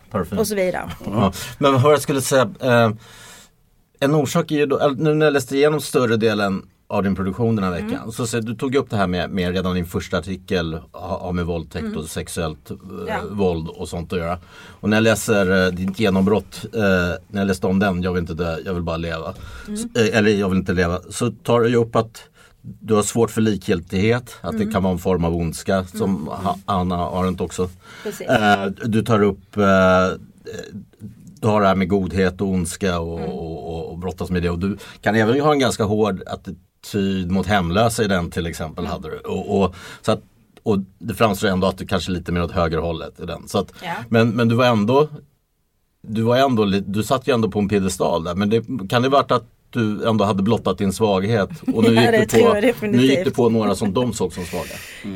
parfym. 0.10 0.38
Och 0.40 0.48
så 0.48 0.56
vidare. 0.56 0.92
Ja. 1.06 1.34
Men 1.58 1.82
vad 1.82 1.94
jag 1.94 2.02
skulle 2.02 2.22
säga, 2.22 2.50
eh, 2.62 2.92
en 4.00 4.16
orsak 4.16 4.52
är 4.52 4.56
ju 4.56 4.66
då, 4.66 4.94
nu 4.98 5.14
när 5.14 5.26
jag 5.26 5.34
läste 5.34 5.58
igenom 5.58 5.82
större 5.82 6.18
delen 6.18 6.68
av 6.88 7.04
din 7.04 7.16
produktion 7.16 7.56
den 7.56 7.66
här 7.66 7.72
veckan. 7.72 7.94
Mm. 7.94 8.12
Så, 8.12 8.28
så 8.28 8.40
du 8.40 8.56
tog 8.56 8.76
upp 8.76 8.90
det 8.90 8.98
här 8.98 9.08
med, 9.08 9.30
med 9.30 9.52
redan 9.54 9.76
din 9.76 9.86
första 9.86 10.18
artikel 10.18 10.74
ha, 10.92 11.20
ha 11.20 11.32
med 11.32 11.46
våldtäkt 11.46 11.96
och 11.98 12.06
sexuellt 12.06 12.72
eh, 12.72 12.78
Mm. 12.92 13.06
Ja. 13.08 13.22
våld 13.32 13.68
och 13.70 13.90
sånt 13.90 14.14
att 14.14 14.20
göra. 14.20 14.40
Och 14.82 14.90
när 14.90 14.98
jag 14.98 15.04
läser 15.04 15.66
eh, 15.66 15.72
ditt 15.72 16.00
genombrott, 16.00 16.66
eh, 16.74 16.82
när 17.28 17.42
jag 17.42 17.48
läste 17.48 17.68
om 17.68 17.80
den, 17.80 18.04
jag 18.04 18.14
vill 18.14 18.22
inte 18.22 18.34
dö, 18.34 18.58
jag 18.66 18.74
vill 18.74 18.84
bara 18.84 18.98
leva. 18.98 19.34
Mm. 19.68 19.78
Så, 19.78 19.88
eh, 20.00 20.18
eller 20.18 20.32
jag 20.32 20.50
vill 20.50 20.58
inte 20.60 20.74
leva. 20.74 21.00
Så 21.10 21.32
tar 21.32 21.62
du 21.62 21.76
upp 21.76 21.96
att 21.96 22.24
du 22.62 22.94
har 22.94 23.04
svårt 23.04 23.32
för 23.32 23.42
likgiltighet, 23.42 24.36
att 24.42 24.54
Mm. 24.54 24.66
det 24.68 24.74
kan 24.74 24.84
vara 24.84 24.94
en 24.94 25.00
form 25.00 25.26
av 25.26 25.36
ondska 25.36 25.84
som 25.86 26.28
ha, 26.28 26.58
Anna 26.66 26.96
Arendt 26.96 27.42
också. 27.42 27.70
Eh, 28.30 28.66
du 28.86 29.02
tar 29.02 29.24
upp 29.24 29.58
eh, 29.58 29.64
du 31.42 31.48
har 31.48 31.62
det 31.62 31.68
här 31.68 31.76
med 31.76 31.90
godhet 31.90 32.42
och 32.42 32.48
ondska 32.48 33.00
och, 33.00 33.20
Mm. 33.20 33.32
och, 33.32 33.74
och, 33.74 33.92
och 33.92 33.98
brottas 34.00 34.30
med 34.30 34.44
det. 34.44 34.50
Och 34.50 34.60
du 34.60 34.78
kan 35.02 35.16
även 35.16 35.40
ha 35.42 35.52
en 35.52 35.60
ganska 35.60 35.84
hård 35.84 36.22
attityd 36.88 37.32
mot 37.32 37.48
hemlösa 37.48 38.04
i 38.04 38.08
den 38.08 38.32
till 38.32 38.46
exempel. 38.48 38.86
Mm. 38.86 38.92
Hade 38.92 39.10
du. 39.10 39.18
Och, 39.18 39.62
och, 39.62 39.76
så 40.02 40.12
att, 40.12 40.22
och 40.64 40.78
det 41.00 41.14
framstår 41.14 41.48
ändå 41.48 41.68
att 41.68 41.78
du 41.78 41.86
kanske 41.88 42.12
är 42.12 42.14
lite 42.14 42.32
mer 42.32 42.44
åt 42.44 42.52
högerhållet 42.52 43.20
i 43.20 43.26
den. 43.26 43.48
Så 43.48 43.58
att, 43.58 43.74
Ja. 43.84 43.94
men, 44.10 44.30
men 44.30 44.48
du 44.48 44.56
var 44.56 44.66
ändå 44.66 45.08
du 46.08 46.22
var 46.22 46.38
ändå 46.38 46.66
du 46.66 47.04
satt 47.04 47.28
ju 47.28 47.34
ändå 47.34 47.52
på 47.52 47.60
en 47.60 47.70
piedestal 47.70 48.24
där. 48.24 48.36
Men 48.36 48.50
det, 48.50 48.64
kan 48.90 49.02
det 49.02 49.10
varit 49.10 49.32
att 49.32 49.44
du 49.70 50.08
ändå 50.08 50.26
hade 50.26 50.44
blottat 50.44 50.78
din 50.78 50.94
svaghet 50.94 51.50
och 51.74 51.84
nu, 51.84 51.94
Ja, 51.94 52.12
det 52.12 52.18
gick, 52.20 52.32
du 52.62 52.74
på, 52.74 52.86
nu 52.86 53.02
gick 53.06 53.26
du 53.26 53.32
på 53.32 53.50
några 53.50 53.76
som 53.76 53.94
de 53.94 54.14
såg 54.14 54.34
som 54.34 54.46
svaga. 54.46 54.70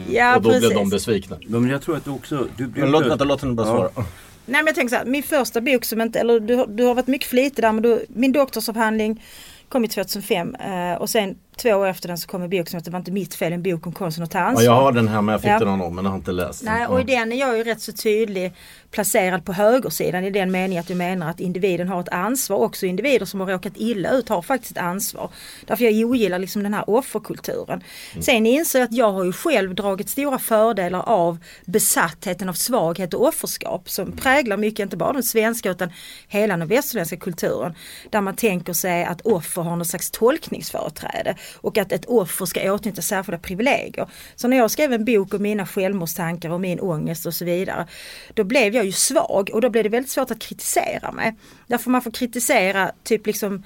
Ja 0.10 0.36
och 0.36 0.42
då 0.42 0.50
blev 0.50 0.60
precis. 0.62 0.78
de 0.78 0.90
besvikna. 0.90 1.36
Ja, 1.40 1.60
men 1.60 1.70
jag 1.70 1.82
tror 1.82 1.98
att 1.98 2.06
du 2.06 2.12
också... 2.12 2.48
Du 2.58 2.68
blev 2.68 2.84
Men 2.86 2.92
låt, 2.92 3.06
vänta, 3.06 3.24
låt 3.26 3.42
henne 3.42 3.54
bara 3.54 3.68
svara. 3.68 3.90
Ja. 3.96 4.02
Nej 4.46 4.62
men 4.62 4.66
jag 4.66 4.76
tänker 4.76 4.90
så 4.90 4.96
här, 4.96 5.06
min 5.06 5.24
första 5.24 5.62
bok 5.62 5.86
som 5.86 6.02
inte, 6.02 6.20
eller 6.20 6.40
du, 6.40 6.56
har- 6.56 6.68
du 6.68 6.84
har 6.84 6.96
varit 6.96 7.08
mycket 7.08 7.28
flitig 7.30 7.64
där 7.64 7.72
men 7.72 7.84
du, 7.84 8.06
min 8.10 8.32
doktorsavhandling 8.32 9.24
kom 9.70 9.86
i 9.86 9.88
2005 9.88 10.56
eh, 10.56 10.94
och 11.02 11.10
sen 11.10 11.36
två 11.58 11.70
år 11.70 11.88
efter 11.88 12.08
den 12.08 12.18
så 12.18 12.28
kom 12.28 12.42
en 12.42 12.50
bok 12.50 12.70
som 12.70 12.78
heter 12.78 12.92
Det 12.92 12.94
var 12.94 13.00
inte 13.00 13.12
mitt 13.12 13.36
fel, 13.36 13.54
en 13.54 13.64
bok 13.64 13.88
om 13.88 13.94
konsten 13.94 14.24
att 14.24 14.32
ta 14.32 14.38
Ja, 14.40 14.44
ansvar. 14.46 14.64
jag 14.66 14.72
har 14.82 14.92
den 14.92 15.08
här 15.08 15.22
men 15.22 15.32
jag 15.34 15.42
fick 15.42 15.50
Ja. 15.50 15.60
den 15.60 15.68
av 15.68 15.78
någon 15.78 15.96
men 15.96 16.04
jag 16.06 16.12
har 16.12 16.18
inte 16.18 16.32
läst 16.32 16.64
den. 16.66 16.74
Nej, 16.74 16.88
och 16.88 17.00
i 17.02 17.04
den 17.04 17.32
är 17.32 17.36
jag 17.38 17.58
ju 17.58 17.64
rätt 17.64 17.82
så 17.82 17.92
tydlig 17.94 18.54
placerad 18.92 19.46
på 19.46 19.54
högersidan 19.54 20.24
i 20.24 20.30
den 20.30 20.52
meningen 20.52 20.82
att 20.82 20.88
du 20.88 20.96
menar 20.96 21.30
att 21.30 21.40
individen 21.40 21.88
har 21.88 22.02
ett 22.02 22.10
ansvar. 22.10 22.58
Också 22.58 22.86
individer 22.86 23.26
som 23.26 23.40
har 23.40 23.48
råkat 23.48 23.74
illa 23.76 24.10
ut 24.12 24.30
har 24.30 24.42
faktiskt 24.42 24.72
ett 24.72 24.78
ansvar. 24.84 25.30
Därför 25.66 25.84
jag 25.84 26.10
ogillar 26.10 26.40
liksom 26.40 26.64
den 26.64 26.74
här 26.74 26.90
offerkulturen. 26.90 27.84
Sen 28.22 28.46
inser 28.46 28.80
jag 28.80 28.86
att 28.86 28.94
jag 28.94 29.12
har 29.12 29.24
ju 29.24 29.34
själv 29.34 29.76
dragit 29.76 30.10
stora 30.10 30.40
fördelar 30.40 31.02
av 31.10 31.38
besattheten 31.66 32.50
av 32.50 32.54
svaghet 32.54 33.14
och 33.14 33.28
offerskap 33.28 33.90
som 33.90 34.12
präglar 34.12 34.58
mycket, 34.58 34.80
inte 34.84 34.98
bara 34.98 35.14
den 35.14 35.24
svenska 35.24 35.72
utan 35.72 35.90
hela 36.28 36.58
den 36.58 36.68
västerländska 36.68 37.18
kulturen. 37.18 37.76
Där 38.10 38.22
man 38.22 38.36
tänker 38.36 38.74
sig 38.74 39.04
att 39.06 39.22
offer 39.22 39.62
har 39.62 39.76
något 39.76 39.88
slags 39.88 40.12
tolkningsföreträde 40.12 41.36
och 41.56 41.78
att 41.78 41.92
ett 41.92 42.06
offer 42.06 42.46
ska 42.46 42.74
åtnjuta 42.74 43.02
särskilda 43.02 43.40
privilegier. 43.40 44.10
Så 44.36 44.48
när 44.48 44.58
jag 44.58 44.72
skrev 44.72 44.94
en 44.94 45.06
bok 45.06 45.34
om 45.34 45.42
mina 45.42 45.66
självmordstankar 45.66 46.50
och 46.50 46.62
min 46.62 46.80
ångest 46.80 47.26
och 47.26 47.34
så 47.34 47.46
vidare, 47.46 47.88
då 48.34 48.44
blev 48.44 48.76
jag 48.76 48.86
ju 48.86 48.92
svag 48.92 49.50
och 49.54 49.62
då 49.62 49.70
blev 49.70 49.84
det 49.84 49.90
väldigt 49.90 50.12
svårt 50.12 50.32
att 50.32 50.40
kritisera 50.40 51.12
mig. 51.12 51.36
Därför 51.68 51.90
man 51.90 52.02
får 52.02 52.12
kritisera 52.12 52.92
typ 53.04 53.28
liksom 53.28 53.64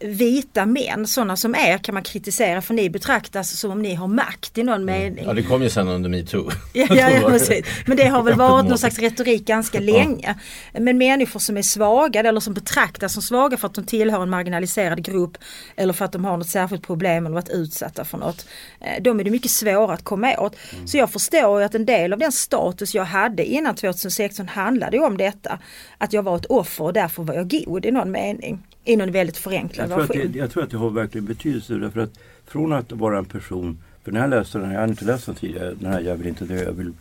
vita 0.00 0.66
män, 0.66 1.06
sådana 1.06 1.36
som 1.36 1.54
er 1.54 1.78
kan 1.78 1.94
man 1.94 2.02
kritisera 2.02 2.62
för 2.62 2.74
ni 2.74 2.90
betraktas 2.90 3.50
som 3.60 3.70
om 3.70 3.82
ni 3.82 3.94
har 3.94 4.06
makt 4.08 4.58
i 4.58 4.62
någon 4.62 4.84
mening. 4.84 5.24
Ja 5.24 5.32
det 5.32 5.42
kom 5.42 5.62
ju 5.62 5.70
sen 5.70 5.88
under 5.88 6.10
metoo. 6.10 6.50
Ja, 6.72 6.86
ja, 6.90 7.10
ja, 7.22 7.28
precis. 7.28 7.66
Men 7.86 7.96
det 7.96 8.04
har 8.08 8.22
väl 8.22 8.34
varit 8.34 8.66
någon 8.68 8.78
slags 8.78 8.98
retorik 8.98 9.46
ganska 9.46 9.80
länge. 9.80 10.34
Men 10.72 10.98
människor 10.98 11.40
som 11.40 11.56
är 11.56 11.62
svaga 11.62 12.20
eller 12.20 12.40
som 12.40 12.54
betraktas 12.54 13.12
som 13.12 13.22
svaga 13.22 13.56
för 13.56 13.66
att 13.66 13.74
de 13.74 13.84
tillhör 13.84 14.22
en 14.22 14.30
marginaliserad 14.30 15.04
grupp 15.04 15.38
eller 15.76 15.92
för 15.92 16.04
att 16.04 16.12
de 16.12 16.24
har 16.24 16.36
något 16.36 16.48
särskilt 16.48 16.86
problem 16.86 17.26
eller 17.26 17.34
varit 17.34 17.48
utsatta 17.48 18.04
för 18.04 18.18
något. 18.18 18.46
eh, 18.80 19.02
De 19.02 19.20
är 19.20 19.24
det 19.24 19.30
mycket 19.30 19.50
svårare 19.50 19.92
att 19.94 20.04
komma 20.04 20.36
åt. 20.38 20.56
Så 20.86 20.96
jag 20.96 21.10
förstår 21.10 21.60
ju 21.60 21.64
att 21.66 21.74
en 21.74 21.86
del 21.86 22.12
av 22.12 22.18
den 22.18 22.32
status 22.32 22.94
jag 22.94 23.04
hade 23.04 23.44
innan 23.44 23.74
2016 23.74 24.48
handlade 24.48 24.98
om 24.98 25.16
detta. 25.16 25.58
Att 25.98 26.12
jag 26.12 26.22
var 26.22 26.36
ett 26.36 26.46
offer 26.46 26.84
och 26.84 26.92
därför 26.92 27.22
var 27.22 27.34
jag 27.34 27.50
god 27.50 27.86
i 27.86 27.90
någon 27.90 28.10
mening. 28.10 28.58
I 28.84 28.96
någon 28.96 29.12
väldigt 29.12 29.36
förenklad 29.36 29.90
Jag 29.90 29.94
tror, 29.94 30.04
att 30.04 30.10
version. 30.10 30.32
det, 30.32 30.38
jag 30.38 30.50
tror 30.50 30.62
att 30.62 30.70
det 30.70 30.76
har 30.76 30.90
verkligen 30.90 31.26
betydelse 31.26 31.74
därför 31.74 32.00
att 32.00 32.18
från 32.46 32.72
att 32.72 32.92
vara 32.92 33.18
en 33.18 33.24
person, 33.24 33.78
för 34.04 34.12
när 34.12 34.20
jag 34.20 34.30
läste 34.30 34.58
den 34.58 34.66
här, 34.66 34.74
jag 34.74 34.80
hade 34.80 34.90
inte 34.92 35.04
läst 35.04 35.26
den 35.26 35.34
tidigare, 35.34 35.74
den 35.74 35.92
här 35.92 36.00
Jag 36.00 36.16
vill 36.16 36.26
inte 36.26 36.44
dö, 36.44 36.62
jag 36.62 36.72
vill 36.72 36.92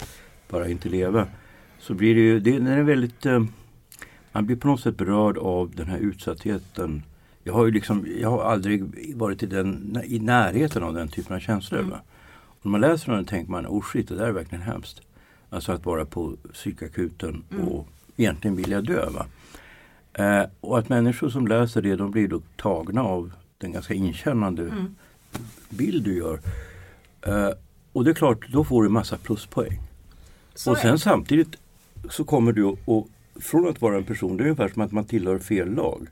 bara 0.49 0.67
inte 0.67 0.89
leva. 0.89 1.27
Så 1.79 1.93
blir 1.93 2.15
det 2.15 2.21
ju, 2.21 2.39
det, 2.39 2.51
den 2.51 2.67
är 2.67 2.83
väldigt, 2.83 3.25
eh, 3.25 3.43
man 4.31 4.45
blir 4.45 4.55
på 4.55 4.67
något 4.67 4.81
sätt 4.81 4.97
berörd 4.97 5.37
av 5.37 5.71
den 5.75 5.87
här 5.87 5.97
utsattheten. 5.97 7.03
Jag 7.43 7.53
har 7.53 7.65
ju 7.65 7.71
liksom, 7.71 8.07
jag 8.21 8.29
har 8.29 8.43
aldrig 8.43 8.83
varit 9.15 9.43
i, 9.43 9.45
den, 9.45 9.99
i 10.05 10.19
närheten 10.19 10.83
av 10.83 10.93
den 10.93 11.07
typen 11.07 11.35
av 11.35 11.39
känslor. 11.39 11.99
Och 12.59 12.65
när 12.65 12.71
man 12.71 12.81
läser 12.81 13.11
den 13.11 13.25
tänker 13.25 13.51
man, 13.51 13.67
oh 13.67 13.83
shit 13.83 14.07
det 14.07 14.15
där 14.15 14.27
är 14.27 14.31
verkligen 14.31 14.61
hemskt. 14.61 15.01
Alltså 15.49 15.71
att 15.71 15.85
vara 15.85 16.05
på 16.05 16.35
psykakuten 16.53 17.43
och 17.67 17.87
egentligen 18.17 18.55
vilja 18.55 18.81
dö. 18.81 19.09
Va? 19.09 19.25
Eh, 20.13 20.49
och 20.59 20.79
att 20.79 20.89
människor 20.89 21.29
som 21.29 21.47
läser 21.47 21.81
det 21.81 21.95
de 21.95 22.11
blir 22.11 22.27
då 22.27 22.41
tagna 22.55 23.03
av 23.03 23.31
den 23.57 23.71
ganska 23.71 23.93
inkännande 23.93 24.71
bild 25.69 26.03
du 26.03 26.17
gör. 26.17 26.39
Eh, 27.21 27.49
och 27.93 28.03
det 28.03 28.11
är 28.11 28.15
klart, 28.15 28.47
då 28.51 28.63
får 28.63 28.83
du 28.83 28.89
massa 28.89 29.17
pluspoäng. 29.17 29.79
Så 30.55 30.71
och 30.71 30.77
sen 30.77 30.99
samtidigt 30.99 31.55
så 32.09 32.23
kommer 32.23 32.51
du 32.51 32.63
och, 32.85 33.07
från 33.35 33.69
att 33.69 33.81
vara 33.81 33.97
en 33.97 34.03
person, 34.03 34.37
det 34.37 34.43
är 34.43 34.45
ungefär 34.45 34.69
som 34.69 34.81
att 34.81 34.91
man 34.91 35.05
tillhör 35.05 35.39
fel 35.39 35.73
lag. 35.73 36.07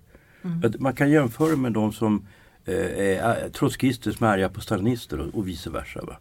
Att 0.63 0.79
man 0.79 0.93
kan 0.93 1.09
jämföra 1.09 1.55
med 1.55 1.71
de 1.71 1.93
som 1.93 2.27
eh, 2.65 2.99
är 2.99 3.49
trotskister 3.49 4.11
som 4.11 4.27
är 4.27 4.31
arga 4.31 4.49
på 4.49 4.61
stalinister 4.61 5.19
och, 5.19 5.35
och 5.35 5.47
vice 5.47 5.69
versa. 5.69 6.01
Va? 6.05 6.17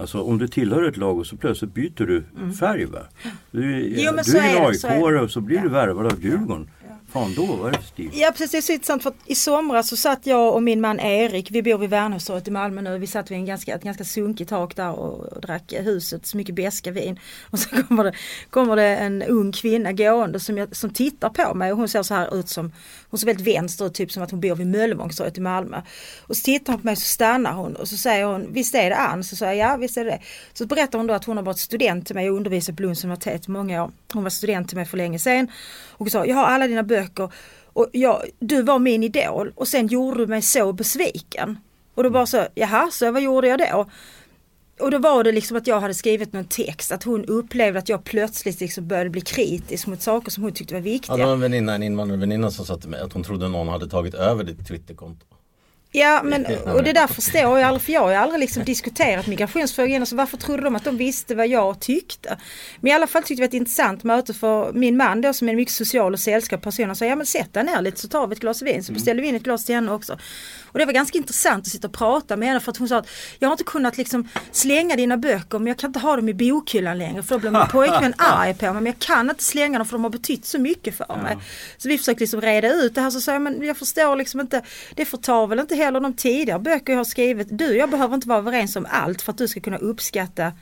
Alltså 0.00 0.20
om 0.22 0.38
du 0.38 0.48
tillhör 0.48 0.82
ett 0.82 0.96
lag 0.96 1.18
och 1.18 1.26
så 1.26 1.36
plötsligt 1.36 1.74
byter 1.74 2.06
du 2.06 2.24
färg. 2.60 2.84
Va? 2.84 2.98
Du, 3.50 3.80
Jo, 3.96 4.12
du 4.24 4.38
är 4.38 4.56
en 4.56 5.12
det. 5.12 5.20
och 5.20 5.30
så 5.30 5.40
blir 5.40 5.58
du 5.58 5.64
Ja. 5.66 5.70
värvad 5.72 6.06
av 6.06 6.24
Djurgården. 6.24 6.70
fan 7.12 7.34
då? 7.34 7.46
Vad 7.46 7.68
är 7.68 7.72
det 7.78 7.82
stil? 7.84 8.10
Ja 8.12 8.30
precis, 8.36 8.50
det 8.50 8.56
är 8.58 8.62
så 8.62 8.72
intressant 8.72 9.02
för 9.02 9.12
i 9.26 9.34
somras 9.34 9.88
så 9.88 9.96
satt 9.96 10.26
jag 10.26 10.54
och 10.54 10.62
min 10.62 10.80
man 10.80 11.00
Erik, 11.00 11.50
vi 11.50 11.62
bor 11.62 11.78
vid 11.78 11.90
Värnhustorget 11.90 12.48
i 12.48 12.50
Malmö 12.50 12.82
nu, 12.82 12.98
vi 12.98 13.06
satt 13.06 13.30
vid 13.30 13.38
en 13.38 13.46
ganska, 13.46 13.74
ett 13.74 13.82
ganska 13.82 14.04
sunkigt 14.04 14.50
tak 14.50 14.76
där 14.76 14.90
och, 14.98 15.32
och 15.32 15.40
drack 15.40 15.72
huset 15.78 16.26
så 16.26 16.36
mycket 16.36 16.54
beska 16.54 16.90
vin. 16.90 17.18
Och 17.50 17.58
så 17.58 17.68
kommer 17.82 18.04
det, 18.04 18.12
kommer 18.50 18.76
det 18.76 18.96
en 18.96 19.22
ung 19.22 19.52
kvinna 19.52 19.92
gående 19.92 20.40
som, 20.40 20.58
jag, 20.58 20.76
som 20.76 20.90
tittar 20.90 21.28
på 21.30 21.54
mig 21.54 21.72
och 21.72 21.78
hon 21.78 21.88
ser 21.88 22.02
så 22.02 22.14
här 22.14 22.38
ut 22.40 22.48
som, 22.48 22.72
hon 23.10 23.18
ser 23.18 23.26
väldigt 23.26 23.56
vänster 23.56 23.86
ut, 23.86 23.94
typ 23.94 24.12
som 24.12 24.22
att 24.22 24.30
hon 24.30 24.40
bor 24.40 24.54
vid 24.54 24.66
Möllevångstorget 24.66 25.38
i 25.38 25.40
Malmö. 25.40 25.82
Och 26.20 26.36
så 26.36 26.42
tittar 26.42 26.72
hon 26.72 26.80
på 26.80 26.86
mig 26.86 26.96
så 26.96 27.04
stannar 27.04 27.52
hon 27.52 27.76
och 27.76 27.88
så 27.88 27.96
säger 27.96 28.24
hon, 28.24 28.52
visst 28.52 28.74
är 28.74 28.90
det 28.90 28.96
Ann? 28.96 29.24
Så 29.24 29.36
säger 29.36 29.52
jag, 29.52 29.72
ja 29.72 29.76
visst 29.76 29.96
är 29.96 30.04
det 30.04 30.10
det. 30.10 30.20
Så 30.52 30.66
berättar 30.66 30.98
hon 30.98 31.06
då 31.06 31.14
att 31.14 31.24
hon 31.24 31.36
har 31.36 31.44
varit 31.44 31.58
student 31.58 32.06
till 32.06 32.14
mig 32.14 32.30
och 32.30 32.36
undervisat 32.36 32.76
på 32.76 32.82
Lunds 32.82 33.04
universitet 33.04 33.48
i 33.48 33.50
många 33.50 33.84
år. 33.84 33.90
Hon 34.12 34.22
var 34.22 34.30
student 34.30 34.68
till 34.68 34.76
mig 34.76 34.86
för 34.86 34.96
länge 34.96 35.18
sedan 35.18 35.48
och 35.88 36.10
sa, 36.10 36.26
jag 36.26 36.36
har 36.36 36.44
alla 36.44 36.66
dina 36.66 36.82
böcker 36.82 37.32
och 37.72 37.88
jag, 37.92 38.24
du 38.38 38.62
var 38.62 38.78
min 38.78 39.02
idol 39.02 39.52
och 39.56 39.68
sen 39.68 39.86
gjorde 39.86 40.18
du 40.18 40.26
mig 40.26 40.42
så 40.42 40.72
besviken. 40.72 41.58
Och 41.94 42.02
då 42.02 42.10
bara 42.10 42.26
så, 42.26 42.46
jaha, 42.54 42.88
så 42.90 43.12
vad 43.12 43.22
gjorde 43.22 43.48
jag 43.48 43.58
då? 43.58 43.86
Och 44.80 44.90
då 44.90 44.98
var 44.98 45.24
det 45.24 45.32
liksom 45.32 45.56
att 45.56 45.66
jag 45.66 45.80
hade 45.80 45.94
skrivit 45.94 46.32
någon 46.32 46.44
text, 46.44 46.92
att 46.92 47.04
hon 47.04 47.24
upplevde 47.24 47.78
att 47.78 47.88
jag 47.88 48.04
plötsligt 48.04 48.60
liksom 48.60 48.88
började 48.88 49.10
bli 49.10 49.20
kritisk 49.20 49.86
mot 49.86 50.02
saker 50.02 50.30
som 50.30 50.42
hon 50.42 50.52
tyckte 50.52 50.74
var 50.74 50.80
viktiga. 50.80 51.14
Ja, 51.14 51.18
det 51.18 51.24
var 51.24 51.32
en 51.32 51.40
väninna, 51.40 51.74
en 51.74 51.82
invandrarväninna 51.82 52.50
som 52.50 52.66
sa 52.66 52.76
till 52.76 52.88
mig 52.90 53.00
att 53.00 53.12
hon 53.12 53.22
trodde 53.22 53.48
någon 53.48 53.68
hade 53.68 53.88
tagit 53.88 54.14
över 54.14 54.44
ditt 54.44 54.68
Twitterkonto. 54.68 55.26
Ja 55.92 56.20
men 56.24 56.46
och 56.46 56.82
det 56.84 56.92
där 56.92 57.06
förstår 57.06 57.58
jag 57.58 57.62
aldrig 57.62 57.82
för 57.82 57.92
jag 57.92 58.00
har 58.00 58.12
aldrig 58.12 58.40
liksom 58.40 58.64
diskuterat 58.64 59.26
migrationsfrågor 59.26 59.90
innan 59.90 60.06
så 60.06 60.16
varför 60.16 60.36
trodde 60.36 60.62
de 60.62 60.76
att 60.76 60.84
de 60.84 60.96
visste 60.96 61.34
vad 61.34 61.48
jag 61.48 61.80
tyckte? 61.80 62.38
Men 62.80 62.92
i 62.92 62.94
alla 62.94 63.06
fall 63.06 63.22
tyckte 63.22 63.40
vi 63.40 63.44
att 63.44 63.50
det 63.50 63.56
var 63.56 63.58
ett 63.58 63.62
intressant 63.62 64.04
möte 64.04 64.34
för 64.34 64.72
min 64.72 64.96
man 64.96 65.20
då 65.20 65.32
som 65.32 65.48
är 65.48 65.52
en 65.52 65.56
mycket 65.56 65.74
social 65.74 66.12
och 66.12 66.20
sällskapad 66.20 66.62
person 66.62 66.86
han 66.86 66.96
sa 66.96 67.04
ja 67.04 67.16
men 67.16 67.26
sätt 67.26 67.54
dig 67.54 67.64
ner 67.64 67.80
lite 67.80 68.00
så 68.00 68.08
tar 68.08 68.26
vi 68.26 68.32
ett 68.32 68.40
glas 68.40 68.62
vin 68.62 68.84
så 68.84 68.92
beställde 68.92 69.22
vi 69.22 69.28
in 69.28 69.34
ett 69.34 69.42
glas 69.42 69.64
till 69.64 69.74
henne 69.74 69.92
också. 69.92 70.18
Och 70.72 70.78
det 70.78 70.84
var 70.84 70.92
ganska 70.92 71.18
intressant 71.18 71.66
att 71.66 71.72
sitta 71.72 71.88
och 71.88 71.94
prata 71.94 72.36
med 72.36 72.48
henne 72.48 72.60
för 72.60 72.70
att 72.70 72.76
hon 72.76 72.88
sa 72.88 72.96
att 72.96 73.08
jag 73.38 73.48
har 73.48 73.52
inte 73.52 73.64
kunnat 73.64 73.96
liksom 73.96 74.28
slänga 74.52 74.96
dina 74.96 75.16
böcker 75.16 75.58
men 75.58 75.66
jag 75.66 75.78
kan 75.78 75.88
inte 75.88 75.98
ha 75.98 76.16
dem 76.16 76.28
i 76.28 76.34
bokhyllan 76.34 76.98
längre 76.98 77.22
för 77.22 77.34
då 77.34 77.38
blir 77.40 77.50
min 77.50 77.68
pojkvän 77.70 78.14
arg 78.18 78.54
på 78.54 78.64
mig 78.64 78.74
men 78.74 78.86
jag 78.86 78.98
kan 78.98 79.30
inte 79.30 79.44
slänga 79.44 79.78
dem 79.78 79.86
för 79.86 79.92
de 79.92 80.02
har 80.02 80.10
betytt 80.10 80.44
så 80.44 80.58
mycket 80.58 80.96
för 80.96 81.16
mig. 81.22 81.38
Så 81.78 81.88
vi 81.88 81.98
försökte 81.98 82.20
liksom 82.20 82.40
reda 82.40 82.72
ut 82.72 82.94
det 82.94 83.00
här 83.00 83.10
så 83.10 83.20
sa 83.20 83.32
jag 83.32 83.42
men 83.42 83.62
jag 83.62 83.76
förstår 83.76 84.16
liksom 84.16 84.40
inte 84.40 84.62
det 84.94 85.04
förtar 85.04 85.46
väl 85.46 85.58
inte 85.58 85.74
heller 85.74 86.00
de 86.00 86.12
tidigare 86.14 86.58
böcker 86.58 86.92
jag 86.92 86.98
har 86.98 87.04
skrivit. 87.04 87.48
Du 87.50 87.76
jag 87.76 87.90
behöver 87.90 88.14
inte 88.14 88.28
vara 88.28 88.38
överens 88.38 88.76
om 88.76 88.86
allt 88.90 89.22
för 89.22 89.32
att 89.32 89.38
du 89.38 89.48
ska 89.48 89.60
kunna 89.60 89.78
uppskatta 89.78 90.52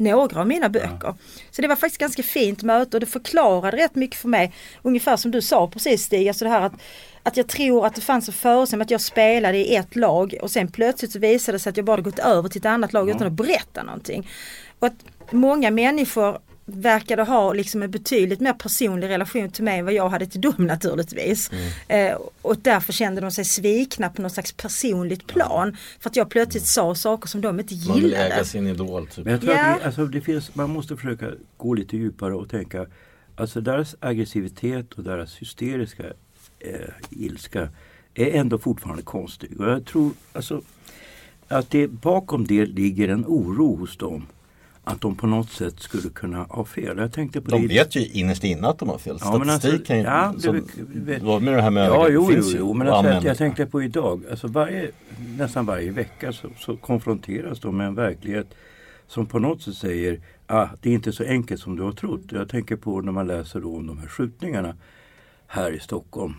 några 0.00 0.40
av 0.40 0.46
mina 0.46 0.68
böcker. 0.68 1.14
Så 1.50 1.62
det 1.62 1.68
var 1.68 1.76
faktiskt 1.76 2.00
ganska 2.00 2.22
fint 2.22 2.62
möte 2.62 2.96
och 2.96 3.00
det 3.00 3.06
förklarade 3.06 3.76
rätt 3.76 3.94
mycket 3.94 4.16
för 4.16 4.28
mig. 4.28 4.52
Ungefär 4.82 5.16
som 5.16 5.30
du 5.30 5.42
sa 5.42 5.66
precis 5.66 6.02
Stig, 6.02 6.28
alltså 6.28 6.44
det 6.44 6.50
här 6.50 6.60
att, 6.60 6.72
att 7.22 7.36
jag 7.36 7.48
tror 7.48 7.86
att 7.86 7.94
det 7.94 8.00
fanns 8.00 8.28
en 8.28 8.34
föreställning 8.34 8.82
att 8.84 8.90
jag 8.90 9.00
spelade 9.00 9.58
i 9.58 9.76
ett 9.76 9.96
lag 9.96 10.34
och 10.42 10.50
sen 10.50 10.68
plötsligt 10.68 11.12
så 11.12 11.18
visade 11.18 11.54
det 11.54 11.60
sig 11.60 11.70
att 11.70 11.76
jag 11.76 11.86
bara 11.86 12.00
gått 12.00 12.18
över 12.18 12.48
till 12.48 12.58
ett 12.58 12.66
annat 12.66 12.92
lag 12.92 13.10
utan 13.10 13.26
att 13.26 13.32
berätta 13.32 13.82
någonting. 13.82 14.28
Och 14.78 14.86
att 14.86 15.04
många 15.30 15.70
människor 15.70 16.38
verkade 16.64 17.22
ha 17.22 17.52
liksom 17.52 17.82
en 17.82 17.90
betydligt 17.90 18.40
mer 18.40 18.52
personlig 18.52 19.08
relation 19.08 19.50
till 19.50 19.64
mig 19.64 19.78
än 19.78 19.84
vad 19.84 19.94
jag 19.94 20.08
hade 20.08 20.26
till 20.26 20.40
dem 20.40 20.54
naturligtvis. 20.58 21.50
Eh, 21.88 22.18
och 22.42 22.56
därför 22.56 22.92
kände 22.92 23.20
de 23.20 23.30
sig 23.30 23.44
svikna 23.44 24.08
på 24.10 24.22
något 24.22 24.32
slags 24.32 24.52
personligt 24.52 25.26
plan. 25.26 25.76
För 26.00 26.10
att 26.10 26.16
jag 26.16 26.30
plötsligt 26.30 26.66
sa 26.66 26.94
saker 26.94 27.28
som 27.28 27.40
de 27.40 27.60
inte 27.60 27.74
Man 27.74 27.94
vill 27.94 28.04
gillade. 28.04 28.24
äga 28.24 28.44
sin 28.44 28.66
idol. 28.66 29.06
Typ. 29.06 29.24
Men 29.24 29.32
jag 29.32 29.40
tror 29.42 29.52
Ja. 29.54 29.66
att 29.66 29.80
det, 29.80 29.86
alltså, 29.86 30.06
det 30.06 30.20
finns, 30.20 30.54
man 30.54 30.70
måste 30.70 30.96
försöka 30.96 31.30
gå 31.56 31.74
lite 31.74 31.96
djupare 31.96 32.34
och 32.34 32.48
tänka 32.50 32.86
Alltså 33.36 33.60
deras 33.60 33.96
aggressivitet 34.00 34.92
och 34.92 35.04
deras 35.04 35.36
hysteriska 35.36 36.02
eh, 36.58 36.74
ilska 37.10 37.68
är 38.14 38.30
ändå 38.40 38.58
fortfarande 38.58 39.02
konstig. 39.02 39.60
Och 39.60 39.66
jag 39.70 39.84
tror 39.86 40.12
alltså, 40.32 40.62
att 41.48 41.70
det, 41.70 41.88
bakom 41.88 42.46
det 42.46 42.66
ligger 42.66 43.08
en 43.08 43.24
oro 43.28 43.76
hos 43.76 43.96
dem. 43.96 44.26
Att 44.84 45.00
de 45.00 45.14
på 45.16 45.26
något 45.26 45.50
sätt 45.50 45.80
skulle 45.80 46.08
kunna 46.08 46.42
ha 46.42 46.64
fel. 46.64 46.98
Jag 46.98 47.12
tänkte 47.12 47.40
på 47.40 47.50
De 47.50 47.62
det 47.62 47.68
vet 47.68 47.96
ju 47.96 48.06
innerst 48.06 48.44
inne 48.44 48.68
att 48.68 48.78
de 48.78 48.88
har 48.88 48.98
fel. 48.98 49.16
Ja, 49.20 49.30
men 49.38 49.50
alltså, 49.50 49.58
Statistik 49.68 49.86
kan 49.86 49.98
ju... 49.98 50.02
ja, 50.04 50.34
det 50.36 51.20
som- 51.20 51.44
med 51.44 51.54
det 51.54 51.62
här 51.62 51.70
med 51.70 51.86
Ja, 51.86 52.08
jo, 52.08 52.22
jo, 52.28 52.34
finns 52.34 52.54
ju 52.54 52.58
jo 52.58 52.74
men 52.74 52.88
alltså, 52.88 53.26
jag, 53.28 53.36
tänkte 53.38 53.66
på 53.66 53.82
idag. 53.82 54.22
Alltså 54.30 54.46
varje, 54.46 54.90
nästan 55.38 55.66
varje 55.66 55.90
vecka 55.90 56.32
så, 56.32 56.48
så 56.58 56.76
konfronteras 56.76 57.60
de 57.60 57.76
med 57.76 57.86
en 57.86 57.94
verklighet 57.94 58.46
som 59.06 59.26
på 59.26 59.38
något 59.38 59.62
sätt 59.62 59.74
säger 59.74 60.20
ah, 60.46 60.66
det 60.80 60.90
är 60.90 60.94
inte 60.94 61.12
så 61.12 61.24
enkelt 61.24 61.60
som 61.60 61.76
du 61.76 61.82
har 61.82 61.92
trott. 61.92 62.22
Jag 62.30 62.48
tänker 62.48 62.76
på 62.76 63.00
när 63.00 63.12
man 63.12 63.26
läser 63.26 63.66
om 63.76 63.86
de 63.86 63.98
här 63.98 64.06
skjutningarna 64.06 64.74
här 65.46 65.70
i 65.72 65.80
Stockholm. 65.80 66.34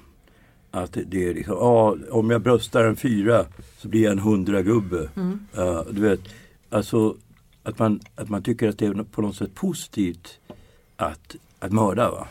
Att 0.71 0.97
det- 1.06 1.30
är 1.30 1.34
liksom, 1.34 1.56
ah, 1.58 1.95
om 2.12 2.30
jag 2.30 2.41
bröstar 2.41 2.84
en 2.84 2.95
fyra 2.95 3.45
så 3.77 3.88
blir 3.88 4.04
jag 4.04 4.12
en 4.12 4.19
hundra 4.19 4.62
gubbe. 4.62 5.10
Ja, 5.56 5.86
du 5.91 6.01
vet, 6.01 6.19
alltså 6.69 7.15
att 7.63 7.80
man, 7.80 8.00
att 8.15 8.30
man 8.30 8.43
tycker 8.43 8.69
att 8.69 8.78
det 8.78 8.86
är 8.86 9.04
på 9.04 9.21
något 9.21 9.36
sätt 9.36 9.56
positivt 9.56 10.39
att, 10.95 11.36
att 11.60 11.71
mörda. 11.71 12.12
Va? 12.12 12.28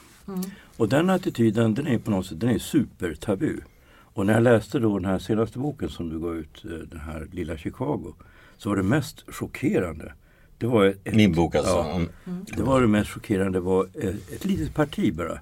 Och 0.76 0.88
den 0.88 1.10
attityden 1.10 1.74
den 1.74 1.86
är 1.86 1.98
på 1.98 2.10
något 2.10 2.26
sätt 2.26 2.40
den 2.40 2.50
är 2.50 2.58
supertabu. 2.58 3.60
Och 4.12 4.26
när 4.26 4.34
jag 4.34 4.42
läste 4.42 4.78
då 4.78 4.98
den 4.98 5.10
här 5.10 5.18
senaste 5.18 5.58
boken 5.58 5.88
som 5.88 6.08
du 6.08 6.20
gav 6.20 6.36
ut, 6.36 6.64
eh, 6.64 6.70
den 6.70 7.00
här 7.00 7.28
Lilla 7.32 7.56
Chicago, 7.56 8.14
så 8.56 8.68
var 8.68 8.76
det 8.76 8.82
mest 8.82 9.24
chockerande. 9.28 10.12
Det 10.58 10.66
var 10.66 10.84
ett, 10.84 11.14
Min 11.14 11.32
bok 11.32 11.54
alltså. 11.54 11.70
Ja, 11.70 12.00
det 12.56 12.62
var 12.62 12.80
det 12.80 12.86
mest 12.86 13.10
chockerande 13.10 13.60
var 13.60 13.84
ett, 13.84 14.32
ett 14.32 14.44
litet 14.44 14.74
parti 14.74 15.14
bara. 15.14 15.40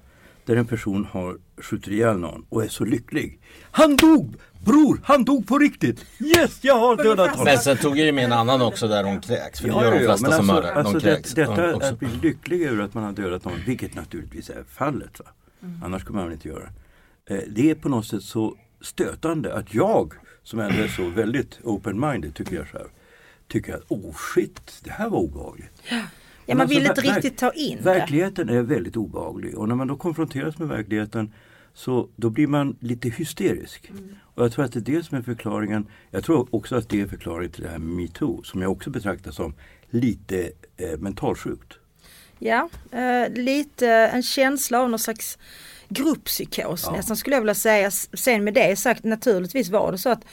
Där 0.49 0.55
en 0.55 0.65
person 0.65 1.05
har 1.11 1.37
skjutit 1.61 1.87
ihjäl 1.87 2.17
någon 2.17 2.45
och 2.49 2.63
är 2.63 2.67
så 2.67 2.85
lycklig. 2.85 3.39
Han 3.71 3.95
dog! 3.95 4.35
Bror, 4.65 5.01
han 5.03 5.23
dog 5.23 5.47
på 5.47 5.57
riktigt! 5.57 6.05
Yes, 6.19 6.59
jag 6.61 6.79
har 6.79 6.97
dödat 6.97 7.29
honom! 7.29 7.45
Men 7.45 7.57
sen 7.57 7.77
tog 7.77 7.97
jag 7.97 8.05
ju 8.05 8.11
med 8.11 8.23
en 8.23 8.31
annan 8.31 8.61
också 8.61 8.87
där 8.87 9.03
hon 9.03 9.21
kräks. 9.21 9.59
För 9.59 9.67
det 9.67 9.73
gör 9.73 9.91
de 9.91 9.99
flesta 9.99 10.29
men 10.29 10.37
som 10.37 10.49
alltså, 10.49 10.53
mördar. 10.53 10.73
alltså 10.73 10.93
de 10.93 10.99
kräks. 10.99 11.33
det, 11.33 11.41
detta 11.41 11.67
Ja, 11.67 11.73
också. 11.75 11.93
att 11.93 11.99
bli 11.99 12.09
lycklig 12.21 12.61
över 12.61 12.83
att 12.83 12.93
man 12.93 13.03
har 13.03 13.11
dödat 13.11 13.45
någon, 13.45 13.59
vilket 13.65 13.95
naturligtvis 13.95 14.49
är 14.49 14.63
fallet. 14.69 15.19
Va? 15.19 15.25
Mm. 15.63 15.83
Annars 15.83 16.01
skulle 16.01 16.15
man 16.15 16.25
väl 16.25 16.33
inte 16.33 16.47
göra. 16.47 16.69
Eh, 17.29 17.37
det 17.47 17.69
är 17.69 17.75
på 17.75 17.89
något 17.89 18.05
sätt 18.05 18.23
så 18.23 18.55
stötande 18.81 19.53
att 19.53 19.73
jag, 19.73 20.13
som 20.43 20.59
ändå 20.59 20.83
är 20.83 20.87
så 20.87 21.09
väldigt 21.09 21.59
open-minded 21.63 22.33
tycker 22.33 22.55
jag 22.55 22.67
själv, 22.67 22.89
tycker 23.47 23.73
att 23.73 23.83
oh 23.87 24.13
shit, 24.13 24.79
det 24.83 24.91
här 24.91 25.09
var 25.09 25.19
obehagligt. 25.19 25.83
Ja, 26.49 26.55
man 26.55 26.61
alltså, 26.61 26.79
vill 26.79 26.87
inte 26.87 27.01
ver- 27.01 27.15
riktigt 27.15 27.37
ta 27.37 27.51
in 27.51 27.77
det. 27.77 27.83
Verkligheten 27.83 28.49
är 28.49 28.61
väldigt 28.61 28.97
obehaglig 28.97 29.57
och 29.57 29.67
när 29.67 29.75
man 29.75 29.87
då 29.87 29.95
konfronteras 29.95 30.57
med 30.57 30.67
verkligheten 30.67 31.33
så 31.73 32.09
då 32.15 32.29
blir 32.29 32.47
man 32.47 32.77
lite 32.79 33.09
hysterisk. 33.09 33.89
Mm. 33.89 34.15
Och 34.21 34.43
jag 34.43 34.51
tror 34.51 34.65
att 34.65 34.73
det 34.73 34.79
är 34.79 34.95
det 34.95 35.03
som 35.03 35.17
är 35.17 35.21
förklaringen. 35.21 35.87
Jag 36.11 36.23
tror 36.23 36.47
också 36.55 36.75
att 36.75 36.89
det 36.89 37.01
är 37.01 37.07
förklaringen 37.07 37.51
till 37.51 37.63
det 37.63 37.69
här 37.69 37.77
metoo 37.77 38.43
som 38.43 38.61
jag 38.61 38.71
också 38.71 38.89
betraktar 38.89 39.31
som 39.31 39.53
lite 39.89 40.51
eh, 40.77 40.97
mentalsjukt. 40.97 41.73
Ja, 42.39 42.69
eh, 42.91 43.33
lite 43.33 43.87
en 43.87 44.23
känsla 44.23 44.81
av 44.81 44.89
någon 44.89 44.99
slags 44.99 45.37
grupppsykos 45.89 46.91
nästan 46.91 47.17
skulle 47.17 47.35
jag 47.35 47.41
vilja 47.41 47.55
säga. 47.55 47.91
Sen 47.91 48.43
med 48.43 48.53
det 48.53 48.75
sagt 48.75 49.03
naturligtvis 49.03 49.69
var 49.69 49.91
det 49.91 49.97
så 49.97 50.09
att 50.09 50.25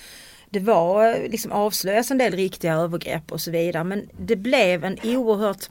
det 0.50 0.60
var 0.60 1.14
eh, 1.14 1.30
liksom 1.30 1.52
avslöjas 1.52 2.10
en 2.10 2.18
del 2.18 2.32
riktiga 2.32 2.74
övergrepp 2.74 3.32
och 3.32 3.40
så 3.40 3.50
vidare 3.50 3.84
men 3.84 4.08
det 4.18 4.36
blev 4.36 4.84
en 4.84 4.98
oerhört 5.04 5.70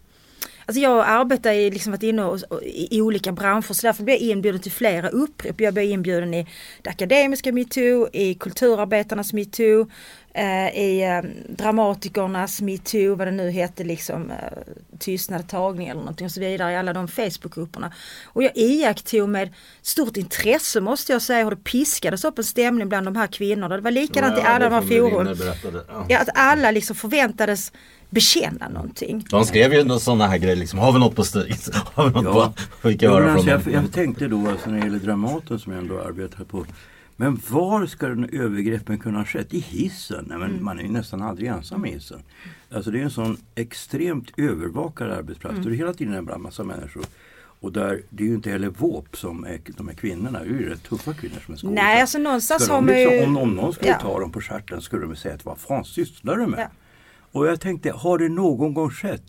Alltså 0.65 0.81
jag 0.81 1.05
arbetar 1.07 1.53
i, 1.53 1.71
liksom 1.71 1.91
varit 1.91 2.03
inne 2.03 2.23
och, 2.23 2.39
och, 2.49 2.63
i 2.63 3.01
olika 3.01 3.31
branscher 3.31 3.73
så 3.73 3.87
därför 3.87 4.03
blev 4.03 4.15
jag 4.15 4.29
inbjuden 4.29 4.61
till 4.61 4.71
flera 4.71 5.09
upprop. 5.09 5.61
Jag 5.61 5.73
blev 5.73 5.85
inbjuden 5.85 6.33
i 6.33 6.47
det 6.81 6.89
akademiska 6.89 7.51
metoo, 7.51 8.09
i 8.13 8.33
kulturarbetarnas 8.33 9.33
metoo, 9.33 9.87
eh, 10.33 10.77
i 10.77 11.01
eh, 11.03 11.29
dramatikernas 11.49 12.61
metoo, 12.61 13.15
vad 13.15 13.27
det 13.27 13.31
nu 13.31 13.49
hette 13.49 13.83
liksom, 13.83 14.31
eh, 14.31 14.37
tystnad 14.99 15.49
tagning 15.49 15.87
eller 15.87 16.01
någonting 16.01 16.25
och 16.25 16.31
så 16.31 16.39
vidare 16.39 16.71
i 16.71 16.75
alla 16.75 16.93
de 16.93 17.07
Facebookgrupperna. 17.07 17.93
Och 18.25 18.43
jag 18.43 18.51
iakttog 18.57 19.29
med 19.29 19.53
stort 19.81 20.17
intresse 20.17 20.81
måste 20.81 21.11
jag 21.11 21.21
säga 21.21 21.43
hur 21.43 21.51
det 21.51 21.63
piskades 21.63 22.25
upp 22.25 22.37
en 22.37 22.43
stämning 22.43 22.89
bland 22.89 23.07
de 23.07 23.15
här 23.15 23.27
kvinnorna. 23.27 23.75
Det 23.75 23.81
var 23.81 23.91
likadant 23.91 24.37
i 24.37 24.41
Ja, 24.41 24.47
alla 24.47 24.59
det 24.59 24.65
de 24.65 24.73
här 24.73 24.99
forum. 24.99 25.37
Ja, 26.09 26.19
att 26.19 26.29
alla 26.33 26.71
liksom 26.71 26.95
förväntades 26.95 27.71
bekänna 28.15 28.69
någonting. 28.69 29.25
De 29.29 29.45
skrev 29.45 29.73
ju 29.73 29.99
sådana 29.99 30.27
här 30.27 30.37
grejer 30.37 30.55
liksom. 30.55 30.79
Har 30.79 30.93
vi 30.93 30.99
något 30.99 31.15
på 31.15 31.23
Stig? 31.23 31.55
Har 31.93 32.05
vi 32.09 32.13
något 32.13 32.23
Ja. 32.25 32.53
på? 32.81 32.89
Fick 32.89 33.01
Ja, 33.01 33.09
jag 33.11 33.13
höra 33.21 33.31
alltså, 33.31 33.43
från 33.45 33.51
jag, 33.53 33.63
dem. 33.63 33.73
jag 33.73 33.91
tänkte 33.93 34.27
då 34.27 34.47
alltså, 34.49 34.69
när 34.69 34.79
det 34.79 34.85
gäller 34.85 34.99
Dramaten 34.99 35.59
som 35.59 35.71
jag 35.73 35.81
ändå 35.81 35.99
arbetar 36.01 36.43
på. 36.43 36.65
Men 37.17 37.41
var 37.49 37.85
ska 37.85 38.07
den 38.07 38.29
övergreppen 38.33 38.97
kunna 38.99 39.17
ha 39.17 39.25
skett? 39.25 39.53
I 39.53 39.59
hissen? 39.59 40.25
Nej, 40.29 40.37
men 40.37 40.49
Mm. 40.51 40.63
Man 40.65 40.79
är 40.79 40.83
ju 40.83 40.89
nästan 40.89 41.21
aldrig 41.21 41.47
ensam 41.49 41.85
i 41.85 41.91
hissen. 41.91 42.19
Alltså 42.71 42.91
det 42.91 42.99
är 42.99 43.03
en 43.03 43.09
sån 43.11 43.37
extremt 43.55 44.31
övervakad 44.37 45.11
arbetsplats. 45.11 45.57
Mm. 45.57 45.69
Det 45.69 45.75
hela 45.75 45.93
tiden 45.93 46.13
är 46.13 46.33
en 46.33 46.41
massa 46.41 46.63
människor. 46.63 47.03
Och 47.59 47.71
där, 47.71 48.01
det 48.09 48.23
är 48.23 48.27
ju 48.27 48.33
inte 48.35 48.49
heller 48.51 48.67
våp 48.69 49.17
som 49.17 49.45
är 49.45 49.59
de 49.77 49.87
här 49.87 49.95
kvinnorna. 49.95 50.39
Det 50.39 50.45
är 50.45 50.49
ju 50.49 50.69
rätt 50.69 50.83
tuffa 50.83 51.13
kvinnor 51.13 51.35
som 51.45 51.53
är 51.53 51.57
skådisar. 51.57 51.83
Nej, 51.83 52.01
alltså 52.01 52.17
någonstans 52.17 52.69
har 52.69 52.81
man 52.81 52.99
ju... 52.99 53.09
liksom, 53.09 53.37
om, 53.37 53.43
om 53.43 53.55
någon 53.55 53.73
skulle 53.73 53.89
Ja. 53.91 53.99
ta 53.99 54.19
dem 54.19 54.31
på 54.31 54.41
stjärten 54.41 54.81
skulle 54.81 55.05
de 55.05 55.15
säga 55.15 55.35
att 55.35 55.45
vad 55.45 55.57
fan 55.57 55.85
sysslar 55.85 56.35
du 56.37 56.45
med? 56.47 56.59
Ja. 56.59 56.67
Och 57.35 57.47
jag 57.47 57.61
tänkte, 57.61 57.91
har 57.91 58.17
det 58.17 58.29
någon 58.29 58.73
gång 58.73 58.89
skett? 58.89 59.21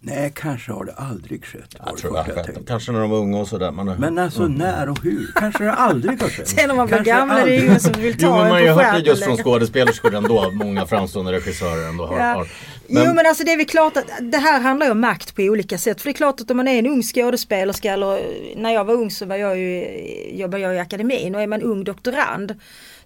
Nej, 0.00 0.32
kanske 0.34 0.72
har 0.72 0.84
det 0.84 0.92
aldrig 0.92 1.44
skett. 1.44 1.76
Jag 1.86 1.96
tror 1.96 2.16
jag 2.16 2.28
jag. 2.28 2.66
Kanske 2.66 2.92
när 2.92 3.00
de 3.00 3.10
var 3.10 3.18
unga 3.18 3.38
och 3.38 3.48
sådär. 3.48 3.70
Man, 3.70 3.86
Men 3.86 4.18
alltså 4.18 4.48
när 4.48 4.88
och 4.88 5.02
hur? 5.02 5.32
Kanske 5.34 5.64
det 5.64 5.72
aldrig 5.72 6.22
har 6.22 6.28
skett. 6.28 6.48
Sen 6.58 6.68
när 6.68 6.74
man 6.74 6.86
blir 6.86 6.98
gammal 6.98 7.38
är 7.38 7.46
det 7.46 7.64
ingen 7.64 7.80
som 7.80 7.92
vill 7.92 8.14
Jo 8.18 8.28
ta 8.28 8.36
men 8.36 8.38
man 8.38 8.50
har 8.50 8.60
ju 8.60 8.66
en 8.66 8.76
på 8.76 8.82
hört 8.82 8.94
det 8.94 9.10
just 9.10 9.24
från 9.24 9.36
skådespelerskor 9.36 10.14
ändå. 10.14 10.50
Många 10.50 10.86
framstående 10.86 11.32
regissörer 11.32 11.88
ändå 11.88 12.06
har. 12.06 12.18
Ja. 12.18 12.24
har. 12.34 12.48
Jo 12.88 13.14
men 13.14 13.26
alltså 13.26 13.44
det 13.44 13.52
är 13.52 13.56
väl 13.56 13.66
klart 13.66 13.96
att 13.96 14.06
det 14.20 14.38
här 14.38 14.60
handlar 14.60 14.86
ju 14.86 14.92
om 14.92 15.00
makt 15.00 15.36
på 15.36 15.42
olika 15.42 15.78
sätt. 15.78 16.00
För 16.00 16.08
det 16.08 16.12
är 16.12 16.16
klart 16.16 16.40
att 16.40 16.50
om 16.50 16.56
man 16.56 16.68
är 16.68 16.78
en 16.78 16.86
ung 16.86 17.02
skådespelerska 17.02 17.92
eller 17.92 18.22
när 18.56 18.70
jag 18.70 18.84
var 18.84 18.94
ung 18.94 19.10
så 19.10 19.26
var 19.26 19.36
jag 19.36 19.58
ju, 19.58 19.86
jobbade 20.32 20.62
jag 20.62 20.74
i 20.74 20.78
akademin 20.78 21.34
och 21.34 21.42
är 21.42 21.46
man 21.46 21.62
ung 21.62 21.84
doktorand 21.84 22.54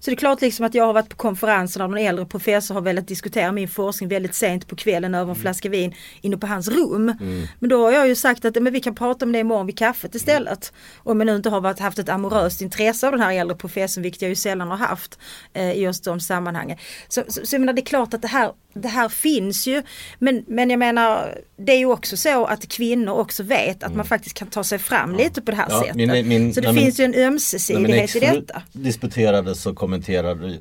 så 0.01 0.11
det 0.11 0.15
är 0.15 0.17
klart 0.17 0.41
liksom 0.41 0.67
att 0.67 0.75
jag 0.75 0.87
har 0.87 0.93
varit 0.93 1.09
på 1.09 1.17
konferenser 1.17 1.81
där 1.81 1.89
någon 1.89 1.99
äldre 1.99 2.27
professor 2.27 2.75
har 2.75 2.83
velat 2.83 3.09
diskutera 3.09 3.53
min 3.53 3.69
forskning 3.69 4.09
väldigt 4.09 4.35
sent 4.35 4.69
på 4.69 4.77
kvällen 4.77 5.15
över 5.15 5.31
en 5.31 5.37
flaska 5.37 5.69
vin 5.69 5.95
inne 6.21 6.37
på 6.37 6.47
hans 6.47 6.69
rum. 6.69 7.15
Men 7.59 7.71
då 7.71 7.85
har 7.85 7.93
jag 7.93 8.09
ju 8.09 8.15
sagt 8.15 8.45
att 8.45 8.63
men 8.63 8.73
vi 8.73 8.81
kan 8.81 8.95
prata 8.95 9.25
om 9.25 9.33
det 9.33 9.39
imorgon 9.39 9.67
vid 9.67 9.79
kaffet 9.79 10.15
istället. 10.15 10.73
Om 10.97 11.21
jag 11.21 11.27
nu 11.27 11.37
inte 11.37 11.51
har 11.51 11.61
varit, 11.61 11.79
haft 11.79 11.99
ett 11.99 12.09
amoröst 12.09 12.61
intresse 12.61 13.07
av 13.07 13.13
den 13.13 13.21
här 13.21 13.33
äldre 13.33 13.57
professorn, 13.57 14.03
vilket 14.03 14.23
jag 14.23 14.29
ju 14.29 14.35
sällan 14.35 14.69
har 14.69 14.77
haft 14.77 15.19
eh, 15.53 15.71
i 15.71 15.81
just 15.81 16.05
de 16.05 16.21
sammanhangen. 16.21 16.79
Så, 17.09 17.23
så, 17.29 17.47
så 17.47 17.55
jag 17.55 17.61
menar, 17.61 17.73
det 17.73 17.81
är 17.81 17.87
klart 17.87 18.15
att 18.15 18.23
det 18.23 18.29
här, 18.29 18.53
det 18.75 18.89
här 18.89 19.09
finns 19.09 19.67
ju. 19.67 19.83
Men, 20.19 20.45
men 20.47 20.71
jag 20.71 20.79
menar, 20.79 21.39
det 21.57 21.73
är 21.73 21.79
ju 21.79 21.87
också 21.87 22.17
så 22.17 22.45
att 22.45 22.69
kvinnor 22.69 23.13
också 23.13 23.43
vet 23.43 23.83
att 23.83 23.95
man 23.97 24.05
faktiskt 24.07 24.37
kan 24.37 24.49
ta 24.49 24.65
sig 24.65 24.79
fram 24.79 25.15
lite 25.17 25.43
på 25.43 25.51
det 25.51 25.57
här 25.57 25.67
Ja, 25.71 25.81
sättet. 25.81 25.97
min- 25.97 26.29
min- 26.29 26.55
så 26.55 26.61
det 26.61 26.67
när 26.67 26.73
min- 26.75 26.85
finns 26.85 27.01
ju 27.01 27.05
en 27.05 27.15
ömsesidighet 27.15 28.17
i 28.17 28.21
detta. 28.21 28.63
disputerade 28.73 29.55
så 29.55 29.75
kommenterade 29.75 30.59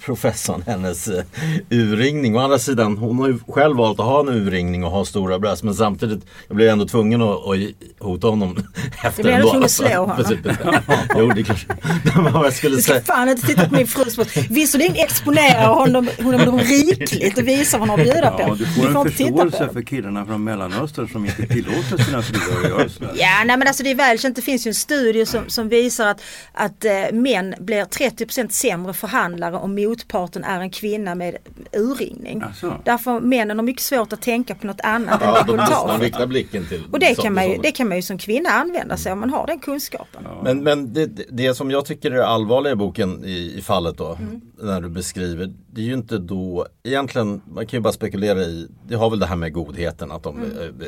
professorn 0.00 0.62
hennes 0.66 1.08
eh, 1.08 1.24
urringning. 1.70 2.36
Å 2.36 2.38
andra 2.38 2.58
sidan, 2.58 2.98
hon 2.98 3.18
har 3.18 3.28
ju 3.28 3.38
själv 3.48 3.76
valt 3.76 4.00
att 4.00 4.06
ha 4.06 4.20
en 4.20 4.28
urringning 4.28 4.84
och 4.84 4.90
ha 4.90 5.04
stora 5.04 5.38
bröst. 5.38 5.62
Men 5.62 5.74
samtidigt, 5.74 6.24
jag 6.48 6.56
blev 6.56 6.68
ändå 6.68 6.86
tvungen 6.86 7.22
att, 7.22 7.28
att 7.28 7.56
hota 7.98 8.26
honom 8.28 8.56
efter 9.04 9.22
blev 9.22 9.34
ändå 9.34 9.48
ändå. 9.48 9.50
tvungen 9.50 9.64
att 9.64 9.70
slå 9.70 10.06
honom. 10.06 10.24
jo, 11.18 11.28
det 11.28 11.42
kanske. 11.42 11.66
Vad 12.32 12.46
jag 12.46 12.52
skulle 12.52 12.76
Du 12.76 12.82
ska 12.82 12.92
säga. 12.92 13.04
fan 13.04 13.28
inte 13.28 13.46
titta 13.46 13.68
på 13.68 13.74
min 13.74 13.86
frus 13.86 14.16
bröst. 14.16 14.36
Visserligen 14.50 14.96
exponerar 14.96 15.74
honom, 15.74 16.08
honom 16.22 16.58
rikligt 16.60 17.38
och 17.38 17.48
visar 17.48 17.78
vad 17.78 17.88
hon 17.88 17.98
har 17.98 18.04
bjuda 18.04 18.30
på. 18.30 18.42
Ja, 18.42 18.54
du 18.58 18.66
får 18.66 18.88
en 18.88 18.96
inte 18.96 19.10
titta 19.16 19.30
på 19.30 19.38
förståelse 19.50 19.72
för 19.72 19.82
killarna 19.82 20.26
från 20.26 20.44
Mellanöstern 20.44 21.08
som 21.08 21.24
inte 21.26 21.46
tillåter 21.46 22.04
sina 22.04 22.22
fruar 22.22 22.64
att 22.64 22.68
göra 22.68 22.88
sådär. 22.88 23.10
Ja, 23.14 23.42
nej 23.46 23.56
men 23.56 23.68
alltså 23.68 23.82
det 23.82 23.90
är 23.90 23.94
välkänt. 23.94 24.36
Det 24.36 24.42
finns 24.42 24.66
ju 24.66 24.68
en 24.68 24.74
studie 24.74 25.26
som, 25.26 25.40
som 25.48 25.68
visar 25.68 26.06
att, 26.06 26.20
att 26.52 26.84
eh, 26.84 26.92
män 27.12 27.54
blir 27.58 27.84
30% 27.84 28.48
sämre 28.48 28.92
förhandlare 28.92 29.33
om 29.42 29.74
motparten 29.74 30.44
är 30.44 30.60
en 30.60 30.70
kvinna 30.70 31.14
med 31.14 31.36
urringning. 31.72 32.42
Asså. 32.42 32.72
Därför 32.84 33.20
männen 33.20 33.58
har 33.58 33.64
mycket 33.64 33.82
svårt 33.82 34.12
att 34.12 34.22
tänka 34.22 34.54
på 34.54 34.66
något 34.66 34.80
annat 34.80 35.20
Ja, 35.24 35.40
än 35.40 35.46
då 35.46 35.56
måste 35.56 35.70
man 35.70 35.80
reportaget. 35.80 36.02
rikta 36.02 36.26
blicken 36.26 36.66
till 36.66 36.82
Och 36.92 36.98
det 36.98 37.14
som- 37.14 37.22
kan, 37.24 37.34
man 37.34 37.48
ju, 37.48 37.54
som- 37.54 37.62
det 37.62 37.72
kan 37.72 37.88
man 37.88 37.96
ju 37.96 38.02
som 38.02 38.18
kvinna 38.18 38.48
använda 38.50 38.96
sig 38.96 39.12
om 39.12 39.20
man 39.20 39.30
har 39.30 39.46
den 39.46 39.58
kunskapen. 39.58 40.26
Men, 40.42 40.62
men 40.64 40.92
det, 40.92 41.06
det- 41.30 41.54
som 41.54 41.70
jag 41.70 41.84
tycker 41.84 42.10
är 42.10 42.18
allvarliga 42.22 42.72
i 42.72 42.76
boken 42.76 43.24
i, 43.24 43.54
i 43.58 43.62
fallet 43.62 43.98
då, 43.98 44.16
Mm. 44.20 44.40
när 44.62 44.80
du 44.80 44.88
beskriver, 44.88 45.52
det 45.70 45.80
är 45.80 45.84
ju 45.84 45.94
inte 45.94 46.18
då, 46.18 46.66
egentligen, 46.82 47.40
man 47.54 47.66
kan 47.66 47.78
ju 47.78 47.82
bara 47.82 47.92
spekulera 47.92 48.40
i, 48.42 48.68
det 48.88 48.94
har 48.94 49.10
väl 49.10 49.18
det 49.18 49.26
här 49.26 49.36
med 49.36 49.52
godheten 49.52 50.12
att 50.12 50.22
de... 50.22 50.42
eh, 50.42 50.48
eh, 50.58 50.64
Mm. 50.64 50.78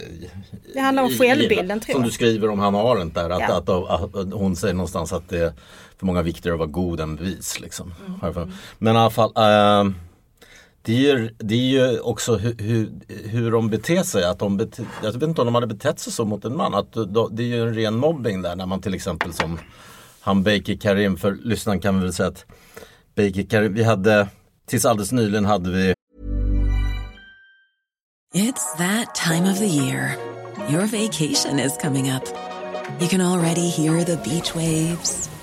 Det 0.75 0.81
handlar 0.81 1.03
om 1.03 1.11
i- 1.11 1.19
självbilden, 1.19 1.79
i- 1.79 1.81
tror 1.81 1.93
Som 1.93 2.03
jag. 2.03 2.09
du 2.09 2.13
skriver 2.15 2.49
om 2.51 2.59
Hanna 2.59 2.79
Arendt 2.79 3.15
där, 3.15 3.31
att, 3.31 3.41
Ja. 3.49 3.57
att, 3.59 3.69
att, 3.69 4.17
att, 4.17 4.33
hon 4.33 4.57
säger 4.57 4.75
någonstans 4.75 5.13
att 5.13 5.29
det 5.29 5.55
för 5.99 6.07
många 6.07 6.23
viktigare 6.23 6.55
att 6.55 6.59
vara 6.59 6.69
god 6.69 7.01
än 7.01 7.17
vis. 7.17 7.61
Liksom. 7.61 7.95
Mm. 8.23 8.53
Men 8.79 8.97
i 8.97 8.99
alla 8.99 9.11
fall, 9.11 9.33
äh, 9.37 9.93
det 10.83 10.93
är, 10.93 11.17
ju, 11.17 11.31
det 11.39 11.55
är 11.55 11.59
ju 11.59 12.01
också 12.01 12.37
hur, 12.37 12.55
hur, 12.59 12.93
hur 13.09 13.51
de 13.51 13.71
beter 13.71 14.03
sig. 14.03 14.25
Att 14.25 14.39
de 14.39 14.57
bete, 14.57 14.85
jag 15.03 15.13
vet 15.13 15.23
inte 15.23 15.41
om 15.41 15.47
de 15.47 15.55
hade 15.55 15.67
betett 15.67 16.01
sig 16.01 16.13
så 16.13 16.25
mot 16.25 16.45
en 16.45 16.57
man. 16.57 16.75
Att 16.75 16.93
då, 16.93 17.29
det 17.29 17.43
är 17.43 17.47
ju 17.47 17.69
en 17.69 17.75
ren 17.75 17.97
mobbing 17.97 18.43
där 18.43 18.57
när 18.57 18.67
man 18.67 18.81
till 18.81 18.95
exempel 18.95 19.33
som 19.33 19.59
han 20.21 20.43
Baker 20.43 20.77
Karim, 20.77 21.17
för 21.17 21.35
lyssnaren 21.45 21.81
kan 21.81 21.99
vi 21.99 22.05
väl 22.05 22.13
säga 22.13 22.29
att 22.29 22.45
Baker 23.17 23.51
Karim, 23.51 23.75
vi 23.75 23.85
hade 23.85 24.29
tills 24.67 24.85
alldeles 24.85 25.13
nyligen 25.13 25.45
hade 25.45 25.71
vi 25.71 25.95
It's 28.35 28.77
that 28.77 29.15
time 29.15 29.51
of 29.53 29.59
the 29.59 29.67
year. 29.67 30.17
Your 30.69 30.87
vacation 30.87 31.59
is 31.59 31.77
coming 31.79 32.11
up. 32.11 32.25
You 33.01 33.09
can 33.09 33.21
already 33.21 33.69
hear 33.69 34.05
the 34.05 34.17
beach 34.17 34.55
waves, 34.55 35.31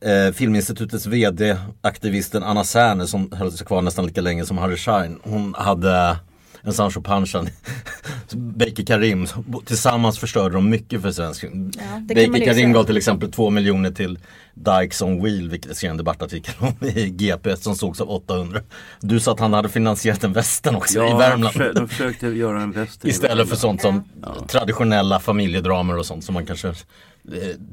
Eh, 0.00 0.32
Filminstitutets 0.34 1.06
vd, 1.06 1.56
aktivisten 1.82 2.42
Anna 2.42 2.64
Serner 2.64 3.06
som 3.06 3.32
höll 3.32 3.52
sig 3.52 3.66
kvar 3.66 3.82
nästan 3.82 4.06
lika 4.06 4.20
länge 4.20 4.46
som 4.46 4.58
Harry 4.58 4.76
Schein. 4.76 5.18
Hon 5.22 5.54
hade 5.58 6.16
en 6.62 6.72
Sancho 6.72 7.00
Panza, 7.00 7.46
Baker 8.32 8.84
Karim, 8.84 9.26
tillsammans 9.64 10.18
förstörde 10.18 10.54
de 10.54 10.70
mycket 10.70 11.02
för 11.02 11.12
svensk 11.12 11.40
film. 11.40 11.72
man 11.88 12.06
Baker 12.06 12.44
Karim 12.44 12.72
gav 12.72 12.84
till 12.84 12.96
exempel 12.96 13.32
två 13.32 13.50
miljoner 13.50 13.90
till 13.90 14.18
Dykes 14.54 15.02
on 15.02 15.22
Wheel, 15.22 15.50
vilket 15.50 15.68
jag 15.68 15.76
skrev 15.76 15.90
en 15.90 15.96
debattartikel 15.96 16.54
om 16.58 16.88
i 16.88 17.10
GP 17.10 17.56
som 17.56 17.74
sågs 17.76 18.00
av 18.00 18.10
800. 18.10 18.60
Du 19.00 19.20
sa 19.20 19.32
att 19.32 19.40
han 19.40 19.52
hade 19.52 19.68
finansierat 19.68 20.24
en 20.24 20.32
västern 20.32 20.74
också 20.76 20.98
i 20.98 21.02
Ja, 21.02 21.16
Värmland. 21.16 21.54
försö- 21.54 21.72
de 21.74 21.88
försökte 21.88 22.26
göra 22.26 22.62
en 22.62 22.72
väster. 22.72 23.08
i 23.08 23.10
Istället 23.10 23.48
för 23.48 23.56
sånt 23.56 23.82
som 23.82 24.04
traditionella 24.48 25.20
familjedramer 25.20 25.98
och 25.98 26.06
sånt 26.06 26.24
som 26.24 26.34
man 26.34 26.46
kanske 26.46 26.74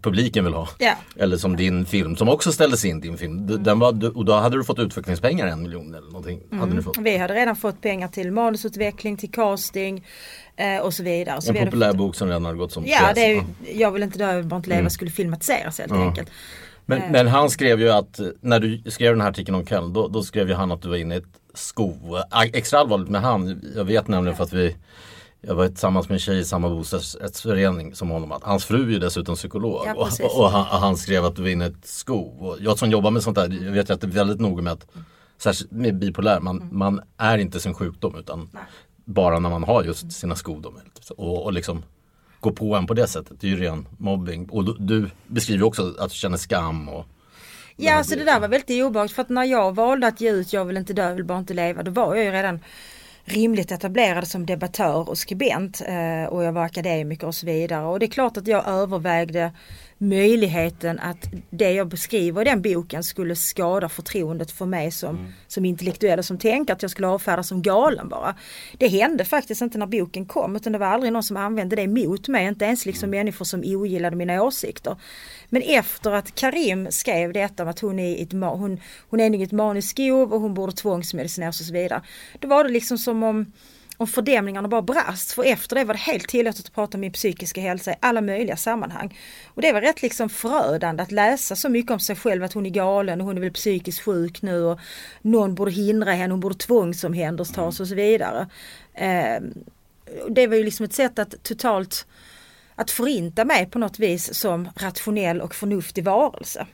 publiken 0.02 0.44
vill 0.46 0.54
ha. 0.54 0.68
Ja. 0.80 0.94
Eller 1.16 1.38
som 1.38 1.56
din 1.56 1.86
film 1.86 2.16
som 2.16 2.30
också 2.30 2.52
ställdes 2.52 2.86
in 2.86 3.00
din 3.02 3.18
film. 3.18 3.48
D- 3.48 3.56
Den 3.60 3.80
var, 3.80 4.18
och 4.18 4.26
då 4.26 4.34
hade 4.34 4.58
du 4.58 4.64
fått 4.64 4.80
utvecklingspengar 4.80 5.48
en 5.48 5.62
miljon 5.62 5.96
eller 5.96 6.08
någonting. 6.08 6.40
Hade 6.52 6.74
ni 6.76 6.82
fått. 6.82 6.98
Vi 6.98 7.18
hade 7.18 7.34
redan 7.34 7.56
fått 7.56 7.82
pengar 7.82 8.08
till 8.08 8.32
manusutveckling, 8.32 9.18
till 9.18 9.32
casting 9.32 10.06
eh, 10.56 10.78
och 10.82 10.94
så 10.94 11.04
vidare. 11.04 11.42
Så 11.42 11.50
En 11.52 11.54
vi 11.60 11.66
populär 11.66 11.88
fått... 11.90 11.98
bok 11.98 12.16
som 12.16 12.28
redan 12.28 12.46
hade 12.46 12.58
gått 12.58 12.72
som 12.72 12.84
Ja, 12.86 13.12
det 13.16 13.22
är 13.26 13.36
Ja. 13.36 13.44
jag 13.74 13.92
vill 13.92 14.04
inte 14.04 14.18
dö, 14.18 14.28
jag 14.30 14.36
vill 14.38 14.46
bara 14.46 14.58
inte 14.58 14.70
leva 14.70 14.90
skulle 14.90 15.12
filmatiseras 15.12 15.80
helt 15.80 15.92
enkelt. 15.92 16.30
Men, 16.86 17.12
men 17.12 17.28
han 17.28 17.50
skrev 17.50 17.80
ju 17.82 17.90
att 17.92 18.20
eh, 18.20 18.28
när 18.42 18.60
du 18.60 18.92
skrev 18.92 19.12
den 19.14 19.22
här 19.22 19.30
artikeln 19.30 19.56
om 19.56 19.66
Köln 19.66 19.94
då, 19.94 20.08
då 20.08 20.24
skrev 20.24 20.48
ju 20.50 20.54
han 20.56 20.72
att 20.72 20.82
du 20.82 20.90
var 20.90 20.96
inne 20.96 21.16
i 21.16 21.18
ett 21.18 21.24
sko. 21.54 21.94
Äh, 22.34 22.42
Extra 22.54 22.80
allvarligt 22.80 23.10
med 23.10 23.22
han, 23.22 23.62
jag 23.76 23.86
vet 23.86 24.08
nämligen 24.08 24.38
för 24.38 24.44
att 24.44 24.54
vi 24.54 24.76
jag 25.48 25.56
var 25.56 25.68
tillsammans 25.68 26.10
med 26.10 26.16
en 26.16 26.20
tjej 26.20 26.40
i 26.40 26.44
samma 26.46 26.70
bostadsrättsförening 26.70 27.96
som 27.96 28.10
honom. 28.10 28.32
Att 28.32 28.44
hans 28.44 28.66
fru 28.66 28.96
är 28.96 29.00
dessutom 29.00 29.36
psykolog. 29.36 29.82
Ja, 29.86 29.94
och, 29.94 30.40
och 30.40 30.50
han, 30.50 30.82
han 30.82 30.98
skrev 30.98 31.26
att 31.26 31.36
du 31.36 31.42
var 31.42 31.50
inne 31.50 31.66
i 31.66 31.68
ett 31.68 31.88
sko. 31.88 32.20
Och 32.20 32.58
jag 32.60 32.80
som 32.80 32.90
jobbar 32.92 33.12
med 33.12 33.24
sånt 33.24 33.36
där, 33.36 33.64
jag 33.66 33.72
vet 33.72 33.90
att 33.90 34.02
det 34.02 34.08
är 34.08 34.12
väldigt 34.12 34.40
noga 34.40 34.62
med 34.62 34.74
att 34.74 34.88
Särskilt 35.38 35.72
med 35.72 36.00
bipolär, 36.00 36.40
man, 36.40 36.62
Mm. 36.62 36.78
man 36.78 37.02
är 37.18 37.38
inte 37.38 37.60
sin 37.60 37.74
sjukdom 37.74 38.16
utan 38.20 38.50
bara 39.06 39.40
när 39.40 39.50
man 39.50 39.64
har 39.64 39.84
just 39.84 40.12
sina 40.12 40.36
skodom. 40.36 40.80
Och, 41.18 41.44
och 41.44 41.54
liksom 41.54 41.84
gå 42.40 42.52
på 42.52 42.76
en 42.76 42.88
på 42.88 42.94
det 42.94 43.08
sättet, 43.08 43.42
det 43.42 43.48
är 43.48 43.52
ju 43.52 43.58
ren 43.58 43.88
mobbing. 43.98 44.50
Och 44.50 44.64
du, 44.66 44.76
du 44.80 45.10
beskriver 45.28 45.64
också 45.64 45.94
att 46.00 46.10
du 46.10 46.16
känner 46.16 46.38
skam. 46.38 46.90
Och, 46.90 47.06
Ja, 47.78 47.94
alltså 47.94 48.16
det 48.16 48.24
där 48.24 48.40
var 48.40 48.48
väldigt 48.48 48.84
obehagligt 48.84 49.16
för 49.16 49.22
att 49.22 49.30
när 49.30 49.44
jag 49.44 49.76
valde 49.76 50.08
att 50.08 50.22
ge 50.22 50.32
ut 50.32 50.54
Jag 50.54 50.66
vill 50.66 50.78
inte 50.78 50.94
dö, 50.94 51.08
jag 51.08 51.16
vill 51.16 51.26
bara 51.26 51.40
inte 51.40 51.54
leva, 51.54 51.84
då 51.84 51.92
var 51.92 52.16
jag 52.16 52.26
ju 52.26 52.32
redan 52.32 52.60
rimligt 53.26 53.72
etablerad 53.72 54.28
som 54.28 54.46
debattör 54.46 55.10
och 55.10 55.18
skribent 55.18 55.82
eh, 55.88 56.26
och 56.30 56.44
jag 56.44 56.52
var 56.52 56.64
akademiker 56.64 57.28
och 57.28 57.36
så 57.36 57.46
vidare 57.46 57.86
och 57.86 58.00
det 58.00 58.06
är 58.06 58.08
klart 58.08 58.38
att 58.38 58.48
jag 58.48 58.68
övervägde 58.68 59.52
möjligheten 59.98 61.00
att 61.00 61.30
det 61.50 61.72
jag 61.72 61.88
beskriver 61.88 62.42
i 62.42 62.46
den 62.46 62.62
boken 62.62 63.04
skulle 63.04 63.36
skada 63.36 63.90
förtroendet 63.90 64.52
för 64.52 64.66
mig 64.66 64.92
som, 64.92 65.16
mm. 65.16 65.32
som 65.48 65.66
intellektuell 65.66 66.20
och 66.20 66.26
som 66.26 66.38
tänkare, 66.38 66.76
att 66.76 66.82
jag 66.82 66.92
skulle 66.92 67.08
avfärdas 67.08 67.48
som 67.48 67.62
galen 67.62 68.10
bara. 68.10 68.36
Det 68.78 68.88
hände 68.88 69.26
faktiskt 69.26 69.62
inte 69.62 69.78
när 69.78 69.86
boken 69.86 70.26
kom 70.26 70.56
utan 70.56 70.74
det 70.74 70.80
var 70.80 70.88
aldrig 70.88 71.14
någon 71.14 71.24
som 71.24 71.38
använde 71.38 71.76
det 71.76 71.88
mot 71.88 72.28
mig, 72.28 72.48
inte 72.48 72.66
ens 72.66 72.86
liksom 72.86 73.10
mm. 73.10 73.18
människor 73.20 73.46
som 73.46 73.60
ogillade 73.66 74.16
mina 74.16 74.44
åsikter. 74.44 74.96
Men 75.50 75.62
efter 75.62 76.12
att 76.12 76.36
Karim 76.36 76.92
skrev 76.92 77.34
detta 77.34 77.64
om 77.64 77.70
att 77.70 77.80
hon 77.80 78.00
är, 78.00 78.22
ett, 78.22 78.32
hon, 78.32 78.80
hon 79.10 79.20
är 79.20 79.44
ett 79.44 79.52
maniskt 79.52 79.90
skov 79.90 80.34
och 80.34 80.42
hon 80.42 80.54
borde 80.54 80.72
tvångsmedicineras 80.72 81.60
och 81.60 81.66
så 81.66 81.74
vidare. 81.74 82.02
Då 82.40 82.48
var 82.48 82.64
det 82.64 82.70
liksom 82.70 82.98
som 82.98 83.24
om 83.24 83.46
om 83.98 84.08
fördämningarna 84.08 84.68
bara 84.68 84.82
brast. 84.82 85.32
För 85.32 85.44
efter 85.44 85.76
det 85.76 85.84
var 85.84 85.94
det 85.94 86.00
helt 86.00 86.28
tillåtet 86.28 86.66
att 86.66 86.74
prata 86.74 86.98
om 86.98 87.02
min 87.02 87.12
psykiska 87.12 87.62
hälsa 87.62 87.92
i 87.92 87.96
alla 88.00 88.22
möjliga 88.22 88.58
sammanhang. 88.58 89.20
Och 89.54 89.62
det 89.62 89.72
var 89.72 89.82
rätt 89.82 90.02
liksom 90.02 90.30
förödande 90.30 91.04
att 91.04 91.12
läsa 91.12 91.56
så 91.56 91.70
mycket 91.70 91.92
om 91.92 92.00
sig 92.00 92.16
själv 92.16 92.44
att 92.44 92.54
hon 92.54 92.66
är 92.66 92.70
galen 92.70 93.22
och 93.22 93.28
hon 93.28 93.38
är 93.38 93.42
väl 93.42 93.52
psykiskt 93.52 94.02
sjuk 94.02 94.42
nu 94.42 94.64
och 94.64 94.80
någon 95.22 95.56
borde 95.56 95.72
hindra 95.72 96.12
henne, 96.12 96.34
hon 96.34 96.40
borde 96.40 96.56
tvångsomhändertas 96.56 97.80
och 97.80 97.88
så 97.88 97.96
vidare. 97.96 98.48
Eh, 98.94 99.42
det 100.30 100.48
var 100.48 100.56
ju 100.56 100.64
liksom 100.64 100.86
ett 100.86 100.94
sätt 100.94 101.20
att 101.20 101.44
totalt 101.44 102.08
att 102.76 102.92
förinta 102.92 103.46
mig 103.46 103.66
på 103.66 103.80
något 103.80 104.00
vis 104.00 104.34
som 104.34 104.70
rationell 104.76 105.42
och 105.42 105.56
förnuftig 105.56 106.04
varelse. 106.04 106.68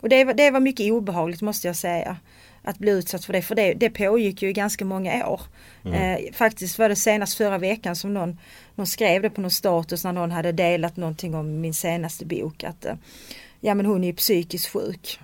Och 0.00 0.08
det, 0.08 0.24
det 0.24 0.50
var 0.50 0.60
mycket 0.60 0.92
obehagligt 0.92 1.42
måste 1.42 1.66
jag 1.66 1.76
säga 1.76 2.16
att 2.62 2.78
bli 2.78 2.90
utsatt 2.90 3.24
för 3.24 3.32
det. 3.32 3.42
För 3.42 3.54
det, 3.54 3.74
det 3.74 3.90
pågick 3.90 4.42
ju 4.42 4.48
i 4.48 4.52
ganska 4.52 4.84
många 4.84 5.28
år. 5.28 5.40
Mm. 5.84 6.26
Eh, 6.26 6.32
faktiskt 6.32 6.78
var 6.78 6.88
det 6.88 6.96
senast 6.96 7.36
förra 7.36 7.58
veckan 7.58 7.96
som 7.96 8.14
någon, 8.14 8.38
någon 8.74 8.86
skrev 8.86 9.22
det 9.22 9.30
på 9.30 9.40
någon 9.40 9.50
status 9.50 10.04
när 10.04 10.12
någon 10.12 10.30
hade 10.30 10.52
delat 10.52 10.96
någonting 10.96 11.34
om 11.34 11.60
min 11.60 11.74
senaste 11.74 12.26
bok. 12.26 12.64
Att 12.64 12.84
eh, 12.84 12.94
ja 13.60 13.74
men 13.74 13.86
hon 13.86 14.04
är 14.04 14.12
psykiskt 14.12 14.66
sjuk. 14.66 15.20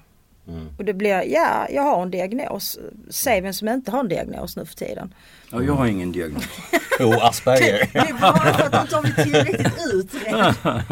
Mm. 0.49 0.67
Och 0.79 0.85
det 0.85 0.95
blir, 0.95 1.23
ja 1.33 1.67
jag 1.71 1.83
har 1.83 2.03
en 2.03 2.11
diagnos. 2.11 2.79
Säg 3.11 3.41
vem 3.41 3.53
som 3.53 3.69
inte 3.69 3.91
har 3.91 4.01
en 4.01 4.09
diagnos 4.09 4.57
nu 4.57 4.65
för 4.65 4.75
tiden. 4.75 5.15
Ja, 5.51 5.63
jag 5.63 5.73
har 5.73 5.87
ingen 5.87 6.13
diagnos. 6.13 6.45
Jo, 7.01 7.13
Asperger. 7.21 7.91
det 7.93 7.99
är 7.99 8.21
bara 8.21 8.37
för 8.39 8.65
att 8.65 8.73
de 8.73 8.77
inte 8.77 8.95
har 8.97 9.03
blivit 9.03 9.17
tillräckligt 9.17 9.79
utredd. 9.95 10.55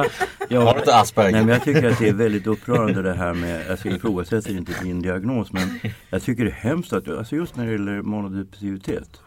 jag 0.49 0.61
har 0.61 0.79
inte 0.79 0.97
Asperger. 0.97 1.33
Nej, 1.33 1.41
men 1.45 1.55
jag 1.55 1.65
tycker 1.65 1.91
att 1.91 1.99
det 1.99 2.09
är 2.09 2.13
väldigt 2.13 2.47
upprörande 2.47 3.03
det 3.03 3.15
här 3.15 3.35
med, 3.35 3.71
alltså 3.71 3.89
jag 3.89 3.97
ifrågasätter 3.97 4.51
inte 4.51 4.73
din 4.83 5.03
diagnos 5.03 5.53
men 5.53 5.81
jag 6.11 6.23
tycker 6.23 6.45
det 6.45 6.51
är 6.51 6.55
hemskt 6.55 6.93
att, 6.93 7.09
alltså 7.09 7.37
just 7.37 7.57
när 7.57 7.67
det 7.67 7.73
gäller 7.73 8.03
monodepressivitet, 8.03 9.21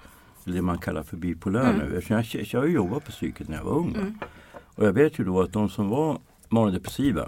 det 0.44 0.62
man 0.62 0.78
kallar 0.78 1.04
för 1.04 1.18
bipolär 1.18 1.70
mm. 1.70 1.78
nu. 1.78 2.02
Jag, 2.08 2.26
jag, 2.32 2.48
jag 2.52 2.70
jobbat 2.70 3.06
på 3.06 3.12
psyket 3.12 3.48
när 3.48 3.58
jag 3.58 3.64
var 3.64 3.76
ung. 3.76 3.96
Mm. 3.96 4.20
Och 4.76 4.88
jag 4.88 4.94
vet 4.94 5.20
ju 5.20 5.24
då 5.24 5.42
att 5.42 5.54
de 5.54 5.70
som 5.70 5.90
var 5.90 6.18
manodepressiva 6.50 7.28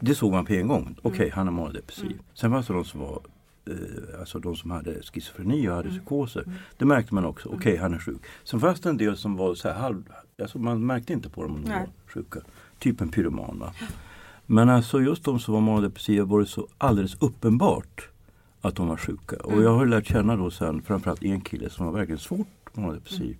det 0.00 0.14
såg 0.14 0.32
man 0.32 0.44
på 0.44 0.52
en 0.52 0.68
gång. 0.68 0.96
Okej, 1.02 1.10
okay, 1.10 1.26
mm. 1.26 1.36
han 1.36 1.46
är 1.46 1.52
manodepressiv. 1.52 2.06
Mm. 2.06 2.18
Sen 2.34 2.50
fanns 2.50 2.66
det 2.66 2.72
de 2.72 2.84
som 2.84 3.00
var 3.00 3.20
eh, 3.66 4.20
alltså 4.20 4.38
de 4.38 4.56
som 4.56 4.70
hade 4.70 5.02
schizofreni 5.02 5.68
och 5.68 5.74
hade 5.74 5.88
mm. 5.88 5.98
psykoser. 5.98 6.42
Mm. 6.42 6.54
Det 6.78 6.84
märkte 6.84 7.14
man 7.14 7.24
också. 7.24 7.48
Okej, 7.48 7.58
okay, 7.58 7.76
han 7.76 7.94
är 7.94 7.98
sjuk. 7.98 8.22
Sen 8.44 8.60
fanns 8.60 8.80
det 8.80 8.88
en 8.88 8.96
del 8.96 9.16
som 9.16 9.36
var 9.36 9.54
så 9.54 9.68
här 9.68 9.74
halv, 9.74 10.02
alltså 10.42 10.58
man 10.58 10.86
märkte 10.86 11.12
inte 11.12 11.28
på 11.28 11.42
dem 11.42 11.54
om 11.54 11.64
de 11.64 11.70
var 11.70 11.88
sjuka. 12.06 12.40
Typ 12.78 13.00
en 13.00 13.08
pyroman. 13.08 13.58
Va? 13.58 13.72
Men 14.46 14.68
alltså 14.68 15.00
just 15.00 15.24
de 15.24 15.38
som 15.38 15.54
var 15.54 15.60
manodepressiva 15.60 16.24
var 16.24 16.40
det 16.40 16.46
så 16.46 16.68
alldeles 16.78 17.22
uppenbart 17.22 18.08
att 18.60 18.76
de 18.76 18.88
var 18.88 18.96
sjuka. 18.96 19.36
Och 19.36 19.62
jag 19.62 19.74
har 19.74 19.86
lärt 19.86 20.06
känna 20.06 20.36
då 20.36 20.50
sen 20.50 20.82
framförallt 20.82 21.22
en 21.22 21.40
kille 21.40 21.70
som 21.70 21.86
var 21.86 21.92
verkligen 21.92 22.18
svårt 22.18 22.46
manodepressiv. 22.72 23.36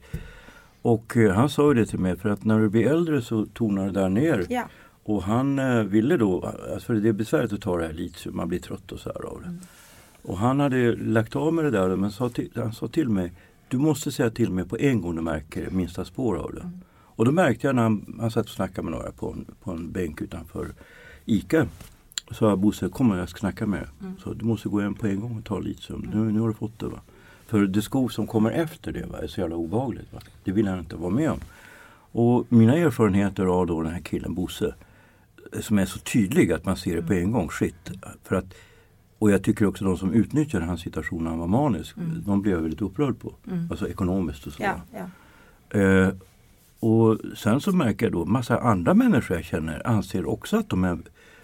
Och 0.83 1.17
eh, 1.17 1.35
han 1.35 1.49
sa 1.49 1.69
ju 1.69 1.75
det 1.75 1.87
till 1.87 1.99
mig 1.99 2.17
för 2.17 2.29
att 2.29 2.45
när 2.45 2.59
du 2.59 2.69
blir 2.69 2.87
äldre 2.87 3.23
så 3.23 3.47
tonar 3.47 3.87
det 3.87 3.93
där 3.93 4.09
ner. 4.09 4.47
Ja. 4.49 4.69
Och 5.05 5.23
han 5.23 5.59
eh, 5.59 5.83
ville 5.83 6.17
då, 6.17 6.55
alltså 6.75 6.93
det 6.93 7.09
är 7.09 7.13
besvärligt 7.13 7.53
att 7.53 7.61
ta 7.61 7.77
det 7.77 7.87
här 7.87 7.93
litium, 7.93 8.37
man 8.37 8.49
blir 8.49 8.59
trött 8.59 8.93
och 8.93 9.01
så 9.01 9.13
här 9.15 9.27
av 9.27 9.41
det. 9.41 9.49
Mm. 9.49 9.61
Och 10.23 10.39
han 10.39 10.61
hade 10.61 10.97
lagt 10.97 11.37
av 11.37 11.55
med 11.55 11.65
det 11.65 11.71
där 11.71 11.97
men 11.97 12.13
sa 12.13 12.29
till, 12.29 12.51
han 12.55 12.73
sa 12.73 12.89
till 12.89 13.09
mig, 13.09 13.33
du 13.69 13.79
måste 13.79 14.13
säga 14.13 14.31
till 14.31 14.51
mig 14.51 14.65
på 14.65 14.77
en 14.77 15.01
gång 15.01 15.17
du 15.17 15.23
märker 15.23 15.71
minsta 15.71 16.05
spår 16.05 16.37
av 16.37 16.55
det. 16.55 16.61
Mm. 16.61 16.81
Och 16.91 17.25
då 17.25 17.33
märkte 17.33 17.67
jag 17.67 17.77
när 17.77 17.83
han, 17.83 18.19
han 18.21 18.31
satt 18.31 18.47
och 18.47 18.53
snackade 18.53 18.83
med 18.83 18.93
några 18.93 19.13
på 19.13 19.33
en, 19.33 19.47
på 19.63 19.71
en 19.71 19.93
bänk 19.93 20.23
utanför 20.23 20.73
ICA. 21.25 21.67
Så 22.29 22.35
sa 22.35 22.57
Bosse, 22.57 22.89
kom 22.89 23.11
jag 23.11 23.29
ska 23.29 23.39
snacka 23.39 23.67
med 23.67 23.81
dig. 23.81 23.89
Mm. 24.01 24.15
Så 24.19 24.33
du 24.33 24.45
måste 24.45 24.69
gå 24.69 24.81
hem 24.81 24.95
på 24.95 25.07
en 25.07 25.21
gång 25.21 25.39
och 25.39 25.45
ta 25.45 25.59
litium. 25.59 26.11
Nu, 26.15 26.33
nu 26.33 26.41
har 26.41 26.49
du 26.49 26.55
fått 26.55 26.79
det. 26.79 26.87
Va? 26.87 27.01
För 27.47 27.67
det 27.67 27.83
skov 27.83 28.09
som 28.09 28.27
kommer 28.27 28.51
efter 28.51 28.93
det 28.93 29.07
va, 29.07 29.19
är 29.19 29.27
så 29.27 29.41
jävla 29.41 29.57
obehagligt. 29.57 30.13
Va? 30.13 30.21
Det 30.45 30.53
vill 30.53 30.69
han 30.69 30.79
inte 30.79 30.97
vara 30.97 31.11
med 31.11 31.31
om. 31.31 31.41
Och 32.17 32.47
mina 32.49 32.77
erfarenheter 32.77 33.47
av 33.47 33.67
då 33.67 33.83
den 33.83 33.93
här 33.93 34.01
killen 34.01 34.35
Bosse 34.35 34.75
som 35.61 35.79
är 35.79 35.87
så 35.87 35.99
tydlig 35.99 36.53
att 36.53 36.65
man 36.65 36.77
ser 36.77 36.97
det 36.97 37.03
på 37.03 37.13
en 37.13 37.33
gång. 37.33 37.51
Shit. 37.51 37.91
För 38.23 38.37
att, 38.37 38.55
och 39.19 39.31
jag 39.31 39.45
tycker 39.45 39.67
också 39.67 39.85
de 39.85 39.97
som 39.97 40.13
utnyttjar 40.13 40.61
hans 40.61 40.81
situation 40.81 41.25
när 41.25 41.31
han 41.31 41.39
var 41.39 41.47
manisk, 41.47 41.97
mm. 41.97 42.23
de 42.27 42.43
blir 42.43 42.53
jag 42.53 42.61
väldigt 42.61 42.83
upprörd 42.83 43.21
på. 43.21 43.35
Mm. 43.47 43.69
Alltså 43.71 43.89
ekonomiskt 43.89 44.47
och 44.47 44.53
så. 44.53 44.63
Ja, 44.63 44.81
ja. 44.93 45.81
Eh, 45.81 46.15
och 46.81 47.21
sen 47.37 47.61
så 47.61 47.73
märker 47.73 48.07
jag 48.07 48.13
då 48.13 48.25
massa 48.25 48.59
andra 48.59 48.95
människor 48.95 49.37
jag 49.37 49.45
känner 49.45 49.87
anser 49.87 50.27
också 50.27 50.57
att 50.57 50.69
de 50.69 50.85
är 50.85 50.99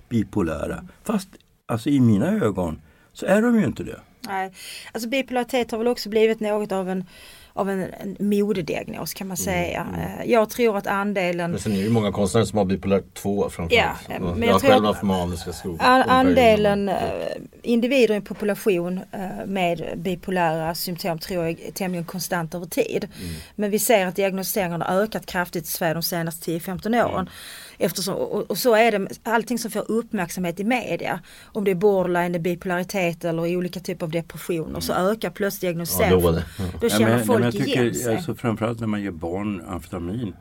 bipolära. 0.09 0.75
Mm. 0.75 0.89
Fast 1.03 1.29
alltså 1.67 1.89
i 1.89 2.01
mina 2.01 2.27
ögon 2.27 2.81
så 3.13 3.27
är 3.27 3.43
de 3.43 3.61
ju 3.61 3.67
inte 3.67 3.85
det. 3.85 4.01
Nej, 4.29 4.53
alltså 4.93 5.09
bipolaritet 5.09 5.71
har 5.71 5.79
väl 5.79 5.87
också 5.89 6.09
blivit 6.09 6.41
något 6.41 6.73
av 6.73 6.89
en 6.89 7.05
av 7.53 7.71
en, 7.71 7.81
en 8.01 8.17
modediagnos 8.21 9.15
kan 9.15 9.29
man 9.29 9.37
mm, 9.37 9.45
säga. 9.45 9.81
Mm, 9.81 9.95
mm. 9.95 10.31
Jag 10.31 10.51
tror 10.51 10.77
att 10.77 10.87
andelen... 10.87 11.51
Men 11.51 11.61
sen 11.61 11.73
är 11.73 11.77
det 11.77 11.83
ju 11.83 11.91
många 11.91 12.13
konstnärer 12.13 12.45
som 12.45 12.59
har 12.59 12.65
bipolär 12.65 13.03
2 13.15 13.51
framförallt. 13.51 14.01
Ja, 14.09 14.19
men 14.21 14.43
jag, 14.43 14.49
jag 14.49 14.53
har 14.53 14.61
själv 14.61 14.85
haft 14.85 15.03
maniska 15.03 15.53
skov. 15.53 15.77
Andelen 15.81 16.89
äh, 16.89 16.97
individer 17.63 18.15
i 18.15 18.17
en 18.17 18.23
population 18.23 19.01
med 19.47 19.83
bipolära 19.97 20.75
symptom 20.75 21.19
tror 21.19 21.45
jag 21.45 21.61
är 21.61 21.73
tämligen 21.73 22.05
konstant 22.05 22.55
över 22.55 22.67
tid. 22.67 23.09
Mm. 23.21 23.35
Men 23.55 23.71
vi 23.71 23.79
ser 23.79 24.07
att 24.07 24.17
diagnostiseringen 24.17 24.83
har 24.83 25.03
ökat 25.03 25.27
kraftigt 25.27 25.65
i 25.65 25.67
Sverige 25.67 25.95
de 25.95 26.03
senaste 26.03 26.51
10-15 26.51 27.05
åren. 27.05 27.15
Mm. 27.15 27.29
Eftersom, 27.79 28.15
och, 28.15 28.51
och, 28.51 28.59
så 28.59 28.75
är 28.75 28.93
det 28.93 29.09
allting 29.23 29.59
som 29.59 29.71
får 29.71 29.91
uppmärksamhet 29.91 30.61
i 30.61 30.65
media. 30.65 31.21
Om 31.43 31.65
det 31.65 31.71
är 31.71 31.75
borderline, 31.75 32.43
bipolaritet 32.43 33.25
eller 33.25 33.57
olika 33.57 33.81
typer 33.81 34.07
av 34.07 34.11
depressioner 34.11 34.81
så 34.81 34.93
ökar 34.93 35.31
plötsligt 35.31 35.61
diagnostiseringen. 35.61 36.25
Ja, 36.25 36.43
då, 36.59 36.65
då 36.81 36.89
känner 36.89 37.19
ja, 37.19 37.25
folk 37.25 37.40
men 37.41 37.57
igen 37.57 37.95
sig. 37.95 38.17
Alltså, 38.17 38.35
framförallt 38.35 38.81
när 38.81 38.87
man 38.87 39.03
ger 39.03 39.11
barn 39.11 39.63
amfetamin. 39.67 40.35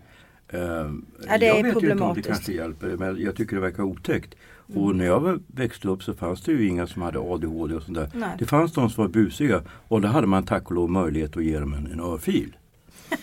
Eh, 0.47 0.59
ja, 0.59 1.37
det 1.39 1.45
jag 1.45 1.63
vet 1.63 1.83
ju 1.83 1.91
inte 1.91 2.03
om 2.03 2.15
det 2.15 2.21
kanske 2.21 2.53
hjälper 2.53 2.97
men 2.97 3.21
jag 3.21 3.35
tycker 3.35 3.55
det 3.55 3.61
verkar 3.61 3.83
otäckt. 3.83 4.35
Mm. 4.69 4.83
Och 4.83 4.95
när 4.95 5.05
jag 5.05 5.39
växte 5.47 5.87
upp 5.87 6.03
så 6.03 6.13
fanns 6.13 6.41
det 6.41 6.51
ju 6.51 6.67
inga 6.67 6.87
som 6.87 7.01
hade 7.01 7.19
ADHD 7.19 7.75
och 7.75 7.83
sånt 7.83 7.97
där. 7.97 8.09
Nej. 8.13 8.29
Det 8.39 8.45
fanns 8.45 8.73
de 8.73 8.89
som 8.89 9.03
var 9.03 9.09
busiga 9.09 9.61
och 9.87 10.01
då 10.01 10.07
hade 10.07 10.27
man 10.27 10.43
tack 10.43 10.65
och 10.65 10.75
lov 10.75 10.89
möjlighet 10.89 11.37
att 11.37 11.43
ge 11.43 11.59
dem 11.59 11.73
en, 11.73 11.91
en 11.91 11.99
örfil. 11.99 12.55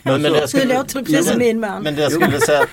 Men, 0.02 0.22
men 0.22 0.32
det, 0.32 0.48
skulle, 0.48 0.74
låter 0.74 1.02
precis 1.02 1.28
som 1.28 1.38
min 1.38 1.60
man. 1.60 1.82
Men 1.82 1.94
det 1.94 2.02
jag 2.02 2.12
skulle 2.12 2.40
säga, 2.40 2.66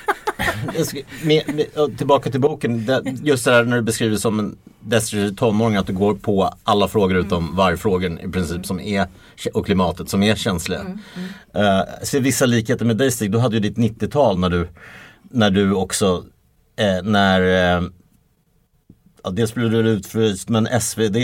med, 1.23 1.55
med, 1.55 1.97
tillbaka 1.97 2.31
till 2.31 2.41
boken, 2.41 2.85
det, 2.85 3.03
just 3.23 3.45
det 3.45 3.51
där 3.51 3.63
när 3.63 3.75
du 3.75 3.81
beskriver 3.81 4.17
som 4.17 4.39
en 4.39 4.57
destruktiv 4.79 5.35
tonåring 5.35 5.75
att 5.75 5.87
du 5.87 5.93
går 5.93 6.15
på 6.15 6.53
alla 6.63 6.87
frågor 6.87 7.17
utom 7.17 7.43
mm. 7.43 7.55
vargfrågan 7.55 8.19
i 8.19 8.29
princip 8.29 8.55
mm. 8.55 8.63
som 8.63 8.79
är 8.79 9.07
och 9.53 9.65
klimatet 9.65 10.09
som 10.09 10.23
är 10.23 10.35
känsliga. 10.35 10.79
Mm. 10.79 10.99
Mm. 11.15 11.65
Uh, 11.65 11.83
ser 12.03 12.19
vissa 12.19 12.45
likheter 12.45 12.85
med 12.85 12.97
dig 12.97 13.11
Stig, 13.11 13.31
du 13.31 13.37
hade 13.37 13.55
ju 13.55 13.59
ditt 13.59 13.77
90-tal 13.77 14.39
när 14.39 14.49
du, 14.49 14.67
när 15.31 15.49
du 15.49 15.73
också 15.73 16.25
eh, 16.75 17.03
när 17.03 17.41
eh, 17.41 17.83
ja, 19.23 19.29
dels 19.29 19.53
blev 19.53 19.71
du 19.71 19.77
utfryst 19.77 20.49
men 20.49 20.81
SvD, 20.81 21.17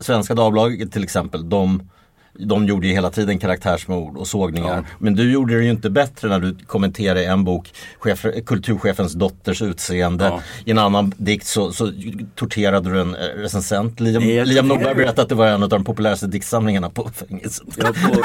Svenska 0.00 0.34
Dagbladet 0.34 0.92
till 0.92 1.04
exempel, 1.04 1.48
de 1.48 1.90
de 2.38 2.66
gjorde 2.66 2.86
ju 2.86 2.92
hela 2.92 3.10
tiden 3.10 3.38
karaktärsmord 3.38 4.16
och 4.16 4.26
sågningar. 4.26 4.76
Ja. 4.76 4.84
Men 4.98 5.14
du 5.14 5.32
gjorde 5.32 5.56
det 5.56 5.64
ju 5.64 5.70
inte 5.70 5.90
bättre 5.90 6.28
när 6.28 6.40
du 6.40 6.56
kommenterade 6.66 7.24
en 7.24 7.44
bok, 7.44 7.72
chef, 7.98 8.26
kulturchefens 8.46 9.12
dotters 9.12 9.62
utseende. 9.62 10.24
Ja. 10.24 10.40
I 10.64 10.70
en 10.70 10.78
annan 10.78 11.12
dikt 11.16 11.46
så, 11.46 11.72
så 11.72 11.92
torterade 12.34 12.92
du 12.92 13.00
en 13.00 13.14
eh, 13.14 13.20
recensent. 13.20 14.00
Liam, 14.00 14.22
Liam 14.22 14.68
Norberg 14.68 14.94
berättade 14.94 15.22
att 15.22 15.28
det 15.28 15.34
var 15.34 15.46
en 15.46 15.62
av 15.62 15.68
de 15.68 15.84
populäraste 15.84 16.26
diktsamlingarna 16.26 16.90
på 16.90 17.10
fängelset. 17.10 17.66
Ja, 17.76 17.84
på, 17.84 18.22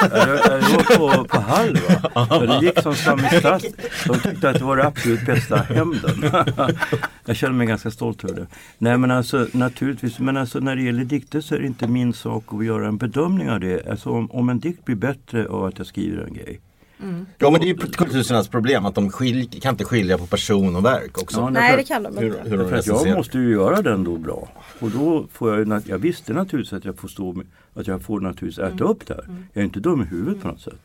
jag 0.50 0.98
på, 0.98 1.24
på 1.24 1.40
Hall 1.40 1.78
va? 1.88 2.28
Det 2.60 2.66
gick 2.66 2.80
som 2.80 2.94
Sami 2.94 3.28
Stass. 3.28 3.62
De 4.06 4.18
tyckte 4.18 4.50
att 4.50 4.58
det 4.58 4.64
var 4.64 4.76
det 4.76 4.86
absolut 4.86 5.26
bästa 5.26 5.56
hämnden. 5.56 6.30
jag 7.24 7.36
känner 7.36 7.54
mig 7.54 7.66
ganska 7.66 7.90
stolt 7.90 8.24
över 8.24 8.34
det. 8.34 8.46
Nej 8.78 8.98
men 8.98 9.10
alltså 9.10 9.46
naturligtvis, 9.52 10.18
men 10.18 10.36
alltså 10.36 10.58
när 10.58 10.76
det 10.76 10.82
gäller 10.82 11.04
dikter 11.04 11.40
så 11.40 11.54
är 11.54 11.58
det 11.58 11.66
inte 11.66 11.86
min 11.86 12.12
sak 12.12 12.44
att 12.50 12.64
göra 12.64 12.88
en 12.88 12.96
bedömning 12.96 13.50
av 13.50 13.60
det. 13.60 13.86
Alltså 14.02 14.18
om, 14.18 14.30
om 14.30 14.48
en 14.48 14.58
dikt 14.58 14.84
blir 14.84 14.96
bättre 14.96 15.46
av 15.46 15.64
att 15.64 15.78
jag 15.78 15.86
skriver 15.86 16.24
en 16.24 16.34
grej. 16.34 16.60
Mm. 17.02 17.26
Ja 17.38 17.50
men 17.50 17.60
det 17.60 17.66
är 17.66 17.68
ju 17.68 17.76
kulturernas 17.76 18.48
problem 18.48 18.86
att 18.86 18.94
de 18.94 19.10
skilj, 19.10 19.46
kan 19.46 19.74
inte 19.74 19.84
skilja 19.84 20.18
på 20.18 20.26
person 20.26 20.76
och 20.76 20.84
verk 20.84 21.18
också. 21.22 21.40
Ja, 21.40 21.50
Nej 21.50 21.76
det 21.76 21.84
kan 21.84 22.02
de 22.02 22.08
inte. 22.08 22.20
Hur, 22.24 22.50
hur 22.50 22.58
de 22.58 22.82
för 22.82 23.06
jag 23.06 23.16
måste 23.16 23.38
ju 23.38 23.50
göra 23.50 23.82
den 23.82 24.04
då 24.04 24.16
bra. 24.16 24.48
Och 24.80 24.90
då 24.90 25.26
får 25.32 25.58
jag, 25.58 25.82
jag 25.86 25.98
visste 25.98 26.32
naturligtvis 26.32 26.72
att 26.72 26.84
jag 26.84 26.98
får 26.98 27.08
stå 27.08 27.42
att 27.74 27.86
jag 27.86 28.02
får 28.02 28.20
naturligtvis 28.20 28.58
äta 28.58 28.72
mm. 28.72 28.86
upp 28.86 29.06
det 29.06 29.14
här. 29.14 29.24
Jag 29.52 29.60
är 29.60 29.64
inte 29.64 29.80
dum 29.80 30.02
i 30.02 30.04
huvudet 30.04 30.42
på 30.42 30.48
något 30.48 30.60
sätt. 30.60 30.80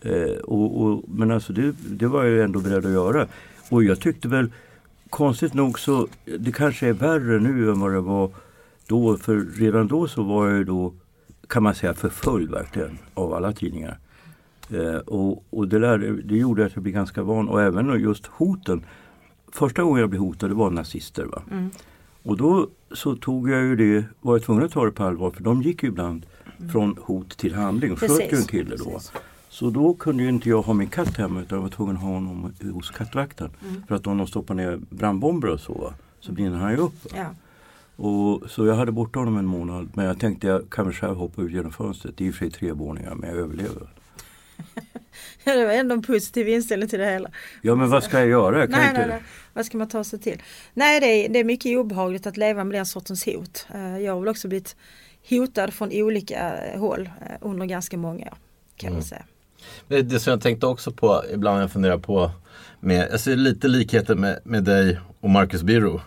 Eh, 0.00 0.36
och, 0.44 0.82
och, 0.82 1.04
men 1.08 1.30
alltså 1.30 1.52
det, 1.52 1.74
det 1.88 2.06
var 2.06 2.24
jag 2.24 2.44
ändå 2.44 2.60
beredd 2.60 2.86
att 2.86 2.92
göra. 2.92 3.26
Och 3.68 3.84
jag 3.84 4.00
tyckte 4.00 4.28
väl 4.28 4.52
konstigt 5.10 5.54
nog 5.54 5.78
så, 5.78 6.08
det 6.38 6.52
kanske 6.52 6.88
är 6.88 6.92
värre 6.92 7.40
nu 7.40 7.70
än 7.70 7.80
vad 7.80 7.92
det 7.92 8.00
var 8.00 8.30
då. 8.86 9.16
För 9.16 9.46
redan 9.58 9.88
då 9.88 10.08
så 10.08 10.22
var 10.22 10.48
jag 10.48 10.58
ju 10.58 10.64
då, 10.64 10.94
kan 11.48 11.62
man 11.62 11.74
säga, 11.74 11.94
förföljd 11.94 12.50
verkligen 12.50 12.98
av 13.14 13.34
alla 13.34 13.52
tidningar. 13.52 13.98
Eh, 14.70 14.96
och 14.96 15.44
och 15.50 15.68
det, 15.68 15.78
där, 15.78 15.98
det 16.24 16.36
gjorde 16.36 16.66
att 16.66 16.74
jag 16.74 16.82
blev 16.82 16.94
ganska 16.94 17.22
van 17.22 17.48
och 17.48 17.62
även 17.62 18.00
just 18.00 18.26
hoten. 18.26 18.84
Första 19.52 19.82
gången 19.82 20.00
jag 20.00 20.10
blev 20.10 20.22
hotad 20.22 20.50
det 20.50 20.54
var 20.54 20.70
nazister. 20.70 21.24
Va? 21.24 21.42
Mm. 21.50 21.70
Och 22.22 22.36
då 22.36 22.68
så 22.92 23.16
tog 23.16 23.50
jag 23.50 23.62
ju 23.62 23.76
det, 23.76 24.04
var 24.20 24.34
jag 24.34 24.44
tvungen 24.44 24.64
att 24.64 24.72
ta 24.72 24.84
det 24.84 24.90
på 24.90 25.04
allvar 25.04 25.30
för 25.30 25.42
de 25.42 25.62
gick 25.62 25.82
ju 25.82 25.88
ibland 25.88 26.26
från 26.72 26.96
hot 27.00 27.36
till 27.36 27.54
handling. 27.54 27.96
Sköt 27.96 28.32
ju 28.32 28.36
en 28.36 28.44
kille 28.44 28.76
då. 28.76 28.84
precis. 28.84 29.12
Så 29.48 29.70
då 29.70 29.94
kunde 29.94 30.22
ju 30.22 30.28
inte 30.28 30.48
jag 30.48 30.62
ha 30.62 30.74
min 30.74 30.88
katt 30.88 31.16
hemma 31.16 31.40
utan 31.40 31.56
jag 31.56 31.62
var 31.62 31.70
tvungen 31.70 31.96
att 31.96 32.02
ha 32.02 32.08
honom 32.08 32.52
hos 32.74 32.90
kattvakten. 32.90 33.50
Mm. 33.68 33.82
För 33.88 33.94
att 33.94 34.06
om 34.06 34.18
de 34.18 34.26
stoppar 34.26 34.54
ner 34.54 34.80
brandbomber 34.90 35.48
och 35.48 35.60
så 35.60 35.92
så 36.20 36.32
brinner 36.32 36.58
han 36.58 36.72
ju 36.72 36.76
upp. 36.76 36.94
Ja. 37.16 37.26
Och, 37.96 38.50
så 38.50 38.66
jag 38.66 38.74
hade 38.74 38.92
borta 38.92 39.18
honom 39.18 39.36
en 39.38 39.46
månad 39.46 39.88
men 39.94 40.04
jag 40.06 40.20
tänkte 40.20 40.46
jag 40.46 40.70
kan 40.70 40.84
väl 40.84 40.94
själv 40.94 41.16
hoppa 41.16 41.42
ut 41.42 41.52
genom 41.52 41.72
fönstret. 41.72 42.16
Det 42.16 42.24
är 42.24 42.28
i 42.28 42.30
och 42.30 42.34
för 42.34 42.38
sig 42.44 42.50
tre 42.50 42.72
våningar 42.72 43.14
men 43.14 43.30
jag 43.30 43.38
överlever. 43.38 43.88
Ja, 45.44 45.54
det 45.54 45.66
var 45.66 45.72
ändå 45.72 45.94
en 45.94 46.02
positiv 46.02 46.48
inställning 46.48 46.88
till 46.88 46.98
det 46.98 47.04
hela. 47.10 47.30
Ja 47.62 47.74
men 47.74 47.90
vad 47.90 48.04
ska 48.04 48.18
jag 48.18 48.28
göra? 48.28 48.58
Jag 48.58 48.70
kan 48.70 48.78
Nej, 48.80 48.88
inte... 48.88 49.00
nej, 49.00 49.08
nej. 49.08 49.22
Vad 49.52 49.66
ska 49.66 49.78
man 49.78 49.88
ta 49.88 50.04
sig 50.04 50.18
till? 50.18 50.42
Nej, 50.74 51.00
det 51.00 51.06
är, 51.06 51.28
det 51.28 51.38
är 51.38 51.44
mycket 51.44 51.78
obehagligt 51.78 52.26
att 52.26 52.36
leva 52.36 52.64
med 52.64 52.74
den 52.78 52.86
sortens 52.86 53.26
hot. 53.26 53.66
Eh, 53.74 53.98
Jag 53.98 54.12
har 54.12 54.20
väl 54.20 54.28
också 54.28 54.48
blivit 54.48 54.76
hotad 55.30 55.72
från 55.74 55.88
olika 55.92 56.64
eh, 56.64 56.80
håll 56.80 57.10
eh, 57.20 57.36
under 57.40 57.66
ganska 57.66 57.96
många 57.96 58.24
år. 58.26 58.36
Kan 58.76 58.88
Mm. 58.88 58.94
man 58.98 59.02
säga. 59.02 59.24
Det, 59.88 60.20
som 60.20 60.30
jag 60.30 60.40
tänkte 60.40 60.66
också 60.66 60.92
på 60.92 61.22
ibland 61.34 61.54
när 61.56 61.62
jag 61.62 61.72
funderar 61.72 61.98
på 61.98 62.30
med, 62.80 63.08
jag 63.10 63.20
ser 63.20 63.36
lite 63.36 63.68
likheter 63.68 64.14
med, 64.14 64.38
med 64.44 64.64
dig 64.64 65.00
och 65.20 65.30
Marcus 65.30 65.62
Birro. 65.62 66.00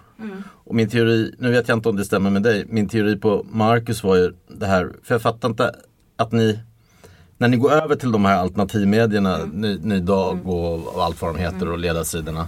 Och 0.65 0.75
min 0.75 0.89
teori, 0.89 1.35
nu 1.39 1.51
vet 1.51 1.67
jag 1.67 1.77
inte 1.77 1.89
om 1.89 1.95
det 1.95 2.05
stämmer 2.05 2.29
med 2.29 2.43
dig, 2.43 2.65
min 2.69 2.89
teori 2.89 3.15
på 3.15 3.45
Marcus 3.51 4.03
var 4.03 4.15
ju 4.15 4.33
det 4.47 4.65
här, 4.65 4.89
för 5.03 5.15
jag 5.15 5.21
fattar 5.21 5.49
inte 5.49 5.75
att 6.15 6.31
ni 6.31 6.59
när 7.37 7.47
ni 7.47 7.57
går 7.57 7.71
över 7.71 7.95
till 7.95 8.11
de 8.11 8.25
här 8.25 8.37
alternativmedierna, 8.37 9.37
ny, 9.53 9.77
ny 9.77 9.99
Dag 9.99 10.47
och, 10.47 10.87
och 10.95 11.03
allt 11.03 11.21
vad 11.21 11.35
de 11.35 11.39
heter 11.39 11.69
och 11.71 11.77
ledarsidorna. 11.79 12.47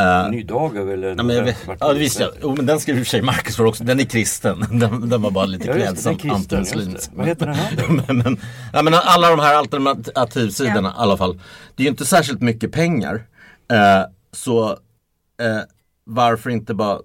eh, 0.00 0.30
Ny 0.30 0.42
dag 0.42 0.76
är 0.76 0.84
väl 0.84 1.04
en... 1.04 1.16
Ja, 1.16 1.22
men 1.22 1.36
jag 1.36 1.44
vet, 1.44 1.56
ja 1.80 1.92
det 1.92 1.98
visste 1.98 2.22
jag. 2.22 2.32
Jo, 2.42 2.54
men 2.56 2.66
den 2.66 2.80
skrev 2.80 2.96
i 2.98 3.02
och 3.02 3.04
för 3.06 3.10
sig 3.10 3.22
Marcus 3.22 3.56
för 3.56 3.64
också. 3.64 3.84
Den 3.84 4.00
är 4.00 4.04
kristen. 4.04 4.60
Den, 4.80 5.08
den 5.08 5.22
var 5.22 5.30
bara 5.30 5.46
lite 5.46 5.66
Ja, 5.66 5.74
klädsamt 5.74 6.22
det. 6.22 6.30
antimuslimsk. 6.30 7.10
Vad 7.14 7.26
heter 7.26 7.46
den 7.46 7.56
andra? 7.88 8.02
men, 8.08 8.18
men, 8.18 8.38
ja, 8.72 8.82
men 8.82 8.94
alla 8.94 9.30
de 9.30 9.38
här 9.40 9.54
alternativsidorna 9.54 10.88
i 10.88 10.92
alla 10.96 11.16
fall. 11.16 11.40
Det 11.76 11.82
är 11.82 11.84
ju 11.84 11.90
inte 11.90 12.04
särskilt 12.06 12.40
mycket 12.40 12.72
pengar. 12.72 13.26
Eh, 13.72 14.02
så 14.32 14.70
eh, 14.70 15.60
varför 16.08 16.50
inte 16.50 16.74
bara 16.74 17.00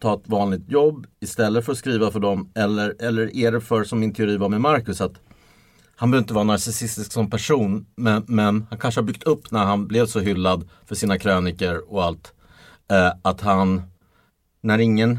ta 0.00 0.14
ett 0.14 0.28
vanligt 0.28 0.70
jobb 0.70 1.06
istället 1.20 1.64
för 1.64 1.72
att 1.72 1.78
skriva 1.78 2.10
för 2.10 2.20
dem? 2.20 2.52
Eller, 2.54 3.02
eller 3.02 3.36
är 3.36 3.52
det 3.52 3.60
för, 3.60 3.84
som 3.84 4.00
min 4.00 4.14
teori 4.14 4.36
var 4.36 4.48
med 4.48 4.60
Marcus, 4.60 5.00
att 5.00 5.20
han 5.96 6.10
behöver 6.10 6.22
inte 6.22 6.34
vara 6.34 6.44
narcissistisk 6.44 7.12
som 7.12 7.30
person 7.30 7.86
men, 7.96 8.24
men 8.28 8.66
han 8.70 8.78
kanske 8.78 9.00
har 9.00 9.06
byggt 9.06 9.22
upp 9.22 9.50
när 9.50 9.64
han 9.64 9.86
blev 9.86 10.06
så 10.06 10.20
hyllad 10.20 10.68
för 10.86 10.94
sina 10.94 11.18
kröniker 11.18 11.92
och 11.92 12.04
allt. 12.04 12.34
Eh, 12.90 13.12
att 13.22 13.40
han, 13.40 13.82
när 14.60 14.78
ingen 14.78 15.18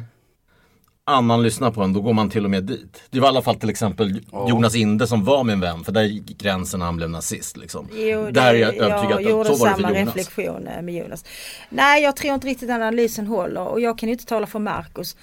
annan 1.05 1.43
lyssnar 1.43 1.71
på 1.71 1.83
en, 1.83 1.93
då 1.93 2.01
går 2.01 2.13
man 2.13 2.29
till 2.29 2.45
och 2.45 2.51
med 2.51 2.63
dit. 2.63 3.03
Det 3.09 3.19
var 3.19 3.27
i 3.27 3.29
alla 3.29 3.41
fall 3.41 3.55
till 3.55 3.69
exempel 3.69 4.21
Jonas 4.47 4.75
Inde 4.75 5.07
som 5.07 5.23
var 5.23 5.43
min 5.43 5.59
vän, 5.59 5.83
för 5.83 5.91
där 5.91 6.03
gick 6.03 6.37
gränsen 6.37 6.79
när 6.79 6.85
han 6.85 6.95
blev 6.95 7.09
nazist. 7.09 7.57
Liksom. 7.57 7.87
Jo, 7.93 8.31
där 8.31 8.53
är 8.53 8.59
jag 8.59 8.75
övertygad 8.75 9.11
jag 9.11 9.23
att 9.23 9.29
gjorde 9.29 9.55
så 9.55 9.55
var 9.55 9.69
det 9.69 9.75
för 9.75 9.81
Jonas. 9.81 10.15
reflektion 10.15 10.67
eh, 10.67 10.81
med 10.81 10.95
Jonas. 10.95 11.25
Nej, 11.69 12.03
jag 12.03 12.15
tror 12.15 12.33
inte 12.33 12.47
riktigt 12.47 12.67
den 12.67 12.81
analysen 12.81 13.27
håller 13.27 13.67
och 13.67 13.79
jag 13.79 13.97
kan 13.97 14.09
inte 14.09 14.25
tala 14.25 14.47
för 14.47 14.59
Marcus. 14.59 15.15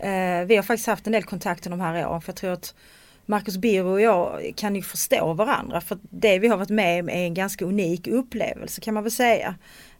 Eh, 0.00 0.46
vi 0.46 0.56
har 0.56 0.62
faktiskt 0.62 0.86
haft 0.86 1.06
en 1.06 1.12
del 1.12 1.24
kontakter 1.24 1.70
de 1.70 1.80
här 1.80 2.08
åren 2.08 2.20
för 2.20 2.32
jag 2.32 2.36
tror 2.36 2.52
att 2.52 2.74
Marcus 3.26 3.56
Birro 3.56 3.92
och 3.92 4.00
jag 4.00 4.52
kan 4.56 4.76
ju 4.76 4.82
förstå 4.82 5.32
varandra 5.32 5.80
för 5.80 5.94
att 5.94 6.00
det 6.10 6.38
vi 6.38 6.48
har 6.48 6.56
varit 6.56 6.70
med 6.70 7.02
om 7.02 7.08
är 7.08 7.24
en 7.24 7.34
ganska 7.34 7.64
unik 7.64 8.06
upplevelse 8.06 8.80
kan 8.80 8.94
man 8.94 9.02
väl 9.02 9.12
säga. 9.12 9.54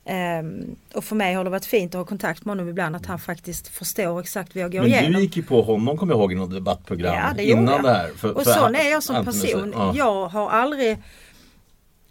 Ehm, 0.09 0.77
och 0.95 1.05
för 1.05 1.17
mig 1.17 1.35
har 1.35 1.45
det 1.45 1.51
varit 1.51 1.65
fint 1.65 1.95
att 1.95 1.99
ha 1.99 2.05
kontakt 2.05 2.45
med 2.45 2.51
honom 2.53 2.69
ibland 2.69 2.97
att 2.97 3.07
han 3.07 3.19
faktiskt 3.19 3.69
förstår 3.69 4.21
exakt 4.21 4.55
vad 4.55 4.65
jag 4.65 4.73
går 4.73 4.81
Men 4.81 4.89
igenom. 4.89 5.13
du 5.13 5.21
gick 5.21 5.37
ju 5.37 5.43
på 5.43 5.63
honom, 5.63 5.97
kommer 5.99 6.13
jag 6.15 6.21
ihåg, 6.21 6.33
i 6.33 6.35
något 6.35 6.51
debattprogram 6.55 7.15
Ja, 7.15 7.33
det 7.37 7.45
innan 7.45 7.67
jag. 7.75 7.83
det 7.83 7.91
här. 7.91 8.09
För, 8.17 8.37
och 8.37 8.45
för 8.45 8.51
sån 8.51 8.75
är 8.75 8.91
jag 8.91 9.03
som 9.03 9.25
person. 9.25 9.73
Ja. 9.77 9.93
Jag 9.97 10.27
har 10.29 10.51
aldrig 10.51 10.99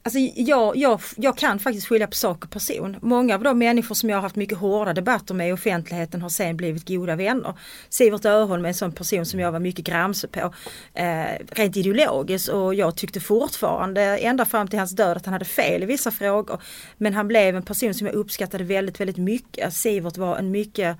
Alltså 0.06 0.20
jag, 0.36 0.78
jag, 0.78 1.02
jag 1.18 1.38
kan 1.38 1.60
faktiskt 1.60 1.88
skilja 1.88 2.08
på 2.08 2.16
sak 2.16 2.44
och 2.44 2.52
person. 2.52 2.98
Många 3.02 3.36
av 3.36 3.44
de 3.44 3.58
människor 3.58 3.96
som 3.96 4.10
jag 4.10 4.18
har 4.18 4.22
haft 4.22 4.36
mycket 4.36 4.58
hårda 4.58 4.94
debatter 4.94 5.34
med 5.34 5.50
i 5.50 5.52
offentligheten 5.52 6.22
har 6.22 6.30
sen 6.30 6.58
blivit 6.58 6.88
goda 6.88 7.16
vänner. 7.16 7.54
Sivert 7.90 8.26
Öholm 8.26 8.66
är 8.66 8.70
en 8.70 8.76
sån 8.76 8.92
person 8.92 9.26
som 9.26 9.40
jag 9.40 9.52
var 9.52 9.60
mycket 9.60 9.86
gramse 9.86 10.28
på. 10.28 10.54
Eh, 10.94 11.26
rent 11.52 11.78
ideologiskt 11.78 12.50
och 12.50 12.76
jag 12.76 12.96
tyckte 12.96 13.20
fortfarande 13.20 14.02
ända 14.02 14.46
fram 14.46 14.68
till 14.68 14.80
hans 14.80 14.92
död 14.92 15.18
att 15.18 15.26
han 15.26 15.34
hade 15.34 15.46
fel 15.46 15.84
i 15.84 15.86
vissa 15.86 16.12
frågor. 16.12 16.62
Men 16.98 17.14
han 17.14 17.28
blev 17.28 17.56
en 17.56 17.64
person 17.64 17.94
som 17.94 18.08
jag 18.08 18.16
uppskattade 18.16 18.64
väldigt, 18.64 19.00
väldigt 19.00 19.18
mycket. 19.18 19.74
Sivert 19.74 20.18
var 20.18 20.38
en 20.38 20.52
mycket 20.52 20.98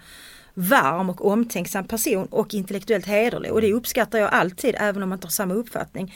varm 0.54 1.10
och 1.10 1.26
omtänksam 1.26 1.88
person 1.88 2.28
och 2.32 2.54
intellektuellt 2.54 3.06
hederlig 3.06 3.52
och 3.52 3.62
det 3.62 3.74
uppskattar 3.74 4.20
jag 4.20 4.30
alltid 4.34 4.76
även 4.78 5.04
om 5.04 5.10
man 5.10 5.18
inte 5.18 5.28
har 5.28 5.32
samma 5.32 5.54
uppfattning. 5.54 6.16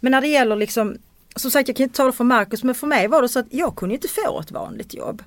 Men 0.00 0.12
när 0.12 0.20
det 0.20 0.28
gäller 0.28 0.56
liksom 0.56 0.98
som 1.36 1.50
sagt 1.50 1.68
jag 1.68 1.76
kan 1.76 1.84
inte 1.84 1.96
tala 1.96 2.12
för 2.12 2.24
Marcus 2.24 2.62
men 2.64 2.74
för 2.74 2.86
mig 2.86 3.08
var 3.08 3.22
det 3.22 3.28
så 3.28 3.38
att 3.38 3.46
jag 3.50 3.76
kunde 3.76 3.94
inte 3.94 4.08
få 4.08 4.40
ett 4.40 4.50
vanligt 4.50 4.94
jobb. 4.94 5.22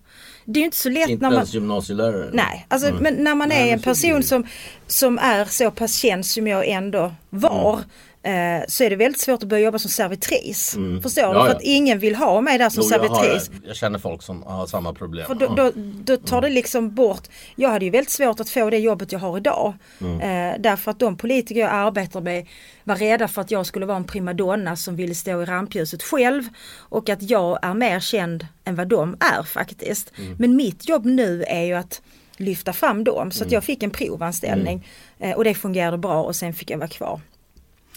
Det 0.46 0.60
är 0.60 0.62
ju 0.62 0.66
inte 0.66 0.78
så 0.78 0.90
lätt 0.90 1.10
Inte 1.10 1.22
när 1.22 1.30
man 1.30 1.38
ens 1.38 1.54
gymnasielärare? 1.54 2.30
Nej, 2.34 2.66
alltså, 2.70 2.94
men 3.00 3.14
när 3.14 3.36
man 3.36 3.52
är 3.52 3.74
en 3.74 3.82
person 3.82 4.24
som, 4.24 4.48
som 4.88 5.18
är 5.18 5.46
så 5.46 5.72
pass 5.72 5.96
känd 5.96 6.26
som 6.26 6.48
jag 6.48 6.68
ändå 6.68 7.14
var 7.30 7.80
eh, 8.24 8.64
så 8.68 8.84
är 8.84 8.90
det 8.90 8.96
väldigt 8.96 9.22
svårt 9.22 9.44
att 9.44 9.50
börja 9.50 9.64
jobba 9.66 9.80
som 9.80 9.90
servitris. 9.92 10.78
Förstår 11.04 11.22
du? 11.22 11.28
Mm. 11.28 11.36
Ja, 11.38 11.44
För 11.44 11.50
ja. 11.50 11.56
att 11.56 11.62
ingen 11.62 12.00
vill 12.00 12.16
ha 12.16 12.42
mig 12.42 12.58
där 12.58 12.70
som 12.70 12.84
Jo, 12.86 12.90
jag, 12.92 13.10
har, 13.10 13.24
servitris. 13.24 13.52
jag 13.68 13.76
känner 13.76 14.00
folk 14.00 14.22
som 14.24 14.44
har 14.44 14.68
samma 14.68 14.94
problem. 14.94 15.26
För 15.28 15.36
då, 15.36 15.46
Ja. 15.46 15.54
då, 15.56 15.72
då 16.04 16.18
tar 16.18 16.42
det 16.42 16.50
liksom 16.50 16.96
bort, 16.96 17.28
jag 17.56 17.70
hade 17.70 17.86
ju 17.86 17.92
väldigt 17.92 18.10
svårt 18.12 18.40
att 18.40 18.50
få 18.50 18.70
det 18.70 18.78
jobbet 18.78 19.12
jag 19.12 19.20
har 19.20 19.38
idag. 19.38 19.74
Eh, 20.02 20.60
därför 20.60 20.92
att 20.92 21.00
de 21.00 21.18
politiker 21.18 21.62
jag 21.62 21.70
arbetar 21.72 22.22
med 22.22 22.48
var 22.84 22.96
rädda 22.96 23.28
för 23.28 23.42
att 23.42 23.52
jag 23.52 23.66
skulle 23.66 23.86
vara 23.86 23.98
en 23.98 24.04
primadonna 24.04 24.76
som 24.76 24.96
ville 24.96 25.16
stå 25.16 25.42
i 25.42 25.46
rampljuset 25.46 26.04
själv. 26.04 26.44
Och 26.78 27.10
att 27.10 27.22
jag 27.30 27.60
är 27.62 27.74
mer 27.74 28.00
känd 28.00 28.48
än 28.66 28.76
vad 28.76 28.88
de 28.88 29.18
är 29.38 29.44
faktiskt. 29.44 30.12
Men 30.38 30.56
mitt 30.56 30.90
jobb 30.90 31.06
nu 31.06 31.44
är 31.44 31.62
ju 31.64 31.74
att 31.74 32.02
lyfta 32.38 32.74
fram 32.74 33.04
dem. 33.04 33.32
Så 33.32 33.44
att 33.44 33.52
jag 33.52 33.64
fick 33.64 33.84
en 33.84 33.92
provanställning. 33.92 34.88
Eh, 35.20 35.32
och 35.36 35.44
det 35.44 35.54
fungerade 35.54 35.98
bra 35.98 36.24
och 36.24 36.36
sen 36.36 36.54
fick 36.54 36.70
jag 36.70 36.78
vara 36.78 36.88
kvar. 36.90 37.20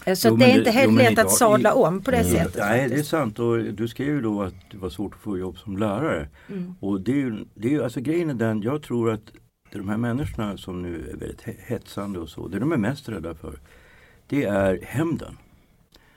Eh, 0.07 0.15
Så 0.15 0.27
Jo, 0.27 0.35
det 0.35 0.45
är 0.45 0.57
inte 0.57 0.71
helt 0.71 0.91
jo, 0.91 0.97
lätt 0.97 1.11
idag- 1.11 1.25
att 1.25 1.31
sadla 1.31 1.73
om 1.73 2.01
på 2.01 2.11
det 2.11 2.23
sättet. 2.23 2.55
Nej 2.57 2.89
det 2.89 2.95
är 2.95 3.03
sant 3.03 3.39
och 3.39 3.57
du 3.57 3.87
skrev 3.87 4.07
ju 4.07 4.21
då 4.21 4.41
att 4.43 4.53
det 4.71 4.77
var 4.77 4.89
svårt 4.89 5.13
att 5.13 5.19
få 5.21 5.37
jobb 5.37 5.57
som 5.57 5.77
lärare. 5.77 6.29
Mm. 6.49 6.73
Och 6.79 7.01
det 7.01 7.11
är 7.11 7.15
ju, 7.15 7.45
det 7.53 7.67
är 7.67 7.71
ju, 7.71 7.83
alltså 7.83 8.01
grejen 8.01 8.29
är 8.29 8.33
den, 8.33 8.61
jag 8.61 8.81
tror 8.83 9.11
att 9.11 9.21
de 9.71 9.89
här 9.89 9.97
människorna 9.97 10.57
som 10.57 10.81
nu 10.81 11.09
är 11.13 11.17
väldigt 11.17 11.41
he- 11.41 11.55
hetsande 11.65 12.19
och 12.19 12.29
så, 12.29 12.47
det 12.47 12.59
de 12.59 12.71
är 12.71 12.77
mest 12.77 13.09
rädda 13.09 13.35
för 13.35 13.59
det 14.27 14.43
är 14.43 14.79
hämnden. 14.83 15.37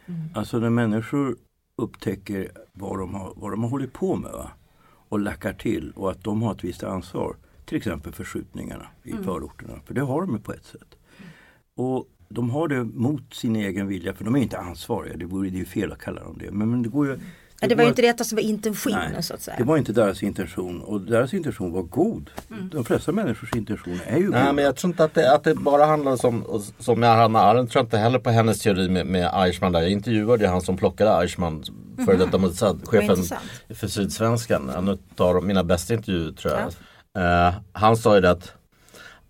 Mm. 0.07 0.20
Alltså 0.34 0.59
när 0.59 0.70
människor 0.70 1.36
upptäcker 1.76 2.51
vad 2.72 2.99
de 2.99 3.14
har, 3.14 3.32
vad 3.36 3.51
de 3.53 3.62
har 3.62 3.70
hållit 3.70 3.93
på 3.93 4.16
med 4.16 4.32
va? 4.32 4.51
och 5.09 5.18
lackar 5.20 5.53
till 5.53 5.93
och 5.97 6.11
att 6.11 6.24
de 6.24 6.43
har 6.43 6.53
ett 6.55 6.64
visst 6.64 6.82
ansvar. 6.82 7.36
Till 7.64 7.76
exempel 7.76 8.12
för 8.12 8.24
skjutningarna 8.24 8.86
i 9.03 9.11
Mm. 9.11 9.24
förorterna. 9.24 9.74
För 9.86 9.95
det 9.95 10.01
har 10.01 10.20
de 10.20 10.38
på 10.38 10.53
ett 10.53 10.64
sätt. 10.64 10.95
Och 11.76 12.09
de 12.35 12.51
har 12.51 12.68
det 12.68 12.85
mot 12.85 13.35
sin 13.35 13.57
egen 13.57 13.87
vilja 13.89 14.14
för 14.14 14.24
de 14.24 14.35
är 14.37 14.41
inte 14.41 14.59
ansvariga. 14.59 15.16
Det 15.16 15.24
vore 15.24 15.51
det 15.51 15.59
ju 15.59 15.64
fel 15.64 15.93
att 15.93 15.99
kalla 15.99 16.22
dem 16.24 16.39
det. 16.41 16.51
Men, 16.51 16.70
men 16.70 16.83
det 16.83 16.89
går 16.89 17.07
ju 17.07 17.18
Ja, 17.62 17.68
det 17.68 17.74
var 17.74 17.83
ju 17.83 17.87
att- 17.87 17.93
inte 17.99 18.03
detta 18.03 18.24
som 18.24 18.37
var 18.37 18.43
intentionen 18.43 19.12
Nej, 19.12 19.22
så 19.22 19.35
att 19.35 19.43
säga. 19.43 19.57
Det 19.59 19.64
var 19.64 19.76
inte 19.76 19.93
deras 19.93 20.22
intention 20.22 20.81
och 20.81 21.01
deras 21.01 21.35
intention 21.35 21.72
var 21.72 21.83
god. 21.83 22.31
Mm. 22.51 22.68
De 22.68 22.85
flesta 22.85 23.12
människors 23.12 23.57
intention 23.57 23.99
är 24.07 24.16
ju 24.18 24.31
Nej 24.31 24.45
god. 24.47 24.55
men 24.55 24.64
jag 24.64 24.76
tror 24.76 24.91
inte 24.91 25.05
att 25.05 25.14
det, 25.14 25.35
att 25.35 25.45
det 25.45 25.55
bara 25.55 25.85
handlar 25.87 26.26
om, 26.26 26.43
och 26.43 26.61
som 26.78 27.01
med 27.01 27.16
Hanna 27.16 27.39
Arendt 27.41 27.72
tror 27.72 27.81
jag 27.81 27.87
inte 27.87 27.99
heller 27.99 28.18
på 28.18 28.31
hennes 28.31 28.61
teori 28.61 28.89
med, 28.89 29.07
med 29.07 29.31
Eichmann 29.35 29.72
där. 29.72 29.81
Jag 29.81 29.91
intervjuade 29.91 30.45
ju 30.45 30.51
han 30.51 30.61
som 30.61 30.76
plockade 30.76 31.11
Eichmann, 31.11 31.64
före 32.07 32.16
detta 32.16 32.39
Mossad-chefen 32.39 33.16
för 33.74 33.87
Sydsvenskan. 33.87 34.68
En 34.70 34.99
av 35.16 35.45
mina 35.45 35.64
bästa 35.64 35.95
intervjuer 35.95 36.33
tror 36.33 36.55
jag. 36.55 37.49
Eh, 37.49 37.55
han 37.72 37.97
sa 37.97 38.14
ju 38.14 38.20
det 38.20 38.31
att 38.31 38.53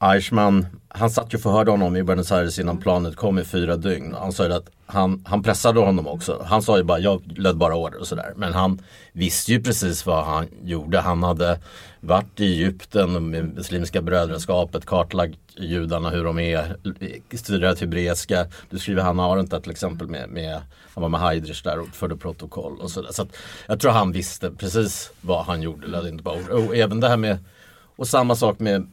Eichmann, 0.03 0.67
han 0.89 1.11
satt 1.11 1.35
ju 1.35 1.37
och 1.37 1.43
förhörde 1.43 1.71
honom 1.71 1.97
i 1.97 2.03
Buenos 2.03 2.33
Aires 2.33 2.59
innan 2.59 2.79
planet 2.79 3.17
kom 3.17 3.39
i 3.39 3.45
fyra 3.45 3.77
dygn. 3.77 4.15
Han 4.19 4.33
sa 4.33 4.47
ju 4.47 4.53
att 4.53 4.71
han, 4.87 5.25
han 5.27 5.43
pressade 5.43 5.81
honom 5.81 6.07
också. 6.07 6.47
Han 6.49 6.63
sa 6.63 6.77
ju 6.77 6.83
bara, 6.83 6.99
jag 6.99 7.23
löd 7.37 7.57
bara 7.57 7.77
order 7.77 8.01
och 8.01 8.07
sådär. 8.07 8.33
Men 8.37 8.53
han 8.53 8.83
visste 9.13 9.53
ju 9.53 9.63
precis 9.63 10.07
vad 10.07 10.25
han 10.25 10.47
gjorde. 10.63 11.01
Han 11.01 11.23
hade 11.23 11.59
varit 12.01 12.41
i 12.41 12.45
Egypten 12.45 13.31
med 13.31 13.55
Muslimska 13.55 14.03
brödraskapet, 14.03 14.87
kartlagt 14.87 15.39
judarna 15.57 16.11
hur 16.11 16.25
de 16.25 16.39
är, 16.39 16.77
studerat 17.37 17.81
hebreiska. 17.81 18.47
Du 18.71 18.79
skriver 18.79 19.03
Hanna 19.03 19.25
Arendt 19.25 19.51
där 19.51 19.61
till 19.61 19.71
exempel 19.71 20.07
med, 20.07 20.29
med 20.29 20.61
han 20.95 21.03
var 21.03 21.09
med 21.09 21.21
Heidrich 21.21 21.63
där 21.63 21.81
och 21.81 21.89
förde 21.89 22.17
protokoll 22.17 22.81
och 22.81 22.91
sådär. 22.91 23.13
Så 23.13 23.23
att 23.23 23.37
jag 23.67 23.81
tror 23.81 23.93
han 23.93 24.13
visste 24.13 24.51
precis 24.51 25.13
vad 25.21 25.45
han 25.45 25.63
gjorde, 25.63 25.87
löd 25.87 26.07
inte 26.07 26.23
bara 26.23 26.35
ord. 26.35 26.49
Och 26.49 26.77
även 26.77 27.01
det 27.01 27.09
här 27.09 27.17
med 27.17 27.39
Och 27.97 28.09
samma 28.09 28.37
sak 28.37 28.59
med 28.59 28.87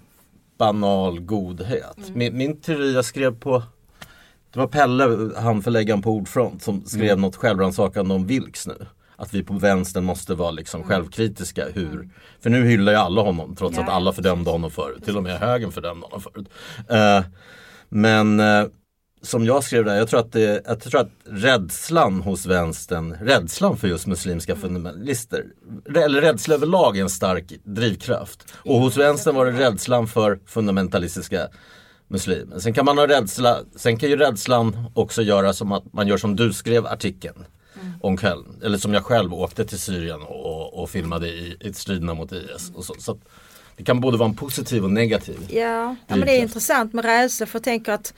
banal 0.58 1.20
godhet. 1.20 1.97
Mm. 1.97 2.12
Min, 2.14 2.38
min 2.38 2.62
teori 2.62 2.93
jag 2.93 3.05
skrev 3.05 3.39
på 3.39 3.64
Det 4.53 4.60
var 4.60 4.68
Pelle, 4.68 5.32
han 5.38 5.62
förläggaren 5.62 6.01
på 6.01 6.12
Ordfront 6.12 6.64
som 6.64 6.86
skrev 6.86 7.03
Mm. 7.12 7.22
något 7.22 7.36
självrannsakande 7.36 8.14
om 8.16 8.28
Vilks 8.28 8.68
nu. 8.68 8.86
Att 9.16 9.34
vi 9.34 9.43
på 9.43 9.53
vänstern 9.53 10.03
måste 10.05 10.36
vara 10.36 10.51
liksom 10.51 10.82
Mm. 10.82 10.89
självkritiska 10.89 11.66
hur 11.74 12.10
För 12.39 12.49
nu 12.49 12.64
hyllar 12.66 12.91
ju 12.91 12.97
alla 12.97 13.22
honom 13.22 13.55
trots 13.55 13.78
Ja, 13.78 13.84
att 13.84 13.89
alla 13.89 14.14
fördömde 14.14 14.49
honom 14.51 14.72
förut. 14.72 15.05
Till 15.05 15.18
och 15.18 15.24
med 15.24 15.39
högern 15.39 15.72
fördömde 15.72 16.05
honom 16.05 16.22
förut. 16.22 16.47
Eh, 16.89 17.26
men 17.89 18.39
eh, 18.39 18.66
som 19.28 19.45
jag 19.45 19.63
skrev 19.63 19.86
där, 19.86 19.95
jag 19.95 20.09
tror, 20.09 20.19
att 20.19 20.32
det, 20.32 20.61
jag 20.65 20.80
tror 20.80 21.01
att 21.01 21.11
rädslan 21.25 22.21
hos 22.21 22.45
vänstern, 22.45 23.13
rädslan 23.21 23.78
för 23.78 23.88
just 23.88 24.07
muslimska 24.07 24.55
fundamentalister, 24.55 25.45
eller 25.95 26.21
rädsla 26.21 26.55
överlag 26.55 26.97
är 26.97 27.01
en 27.01 27.09
stark 27.09 27.53
drivkraft. 27.63 28.53
Och 28.55 28.80
hos 28.80 28.97
vänstern 28.97 29.36
var 29.36 29.45
det 29.45 29.51
rädslan 29.51 30.07
för 30.07 30.39
fundamentalistiska 30.45 31.47
muslimer. 32.07 32.59
Sen 32.59 32.73
kan 32.73 32.86
man 32.86 32.97
ha 32.97 33.07
rädsla, 33.07 33.59
sen 33.75 33.97
kan 33.97 34.09
ju 34.09 34.17
rädslan 34.17 34.91
också 34.93 35.21
göra 35.21 35.53
som 35.53 35.71
att 35.71 35.93
man 35.93 36.07
gör 36.07 36.17
som 36.17 36.36
du 36.36 36.53
skrev 36.53 36.86
artikeln. 36.86 37.45
Om 38.01 38.17
kvällen, 38.17 38.61
eller 38.63 38.78
som 38.78 38.93
jag 38.93 39.03
själv 39.03 39.34
åkte 39.34 39.65
till 39.65 39.80
Syrien 39.80 40.21
och, 40.21 40.45
och, 40.45 40.82
och 40.82 40.89
filmade 40.89 41.28
i, 41.28 41.57
i 41.59 41.73
striderna 41.73 42.13
mot 42.13 42.32
IS. 42.32 42.71
Och 42.75 42.86
så, 42.86 42.95
så 42.99 43.11
att 43.11 43.19
det 43.78 43.84
kan 43.84 43.99
både 43.99 44.17
vara 44.17 44.30
en 44.30 44.36
positiv 44.36 44.84
och 44.84 44.91
negativ. 44.91 45.39
Ja, 45.49 45.95
ja 46.07 46.15
men 46.15 46.21
det 46.21 46.32
är 46.32 46.41
intressant 46.41 46.93
med 46.93 47.05
rädsla 47.05 47.45
för 47.45 47.55
jag 47.55 47.63
tänker 47.63 47.91
att 47.91 48.13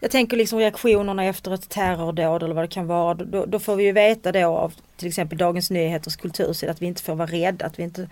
jag 0.00 0.10
tänker 0.10 0.36
liksom 0.36 0.58
reaktionerna 0.58 1.24
efter 1.24 1.54
ett 1.54 1.68
terrordåd 1.68 2.42
eller 2.42 2.54
vad 2.54 2.64
det 2.64 2.68
kan 2.68 2.86
vara. 2.86 3.14
Då, 3.14 3.46
då 3.46 3.58
får 3.58 3.76
vi 3.76 3.84
ju 3.84 3.92
veta 3.92 4.32
då 4.32 4.46
av 4.46 4.72
till 4.96 5.08
exempel 5.08 5.38
Dagens 5.38 5.70
Nyheters 5.70 6.16
kultursida 6.16 6.72
att 6.72 6.82
vi 6.82 6.86
inte 6.86 7.02
får 7.02 7.14
vara 7.14 7.30
rädda, 7.30 7.66
att 7.66 7.78
vi 7.78 7.82
inte 7.82 8.08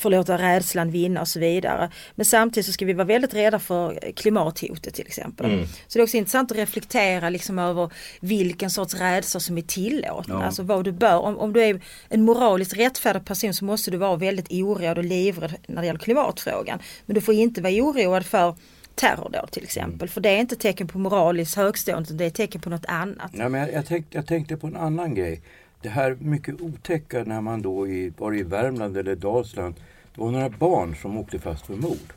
får 0.00 0.10
låta 0.10 0.38
rädslan 0.38 0.90
vinna 0.90 1.20
och 1.20 1.28
så 1.28 1.40
vidare. 1.40 1.90
Men 2.14 2.26
samtidigt 2.26 2.66
så 2.66 2.72
ska 2.72 2.84
vi 2.84 2.92
vara 2.92 3.06
väldigt 3.06 3.34
rädda 3.34 3.58
för 3.58 4.12
klimathotet 4.16 4.94
till 4.94 5.06
exempel. 5.06 5.66
Så 5.86 5.98
det 5.98 6.00
är 6.00 6.02
också 6.02 6.16
intressant 6.16 6.52
att 6.52 6.58
reflektera 6.58 7.30
liksom 7.30 7.58
över 7.58 7.90
vilken 8.20 8.70
sorts 8.70 8.94
rädsla 8.94 9.40
som 9.40 9.58
är 9.58 9.62
tillåten. 9.62 10.34
Ja. 10.34 10.44
Alltså 10.44 10.62
vad 10.62 10.84
du 10.84 10.92
bör, 10.92 11.18
om, 11.18 11.38
om 11.38 11.52
du 11.52 11.62
är 11.62 11.80
en 12.08 12.22
moraliskt 12.22 12.76
rättfärdig 12.76 13.24
person 13.24 13.54
så 13.54 13.64
måste 13.64 13.90
du 13.90 13.96
vara 13.96 14.16
väldigt 14.16 14.52
oroad 14.52 14.98
och 14.98 15.04
livrädd 15.04 15.54
när 15.66 15.80
det 15.80 15.86
gäller 15.86 16.00
klimatfrågan. 16.00 16.78
Men 17.06 17.14
du 17.14 17.20
får 17.20 17.34
inte 17.34 17.60
vara 17.62 17.72
oroad 17.72 18.26
för 18.26 18.54
terrordåd 18.94 19.50
till 19.50 19.62
exempel. 19.62 20.08
För 20.08 20.20
det 20.20 20.28
är 20.28 20.38
inte 20.38 20.56
tecken 20.56 20.88
på 20.88 20.98
moraliskt 20.98 21.56
högstående 21.56 22.02
utan 22.02 22.16
det 22.16 22.24
är 22.24 22.30
tecken 22.30 22.60
på 22.60 22.70
något 22.70 22.86
annat. 22.86 23.30
Nej, 23.32 23.48
men 23.48 23.60
jag, 23.60 23.72
jag, 23.72 23.86
tänkte, 23.86 24.16
jag 24.16 24.26
tänkte 24.26 24.56
på 24.56 24.66
en 24.66 24.76
annan 24.76 25.14
grej. 25.14 25.40
Det 25.82 25.88
här 25.88 26.16
mycket 26.20 26.60
otäcka 26.60 27.24
när 27.24 27.40
man 27.40 27.62
då 27.62 27.88
i, 27.88 28.12
var 28.18 28.36
i 28.36 28.42
Värmland 28.42 28.96
eller 28.96 29.16
Dalsland. 29.16 29.74
Det 30.14 30.20
var 30.20 30.30
några 30.30 30.48
barn 30.48 30.96
som 30.96 31.16
åkte 31.18 31.38
fast 31.38 31.66
för 31.66 31.76
mord. 31.76 32.12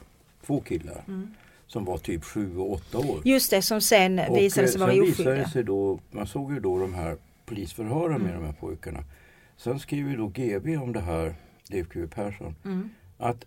Två 0.46 0.60
killar. 0.62 1.04
Som 1.68 1.86
var 1.86 1.98
typ 1.98 2.24
sju 2.24 2.58
och 2.58 2.72
åtta 2.72 2.98
år. 2.98 3.22
Just 3.26 3.50
det 3.52 3.62
som 3.62 3.82
sen 3.82 4.20
Och, 4.20 4.38
visade 4.38 4.66
eh, 4.68 4.72
sig 4.72 4.80
vara 4.82 4.92
visade 4.92 5.06
det 5.06 5.12
oskyldiga. 5.12 5.50
sig 5.50 5.64
då, 5.64 6.00
man 6.12 6.28
såg 6.28 6.54
ju 6.54 6.60
då 6.60 6.80
de 6.80 6.94
här 6.94 7.18
polisförhören 7.46 8.16
Mm. 8.16 8.22
med 8.28 8.34
de 8.36 8.46
här 8.46 8.54
pojkarna. 8.54 9.00
Sen 9.58 9.80
skriver 9.80 10.18
då 10.18 10.28
GB 10.28 10.78
om 10.78 10.94
det 10.94 11.00
här, 11.00 11.36
Leif 11.68 11.88
GW 11.90 12.08
Persson. 12.08 12.56
Mm. 12.66 12.90
Att, 13.18 13.46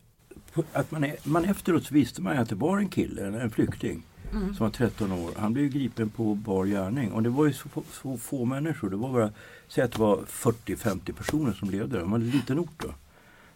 att 0.72 0.90
man, 0.90 1.04
är, 1.04 1.16
man 1.24 1.44
efteråt 1.44 1.90
visste 1.90 2.22
man 2.22 2.38
att 2.38 2.48
det 2.48 2.54
var 2.54 2.78
en 2.78 2.88
kille, 2.88 3.26
en, 3.26 3.34
en 3.34 3.50
flykting. 3.50 4.02
Mm. 4.32 4.54
Som 4.54 4.64
var 4.66 4.70
13 4.70 5.12
år. 5.12 5.30
Han 5.36 5.52
blev 5.52 5.68
gripen 5.68 6.08
på 6.10 6.34
bar 6.34 6.64
gärning. 6.66 7.12
Och 7.12 7.22
det 7.22 7.28
var 7.28 7.46
ju 7.46 7.52
så, 7.52 7.68
få- 7.68 7.82
så 8.02 8.16
få 8.16 8.44
människor. 8.44 8.90
Det 8.90 8.96
var 8.96 9.12
bara, 9.12 9.30
säg 9.68 9.84
att 9.84 9.92
det 9.92 9.98
var 9.98 10.16
40-50 10.16 11.12
personer 11.12 11.52
som 11.52 11.70
levde 11.70 11.96
där. 11.96 11.98
Det 12.04 12.10
var 12.10 12.18
en 12.18 12.30
liten 12.30 12.58
ort 12.58 12.82
då. 12.82 12.88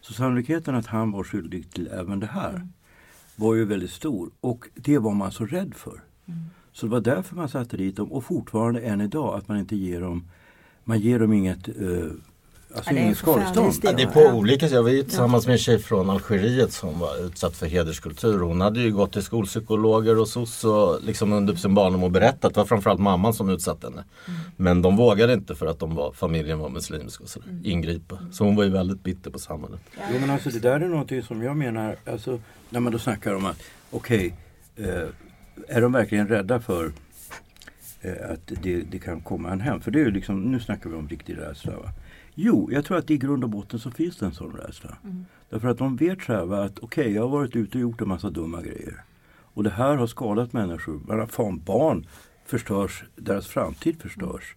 Så 0.00 0.12
sannolikheten 0.12 0.74
att 0.74 0.86
han 0.86 1.10
var 1.12 1.24
skyldig 1.24 1.70
till 1.70 1.88
även 1.92 2.20
det 2.20 2.26
här 2.26 2.68
var 3.36 3.54
ju 3.54 3.64
väldigt 3.64 3.90
stor. 3.90 4.30
Och 4.40 4.68
det 4.74 4.98
var 4.98 5.14
man 5.14 5.32
så 5.32 5.46
rädd 5.46 5.74
för. 5.74 6.00
Så 6.72 6.86
det 6.86 6.92
var 6.92 7.00
därför 7.00 7.36
man 7.36 7.48
satte 7.48 7.76
dit 7.76 7.96
dem 7.96 8.12
och 8.12 8.24
fortfarande 8.24 8.80
än 8.80 9.00
idag 9.00 9.38
att 9.38 9.48
man 9.48 9.58
inte 9.58 9.76
ger 9.76 10.00
dem 10.00 10.24
man 10.84 11.00
ger 11.00 11.18
dem 11.18 11.32
inget, 11.32 11.68
eh, 11.68 12.10
alltså 12.74 12.90
Ja, 12.90 12.94
det 12.94 12.98
är 12.98 13.02
en 13.02 13.06
inget 13.06 13.18
förfärlig 13.18 13.48
skadestånd. 13.48 13.84
Ja, 13.84 13.92
det 13.92 14.02
är 14.02 14.30
på 14.30 14.36
olika 14.38 14.66
sätt. 14.66 14.74
Jag 14.74 14.82
var 14.82 14.90
ju 14.90 15.02
tillsammans 15.02 15.46
med 15.46 15.52
en 15.52 15.58
tjej 15.58 15.78
från 15.78 16.10
Algeriet 16.10 16.72
som 16.72 16.98
var 16.98 17.26
utsatt 17.26 17.56
för 17.56 17.66
hederskultur. 17.66 18.38
Hon 18.40 18.60
hade 18.60 18.80
ju 18.80 18.92
gått 18.92 19.12
till 19.12 19.22
skolpsykologer 19.22 20.18
och 20.18 20.28
SOS 20.28 20.64
och 20.64 21.02
liksom 21.02 21.32
under 21.32 21.54
sin 21.54 21.74
barndom 21.74 22.02
och 22.04 22.10
berättat. 22.10 22.54
Det 22.54 22.60
var 22.60 22.64
framförallt 22.66 23.00
mamman 23.00 23.34
som 23.34 23.50
utsatte 23.50 23.86
henne. 23.86 24.04
Men 24.56 24.82
de 24.82 24.96
vågade 24.96 25.32
inte 25.32 25.54
för 25.54 25.66
att 25.66 25.78
de 25.78 25.94
var, 25.94 26.12
familjen 26.12 26.58
var 26.58 26.68
muslimsk 26.68 27.20
och 27.20 27.28
så, 27.28 27.40
ingripa. 27.64 28.18
Så 28.32 28.44
hon 28.44 28.56
var 28.56 28.64
ju 28.64 28.70
väldigt 28.70 29.02
bitter 29.02 29.30
på 29.30 29.38
samhället. 29.38 29.80
Jo 30.12 30.20
men 30.20 30.30
alltså 30.30 30.50
det 30.50 30.58
där 30.58 30.80
är 30.80 30.88
någonting 30.88 31.22
som 31.22 31.42
jag 31.42 31.56
menar, 31.56 31.96
alltså 32.06 32.40
när 32.70 32.80
man 32.80 32.92
då 32.92 32.98
snackar 32.98 33.34
om 33.34 33.46
att 33.46 33.62
okej, 33.90 34.34
eh, 34.76 35.08
är 35.68 35.80
de 35.80 35.92
verkligen 35.92 36.28
rädda 36.28 36.60
för 36.60 36.92
eh, 38.00 38.30
att 38.30 38.52
det, 38.62 38.82
det 38.82 38.98
kan 38.98 39.20
komma 39.20 39.50
en 39.50 39.60
hem? 39.60 39.80
För 39.80 39.90
det 39.90 40.00
är 40.00 40.04
ju 40.04 40.10
liksom, 40.10 40.42
nu 40.42 40.60
snackar 40.60 40.90
vi 40.90 40.96
om 40.96 41.08
riktig 41.08 41.38
rädsla. 41.38 41.72
Va? 41.72 41.90
Jo, 42.42 42.68
jag 42.72 42.84
tror 42.84 42.98
att 42.98 43.10
i 43.10 43.18
grund 43.18 43.44
och 43.44 43.50
botten 43.50 43.80
så 43.80 43.90
finns 43.90 44.16
det 44.16 44.26
en 44.26 44.32
sån 44.32 44.52
rädsla. 44.52 44.96
Därför 45.50 45.68
att 45.68 45.78
de 45.78 45.96
vet 45.96 46.22
själva 46.22 46.64
att 46.64 46.78
okej, 46.78 47.12
jag 47.12 47.22
har 47.22 47.28
varit 47.28 47.56
ute 47.56 47.78
och 47.78 47.82
gjort 47.82 48.00
en 48.00 48.08
massa 48.08 48.30
dumma 48.30 48.62
grejer. 48.62 49.04
Och 49.54 49.64
det 49.64 49.70
här 49.70 49.96
har 49.96 50.06
skadat 50.06 50.52
människor. 50.52 50.98
Bara 50.98 51.26
fan, 51.26 51.62
barn 51.64 52.06
förstörs, 52.44 53.04
deras 53.16 53.46
framtid 53.46 54.02
förstörs. 54.02 54.56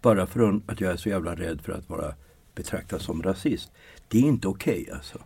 Bara 0.00 0.26
för 0.26 0.60
att 0.66 0.80
jag 0.80 0.92
är 0.92 0.96
så 0.96 1.08
jävla 1.08 1.34
rädd 1.34 1.60
för 1.60 1.72
att 1.72 1.88
vara 1.88 2.14
betraktad 2.54 3.00
som 3.00 3.22
rasist. 3.22 3.72
Det 4.08 4.18
är 4.18 4.22
inte 4.22 4.48
okej 4.48 4.90
alltså. 4.92 5.18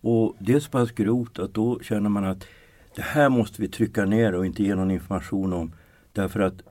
Och 0.00 0.36
det 0.40 0.52
är 0.52 0.60
så 0.60 0.70
pass 0.70 0.90
grovt 0.90 1.38
att 1.38 1.54
då 1.54 1.80
känner 1.80 2.10
man 2.10 2.24
att 2.24 2.46
det 2.96 3.02
här 3.02 3.28
måste 3.28 3.62
vi 3.62 3.68
trycka 3.68 4.04
ner 4.04 4.34
och 4.34 4.46
inte 4.46 4.62
ge 4.62 4.74
någon 4.74 4.90
information 4.90 5.52
om. 5.52 5.72
Därför 6.12 6.40
att, 6.40 6.62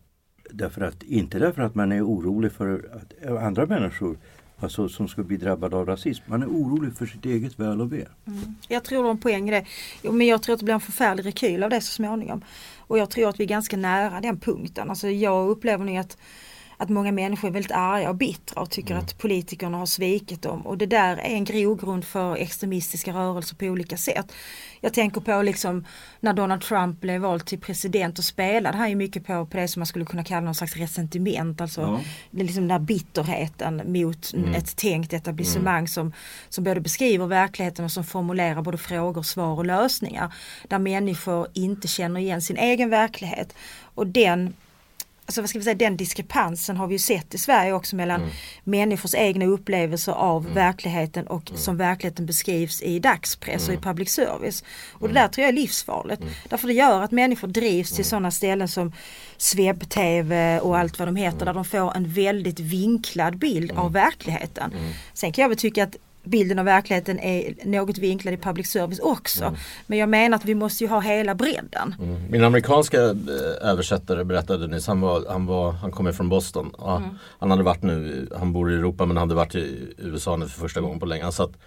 därför 0.52 0.82
att 0.82 1.04
inte 1.04 1.40
därför 1.40 1.62
att 1.62 1.76
man 1.76 1.92
är 1.92 2.06
orolig 2.06 2.52
för 2.52 2.90
att 2.94 3.28
andra 3.44 3.66
människor 3.66 4.18
alltså, 4.64 4.90
som 4.90 5.08
ska 5.08 5.24
bli 5.24 5.38
drabbade 5.38 5.76
av 5.76 5.86
rasism. 5.86 6.24
Man 6.26 6.42
är 6.42 6.48
orolig 6.48 6.94
för 6.94 7.06
sitt 7.06 7.26
eget 7.26 7.60
väl 7.60 7.82
och 7.82 7.94
ve. 7.94 8.06
Mm. 8.28 8.56
Jag 8.68 8.84
tror 8.84 9.04
det 9.04 9.10
är 9.10 9.12
en 9.12 9.18
poäng 9.18 9.50
i 9.50 9.52
det. 9.52 9.66
Jo, 10.04 10.12
men 10.12 10.28
jag 10.28 10.44
tror 10.44 10.54
att 10.54 10.60
det 10.60 10.66
blir 10.66 10.74
en 10.74 10.82
förfärlig 10.82 11.26
rekyl 11.26 11.64
av 11.64 11.70
det 11.70 11.82
så 11.82 11.92
småningom. 11.92 12.42
Och 12.78 12.98
jag 12.98 13.10
tror 13.10 13.30
att 13.30 13.40
vi 13.40 13.44
är 13.44 13.48
ganska 13.48 13.78
nära 13.78 14.22
den 14.22 14.40
punkten. 14.40 14.90
Alltså 14.90 15.10
jag 15.10 15.50
upplever 15.50 15.86
nog 15.86 15.98
att, 15.98 16.18
att 16.82 16.90
många 16.90 17.12
människor 17.12 17.48
är 17.48 17.52
väldigt 17.52 17.72
arga 17.72 18.10
och 18.10 18.16
bittra 18.16 18.62
och 18.62 18.70
tycker 18.70 18.96
att 18.96 19.18
politikerna 19.18 19.78
har 19.78 19.86
svikit 19.86 20.42
dem. 20.42 20.68
Och 20.68 20.78
det 20.78 20.86
där 20.86 21.18
är 21.18 21.30
en 21.30 21.44
grogrund 21.44 22.06
för 22.06 22.36
extremistiska 22.36 23.14
rörelser 23.14 23.56
på 23.56 23.66
olika 23.66 23.98
sätt. 23.98 24.32
Jag 24.82 24.94
tänker 24.94 25.22
på 25.22 25.42
liksom 25.42 25.86
när 26.20 26.34
Donald 26.34 26.62
Trump 26.62 27.02
blev 27.02 27.22
vald 27.22 27.46
till 27.46 27.60
president 27.60 28.20
och 28.20 28.24
spelade 28.26 28.78
han 28.78 28.90
ju 28.90 28.96
mycket 28.96 29.26
på, 29.26 29.46
på 29.46 29.58
det 29.58 29.68
som 29.68 29.80
man 29.80 29.88
skulle 29.88 30.06
kunna 30.06 30.24
kalla 30.24 30.42
någon 30.42 30.56
slags 30.56 30.76
resentiment. 30.76 31.62
Alltså 31.62 31.82
Ja. 31.82 32.00
det 32.32 32.42
är 32.42 32.46
liksom 32.46 32.64
den 32.64 32.72
här 32.72 32.80
bitterheten 32.80 33.82
mot 33.86 34.34
ett 34.56 34.76
tänkt 34.76 35.14
etablissemang 35.14 35.88
som, 35.88 36.14
som 36.50 36.64
både 36.64 36.82
beskriver 36.82 37.26
verkligheten 37.26 37.86
och 37.86 37.92
som 37.92 38.04
formulerar 38.04 38.62
både 38.62 38.78
frågor, 38.78 39.24
svar 39.24 39.54
och 39.58 39.66
lösningar. 39.66 40.34
Där 40.68 40.80
människor 40.80 41.48
inte 41.54 41.88
känner 41.88 42.20
igen 42.20 42.42
sin 42.42 42.58
egen 42.58 42.90
verklighet. 42.90 43.56
Och 43.96 44.08
den 44.08 44.54
Alltså 45.32 45.42
vad 45.42 45.50
ska 45.50 45.60
vi 45.60 45.64
säga, 45.66 45.76
den 45.76 45.98
diskrepansen 45.98 46.78
har 46.78 46.88
vi 46.88 46.96
ju 46.96 47.00
sett 47.00 47.34
i 47.34 47.38
Sverige 47.38 47.74
också 47.74 47.96
mellan 47.96 48.30
människors 48.64 49.16
egna 49.16 49.46
upplevelser 49.46 50.12
av 50.12 50.54
verkligheten 50.54 51.28
och 51.28 51.52
som 51.56 51.78
verkligheten 51.78 52.26
beskrivs 52.26 52.82
i 52.82 53.00
dagspress 53.00 53.68
och 53.68 53.74
i 53.74 53.78
public 53.78 54.10
service. 54.10 54.64
Och 54.94 55.08
det 55.08 55.14
där 55.14 55.28
tror 55.28 55.44
jag 55.44 55.50
är 55.50 55.54
livsfarligt. 55.54 56.22
Därför 56.50 56.68
det 56.68 56.74
gör 56.74 57.02
att 57.02 57.12
människor 57.12 57.48
drivs 57.48 57.92
till 57.92 58.06
sådana 58.06 58.32
ställen 58.32 58.68
som 58.68 58.94
Sveb-TV 59.38 60.60
och 60.60 60.78
allt 60.78 61.00
vad 61.00 61.08
de 61.08 61.16
heter 61.16 61.46
där 61.46 61.54
de 61.54 61.66
får 61.66 61.96
en 61.96 62.10
väldigt 62.14 62.60
vinklad 62.60 63.38
bild 63.38 63.72
av 63.72 63.94
verkligheten. 63.94 64.74
Sen 65.14 65.32
kan 65.32 65.42
jag 65.42 65.50
väl 65.50 65.58
tycka 65.58 65.84
att 65.84 65.96
bilden 66.24 66.60
av 66.60 66.66
verkligheten 66.66 67.20
är 67.20 67.54
något 67.66 67.98
vinklad 67.98 68.34
i 68.34 68.38
public 68.38 68.68
service 68.72 69.00
också. 69.00 69.56
Men 69.88 69.98
jag 69.98 70.10
menar 70.10 70.36
att 70.38 70.46
vi 70.46 70.56
måste 70.56 70.84
ju 70.84 70.90
ha 70.90 71.00
hela 71.00 71.36
bredden. 71.36 71.96
Min 72.30 72.44
amerikanska 72.44 73.02
eh, 73.04 73.16
översättare 73.70 74.24
berättade 74.24 74.68
nyss, 74.68 74.88
han, 74.88 75.02
var, 75.02 75.26
han, 75.30 75.46
var, 75.46 75.72
han 75.72 75.92
kommer 75.92 76.12
från 76.12 76.30
Boston. 76.30 76.76
Ja, 76.78 77.02
Han 77.40 77.52
hade 77.52 77.64
varit 77.64 77.84
nu, 77.84 78.28
han 78.38 78.54
bor 78.54 78.72
i 78.72 78.76
Europa 78.76 79.06
men 79.06 79.18
hade 79.18 79.36
varit 79.36 79.56
i 79.56 79.94
USA 79.98 80.36
nu 80.36 80.48
för 80.48 80.60
första 80.60 80.82
gången 80.82 81.00
på 81.00 81.06
länge. 81.06 81.24
Han 81.24 81.32
sa 81.32 81.44
att 81.44 81.58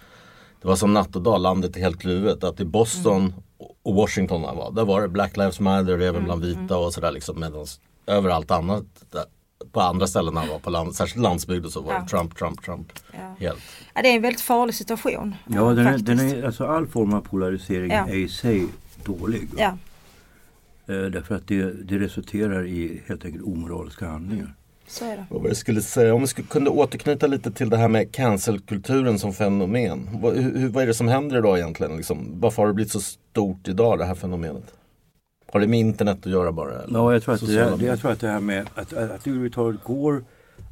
det 0.61 0.67
var 0.67 0.75
som 0.75 0.93
natt 0.93 1.15
och 1.15 1.21
dag, 1.21 1.41
landet 1.41 1.75
är 1.77 1.81
helt 1.81 2.01
kluvet. 2.01 2.43
Att 2.43 2.59
i 2.59 2.65
Boston 2.65 3.33
och 3.83 3.95
Washington 3.95 4.41
där 4.41 4.47
han 4.47 4.57
var, 4.57 4.71
där 4.71 4.85
var 4.85 5.01
det 5.01 5.07
Black 5.07 5.37
Lives 5.37 5.59
Matter 5.59 5.99
även 5.99 6.23
bland 6.23 6.45
vita 6.45 6.77
och 6.77 6.93
sådär 6.93 7.11
liksom. 7.11 7.39
Medans 7.39 7.79
överallt 8.07 8.51
annat, 8.51 8.85
på 9.71 9.81
andra 9.81 10.07
ställen 10.07 10.37
han 10.37 10.47
var, 10.47 10.59
på 10.59 10.69
land, 10.69 10.95
särskilt 10.95 11.23
landsbygd 11.23 11.65
och 11.65 11.71
så 11.71 11.81
var 11.81 11.93
det 11.93 11.99
Ja. 11.99 12.07
Trump, 12.07 12.37
Trump, 12.37 12.61
Trump. 12.65 12.93
Ja. 13.11 13.35
Helt. 13.39 13.59
Ja, 13.93 14.01
det 14.01 14.09
är 14.09 14.15
en 14.15 14.21
väldigt 14.21 14.41
farlig 14.41 14.75
situation. 14.75 15.35
Ja, 15.47 15.61
den 15.73 15.87
är, 15.87 15.97
den 15.97 16.19
är, 16.19 16.43
alltså 16.43 16.65
all 16.65 16.87
form 16.87 17.13
av 17.13 17.21
polarisering 17.21 17.91
Ja. 17.91 18.07
är 18.07 18.15
i 18.15 18.29
sig 18.29 18.65
dålig. 19.03 19.47
Ja. 19.57 19.77
Eh, 20.87 20.95
därför 20.95 21.35
att 21.35 21.47
det, 21.47 21.71
det 21.89 21.99
resulterar 21.99 22.65
i 22.67 23.01
helt 23.07 23.25
enkelt 23.25 23.43
omoraliska 23.45 24.07
handlingar. 24.07 24.55
Så 24.87 25.05
är 25.05 25.17
det. 25.17 25.25
Vad 25.29 25.49
jag 25.49 25.57
skulle 25.57 25.81
säga? 25.81 26.13
Om 26.15 26.21
vi 26.21 26.27
skulle, 26.27 26.47
kunde 26.47 26.69
återknyta 26.69 27.27
lite 27.27 27.51
till 27.51 27.69
det 27.69 27.77
här 27.77 27.87
med 27.87 28.11
cancelkulturen 28.15 29.19
som 29.19 29.33
fenomen. 29.33 30.09
Vad, 30.21 30.37
hur, 30.37 30.69
vad 30.69 30.83
är 30.83 30.87
det 30.87 30.93
som 30.93 31.07
händer 31.07 31.37
idag 31.37 31.57
egentligen? 31.57 31.97
Liksom, 31.97 32.27
varför 32.39 32.61
har 32.61 32.67
det 32.67 32.73
blivit 32.73 32.91
så 32.91 33.01
stort 33.01 33.67
idag 33.67 33.97
det 33.99 34.05
här 34.05 34.15
fenomenet? 34.15 34.73
Har 35.55 35.59
det 35.59 35.67
med 35.67 35.79
internet 35.79 36.17
att 36.19 36.31
göra 36.31 36.51
bara? 36.51 36.81
Eller? 36.81 36.99
Ja, 36.99 37.13
jag 37.13 37.23
tror, 37.23 37.33
att 37.33 37.39
det, 37.39 37.45
Sociala 37.45 37.77
det, 37.77 37.85
jag 37.85 37.99
tror 37.99 38.11
att 38.11 38.19
det 38.19 38.27
här 38.27 38.39
med 38.39 38.61
att, 38.75 38.93
att, 38.93 39.11
att 39.11 39.23
det 39.23 39.29
överhuvudtaget 39.29 39.83
går 39.83 40.23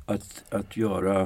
att, 0.05 0.43
att 0.49 0.77
göra 0.77 1.21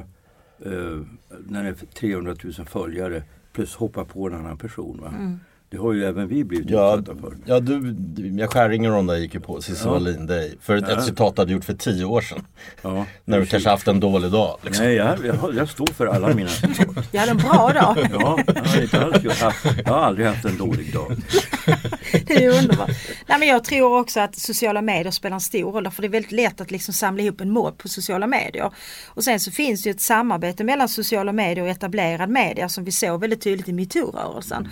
eh, 0.64 1.00
när 1.48 1.62
det 1.62 1.68
är 1.68 1.74
300 1.94 2.34
000 2.44 2.52
följare 2.52 3.22
plus 3.52 3.74
hoppa 3.74 4.04
på 4.04 4.26
en 4.26 4.34
annan 4.34 4.58
person. 4.58 5.00
Va? 5.02 5.08
Mm. 5.08 5.40
Det 5.70 5.76
har 5.76 5.92
ju 5.92 6.04
även 6.04 6.28
vi 6.28 6.44
blivit 6.44 6.70
Ja, 6.70 6.96
utsatta 6.98 7.18
för. 7.20 7.32
ja 7.46 7.60
du, 7.60 7.96
jag 8.38 8.50
Skäringer 8.52 8.90
de 8.90 9.06
där 9.06 9.16
gick 9.16 9.34
ju 9.34 9.40
på 9.40 9.60
Cissi 9.62 9.82
Ja. 9.84 9.90
Wallin 9.90 10.26
dig 10.26 10.58
för 10.60 10.76
ett, 10.76 10.84
Ja. 10.88 10.98
ett 10.98 11.04
citat 11.04 11.36
du 11.36 11.42
hade 11.42 11.52
gjort 11.52 11.64
för 11.64 11.74
tio 11.74 12.04
år 12.04 12.20
sedan. 12.20 12.46
Ja, 12.82 13.06
När 13.24 13.40
du 13.40 13.46
kanske 13.46 13.68
haft 13.70 13.88
en 13.88 14.00
dålig 14.00 14.30
dag. 14.32 14.58
Liksom. 14.62 14.84
Nej, 14.84 14.94
jag, 14.94 15.26
jag, 15.26 15.54
jag 15.54 15.68
står 15.68 15.86
för 15.86 16.06
alla 16.06 16.34
mina 16.34 16.48
citat. 16.48 17.08
Jag 17.12 17.20
hade 17.20 17.30
en 17.32 17.36
bra 17.36 17.72
dag. 17.74 17.96
Ja, 17.96 18.06
jag 18.12 18.20
har, 18.20 18.82
inte 18.82 19.04
alls, 19.04 19.16
jag, 19.24 19.52
jag 19.84 19.92
har 19.92 20.00
aldrig 20.00 20.26
haft 20.26 20.44
en 20.44 20.58
dålig 20.58 20.92
dag. 20.92 21.16
Det 22.26 22.34
är 22.36 22.40
ju 22.40 22.48
underbart. 22.50 22.90
Nej, 23.26 23.38
men 23.38 23.48
jag 23.48 23.64
tror 23.64 23.98
också 24.00 24.20
att 24.20 24.36
sociala 24.36 24.82
medier 24.82 25.10
spelar 25.10 25.34
en 25.34 25.40
stor 25.40 25.72
roll 25.72 25.90
för 25.90 26.02
det 26.02 26.08
är 26.08 26.10
väldigt 26.10 26.32
lätt 26.32 26.60
att 26.60 26.70
liksom 26.70 26.94
samla 26.94 27.22
ihop 27.22 27.40
en 27.40 27.50
mobb 27.50 27.78
på 27.78 27.88
sociala 27.88 28.26
medier. 28.26 28.70
Och 29.06 29.24
sen 29.24 29.40
så 29.40 29.50
finns 29.50 29.82
det 29.82 29.88
ju 29.88 29.94
ett 29.94 30.00
samarbete 30.00 30.64
mellan 30.64 30.88
sociala 30.88 31.32
medier 31.32 31.64
och 31.64 31.70
etablerad 31.70 32.30
media 32.30 32.68
som 32.68 32.84
vi 32.84 32.92
såg 32.92 33.20
väldigt 33.20 33.40
tydligt 33.42 33.68
i 33.68 33.72
metoo-rörelsen. 33.72 34.68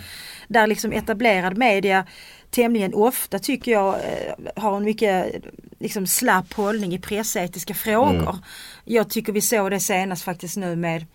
Där 0.47 0.67
liksom 0.67 0.91
etablerad 0.91 1.57
media 1.57 2.05
tämligen 2.49 2.93
ofta 2.93 3.39
tycker 3.39 3.71
jag 3.71 3.95
eh, 3.95 4.33
har 4.63 4.77
en 4.77 4.83
mycket 4.83 5.35
liksom 5.79 6.07
slapp 6.07 6.53
hållning 6.53 6.93
i 6.93 6.99
pressetiska 6.99 7.73
frågor. 7.73 8.37
Jag 8.85 9.09
tycker 9.09 9.33
vi 9.33 9.41
såg 9.41 9.71
det 9.71 9.79
senast 9.79 10.23
faktiskt 10.23 10.57
nu 10.57 10.75
med 10.75 11.05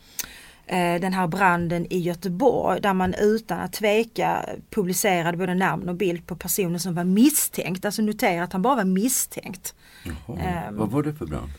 eh, 0.66 1.00
den 1.00 1.12
här 1.12 1.26
branden 1.26 1.86
i 1.92 1.98
Göteborg 1.98 2.80
där 2.80 2.94
man 2.94 3.14
utan 3.14 3.60
att 3.60 3.72
tveka 3.72 4.44
publicerade 4.70 5.36
både 5.36 5.54
namn 5.54 5.88
och 5.88 5.94
bild 5.94 6.26
på 6.26 6.36
personen 6.36 6.80
som 6.80 6.94
var 6.94 7.04
misstänkt. 7.04 7.84
Alltså 7.84 8.02
notera 8.02 8.44
att 8.44 8.52
han 8.52 8.62
bara 8.62 8.76
var 8.76 8.84
misstänkt. 8.84 9.74
Jaha, 10.04 10.38
Ehm. 10.40 10.76
vad 10.76 10.90
var 10.90 11.02
det 11.02 11.14
för 11.14 11.26
brand? 11.26 11.50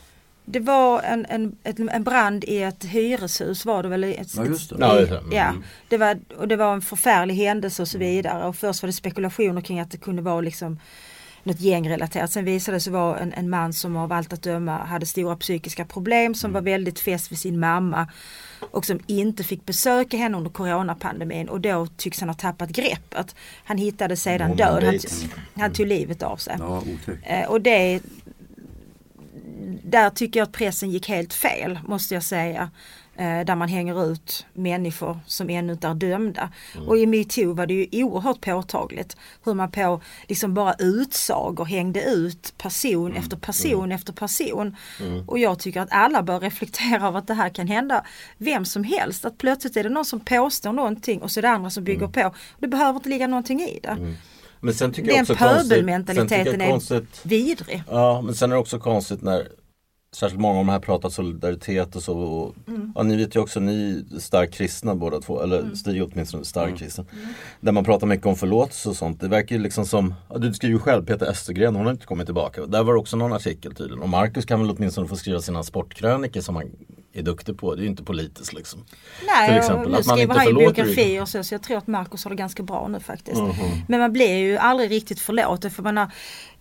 Det 0.44 0.60
var 0.60 1.02
en, 1.02 1.26
en, 1.28 1.56
en 1.88 2.04
brand 2.04 2.44
i 2.44 2.62
ett 2.62 2.84
hyreshus 2.84 3.64
var 3.64 3.82
det 3.82 3.88
väl? 3.88 4.04
i 4.04 4.14
Ett, 4.14 4.36
Ja, 4.36 4.44
just 4.44 4.70
det. 4.70 4.76
det. 4.76 4.86
Mm. 4.86 5.32
ja, 5.32 5.52
det 5.88 5.96
var, 5.98 6.18
och 6.36 6.48
det 6.48 6.56
var 6.56 6.72
en 6.74 6.82
förfärlig 6.82 7.34
händelse 7.34 7.82
och 7.82 7.88
så 7.88 7.98
vidare. 7.98 8.46
Och 8.46 8.56
först 8.56 8.82
var 8.82 8.86
det 8.86 8.92
spekulationer 8.92 9.60
kring 9.60 9.80
att 9.80 9.90
det 9.90 9.96
kunde 9.98 10.22
vara 10.22 10.40
liksom 10.40 10.78
något 11.42 11.60
gängrelaterat. 11.60 12.30
Sen 12.32 12.44
visade 12.44 12.76
det 12.76 12.80
sig 12.80 12.92
vara 12.92 13.18
en, 13.18 13.32
en 13.32 13.50
man 13.50 13.72
som 13.72 13.96
av 13.96 14.12
allt 14.12 14.32
att 14.32 14.42
döma 14.42 14.78
hade 14.78 15.06
stora 15.06 15.36
psykiska 15.36 15.84
problem 15.84 16.34
som 16.34 16.52
var 16.52 16.60
väldigt 16.60 17.00
fäst 17.00 17.32
vid 17.32 17.38
sin 17.38 17.60
mamma 17.60 18.08
och 18.70 18.84
som 18.84 19.00
inte 19.06 19.44
fick 19.44 19.66
besöka 19.66 20.16
henne 20.16 20.36
under 20.36 20.50
coronapandemin 20.50 21.48
och 21.48 21.60
då 21.60 21.86
tycks 21.96 22.20
han 22.20 22.28
ha 22.28 22.36
tappat 22.36 22.70
greppet. 22.70 23.34
Han 23.64 23.78
hittades 23.78 24.22
sedan 24.22 24.56
död. 24.56 24.84
Han, 24.84 24.98
han 25.54 25.72
tog 25.72 25.86
livet 25.86 26.22
av 26.22 26.36
sig. 26.36 26.56
Ja. 26.58 26.82
Eh, 27.22 27.48
och 27.50 27.60
det 27.60 28.00
där 29.82 30.10
tycker 30.10 30.40
jag 30.40 30.46
att 30.46 30.52
pressen 30.52 30.90
gick 30.90 31.08
helt 31.08 31.34
fel 31.34 31.78
måste 31.86 32.14
jag 32.14 32.22
säga. 32.22 32.70
Eh, 33.16 33.44
där 33.44 33.54
man 33.56 33.68
hänger 33.68 34.12
ut 34.12 34.46
människor 34.52 35.18
som 35.26 35.50
ännu 35.50 35.72
inte 35.72 35.88
är 35.88 35.94
dömda. 35.94 36.48
Och 36.86 36.98
i 36.98 37.06
metoo 37.06 37.52
var 37.52 37.66
det 37.66 37.74
ju 37.74 38.04
oerhört 38.04 38.40
påtagligt 38.40 39.16
hur 39.44 39.54
man 39.54 39.70
på 39.70 40.00
liksom 40.28 40.54
bara 40.54 40.74
utsagor 40.78 41.64
hängde 41.64 42.02
ut 42.02 42.54
person 42.58 43.16
efter 43.16 43.36
person 43.36 43.92
efter 43.92 44.12
person. 44.12 44.76
Och 45.26 45.38
jag 45.38 45.58
tycker 45.58 45.80
att 45.80 45.92
alla 45.92 46.22
bör 46.22 46.40
reflektera 46.40 47.06
över 47.08 47.18
att 47.18 47.26
det 47.26 47.34
här 47.34 47.48
kan 47.48 47.68
hända 47.68 48.04
vem 48.38 48.64
som 48.64 48.84
helst. 48.84 49.24
Att 49.24 49.38
plötsligt 49.38 49.76
är 49.76 49.82
det 49.82 49.88
någon 49.90 50.04
som 50.04 50.20
påstår 50.20 50.72
någonting 50.72 51.22
och 51.22 51.30
så 51.30 51.40
är 51.40 51.42
det 51.42 51.50
andra 51.50 51.70
som 51.70 51.84
bygger 51.84 52.08
på. 52.08 52.34
Det 52.58 52.68
behöver 52.68 52.94
inte 52.94 53.08
ligga 53.08 53.26
någonting 53.26 53.60
i 53.60 53.80
det. 53.82 54.14
Men 54.64 54.74
sen 54.74 54.92
tycker 54.92 55.12
Den 55.12 55.26
pöbelmentaliteten 55.26 56.60
är 56.60 57.28
vidrig. 57.28 57.82
Ja, 57.90 58.20
men 58.22 58.34
sen 58.34 58.50
är 58.50 58.54
det 58.54 58.60
också 58.60 58.78
konstigt 58.78 59.22
när 59.22 59.48
Särskilt 60.14 60.40
många 60.40 60.58
av 60.58 60.66
de 60.66 60.72
här 60.72 60.78
pratar 60.78 61.08
solidaritet 61.08 61.96
och 61.96 62.02
så. 62.02 62.18
Och, 62.18 62.54
Ja, 62.94 63.02
ni 63.02 63.16
vet 63.16 63.36
ju 63.36 63.40
också, 63.40 63.60
ni 63.60 64.04
är 64.14 64.18
starkt 64.18 64.54
kristna 64.54 64.94
båda 64.94 65.20
två. 65.20 65.42
Eller 65.42 65.74
Stig 65.74 65.96
är 65.96 66.08
åtminstone 66.12 66.44
starkt 66.44 66.78
kristen. 66.78 67.06
Där 67.60 67.72
man 67.72 67.84
pratar 67.84 68.06
mycket 68.06 68.26
om 68.26 68.36
förlåtelse 68.36 68.88
och 68.88 68.96
sånt. 68.96 69.20
Det 69.20 69.28
verkar 69.28 69.56
ju 69.56 69.62
liksom 69.62 69.86
som, 69.86 70.14
ja, 70.28 70.38
du 70.38 70.54
skriver 70.54 70.72
ju 70.72 70.78
själv 70.78 71.06
Peter 71.06 71.26
Östergren, 71.26 71.76
hon 71.76 71.84
har 71.84 71.92
inte 71.92 72.06
kommit 72.06 72.26
tillbaka. 72.26 72.66
Där 72.66 72.82
var 72.82 72.92
det 72.92 72.98
också 72.98 73.16
någon 73.16 73.32
artikel 73.32 73.74
tydligen. 73.74 74.02
Och 74.02 74.08
Marcus 74.08 74.44
kan 74.44 74.60
väl 74.60 74.70
åtminstone 74.70 75.08
få 75.08 75.16
skriva 75.16 75.40
sina 75.40 75.62
sportkrönikor 75.62 76.40
som 76.40 76.56
han 76.56 76.70
är 77.12 77.22
duktig 77.22 77.58
på. 77.58 77.74
Det 77.74 77.80
är 77.80 77.84
ju 77.84 77.90
inte 77.90 78.04
politiskt 78.04 78.52
liksom. 78.52 78.84
Nej, 79.26 79.48
Till 79.48 79.58
exempel, 79.58 79.90
nu 79.90 79.96
att 79.98 80.06
man 80.06 80.16
skriver 80.16 80.34
inte 80.34 80.38
han 80.38 80.48
ju 80.48 80.54
biografier 80.54 81.22
och 81.22 81.28
så, 81.28 81.44
så 81.44 81.54
jag 81.54 81.62
tror 81.62 81.76
att 81.78 81.86
Marcus 81.86 82.24
har 82.24 82.30
det 82.30 82.36
ganska 82.36 82.62
bra 82.62 82.88
nu 82.88 83.00
faktiskt. 83.00 83.40
Mhm. 83.40 83.52
Men 83.88 84.00
man 84.00 84.12
blir 84.12 84.36
ju 84.36 84.56
aldrig 84.56 84.90
riktigt 84.90 85.20
förlåten 85.20 85.70
för 85.70 85.82
man 85.82 85.96
har, 85.96 86.10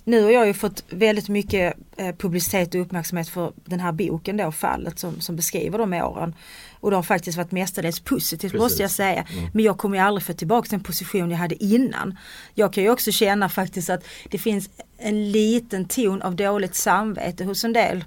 nu 0.04 0.24
har 0.24 0.32
jag 0.32 0.48
ju 0.48 0.54
fått 0.54 0.84
väldigt 0.90 1.30
mycket 1.30 1.74
eh, 1.98 2.16
publicitet 2.16 2.76
och 2.76 2.82
uppmärksamhet 2.82 3.30
för 3.30 3.54
den 3.66 3.80
här 3.80 3.92
boken 3.92 4.38
då, 4.38 4.52
fallet 4.52 5.00
som, 5.00 5.22
som 5.22 5.36
beskriver 5.36 5.78
de 5.78 5.94
åren. 5.94 6.36
Och 6.80 6.90
det 6.90 6.96
har 6.96 7.04
faktiskt 7.04 7.38
varit 7.38 7.52
mestadels 7.52 8.00
positivt 8.00 8.52
Precis. 8.52 8.62
måste 8.62 8.82
jag 8.82 8.92
säga. 8.92 9.26
Mm. 9.34 9.50
Men 9.54 9.66
jag 9.66 9.78
kommer 9.78 9.98
ju 9.98 10.04
aldrig 10.04 10.24
få 10.24 10.34
tillbaka 10.34 10.68
den 10.72 10.80
position 10.80 11.32
jag 11.32 11.38
hade 11.38 11.64
innan. 11.64 12.18
Jag 12.54 12.74
kan 12.74 12.84
ju 12.84 12.90
också 12.90 13.12
känna 13.12 13.50
faktiskt 13.50 13.90
att 13.90 14.04
det 14.30 14.38
finns 14.38 14.70
en 14.98 15.32
liten 15.32 15.86
ton 15.86 16.22
av 16.22 16.36
dåligt 16.36 16.76
samvete 16.76 17.44
hos 17.44 17.64
en 17.64 17.74
del 17.74 18.04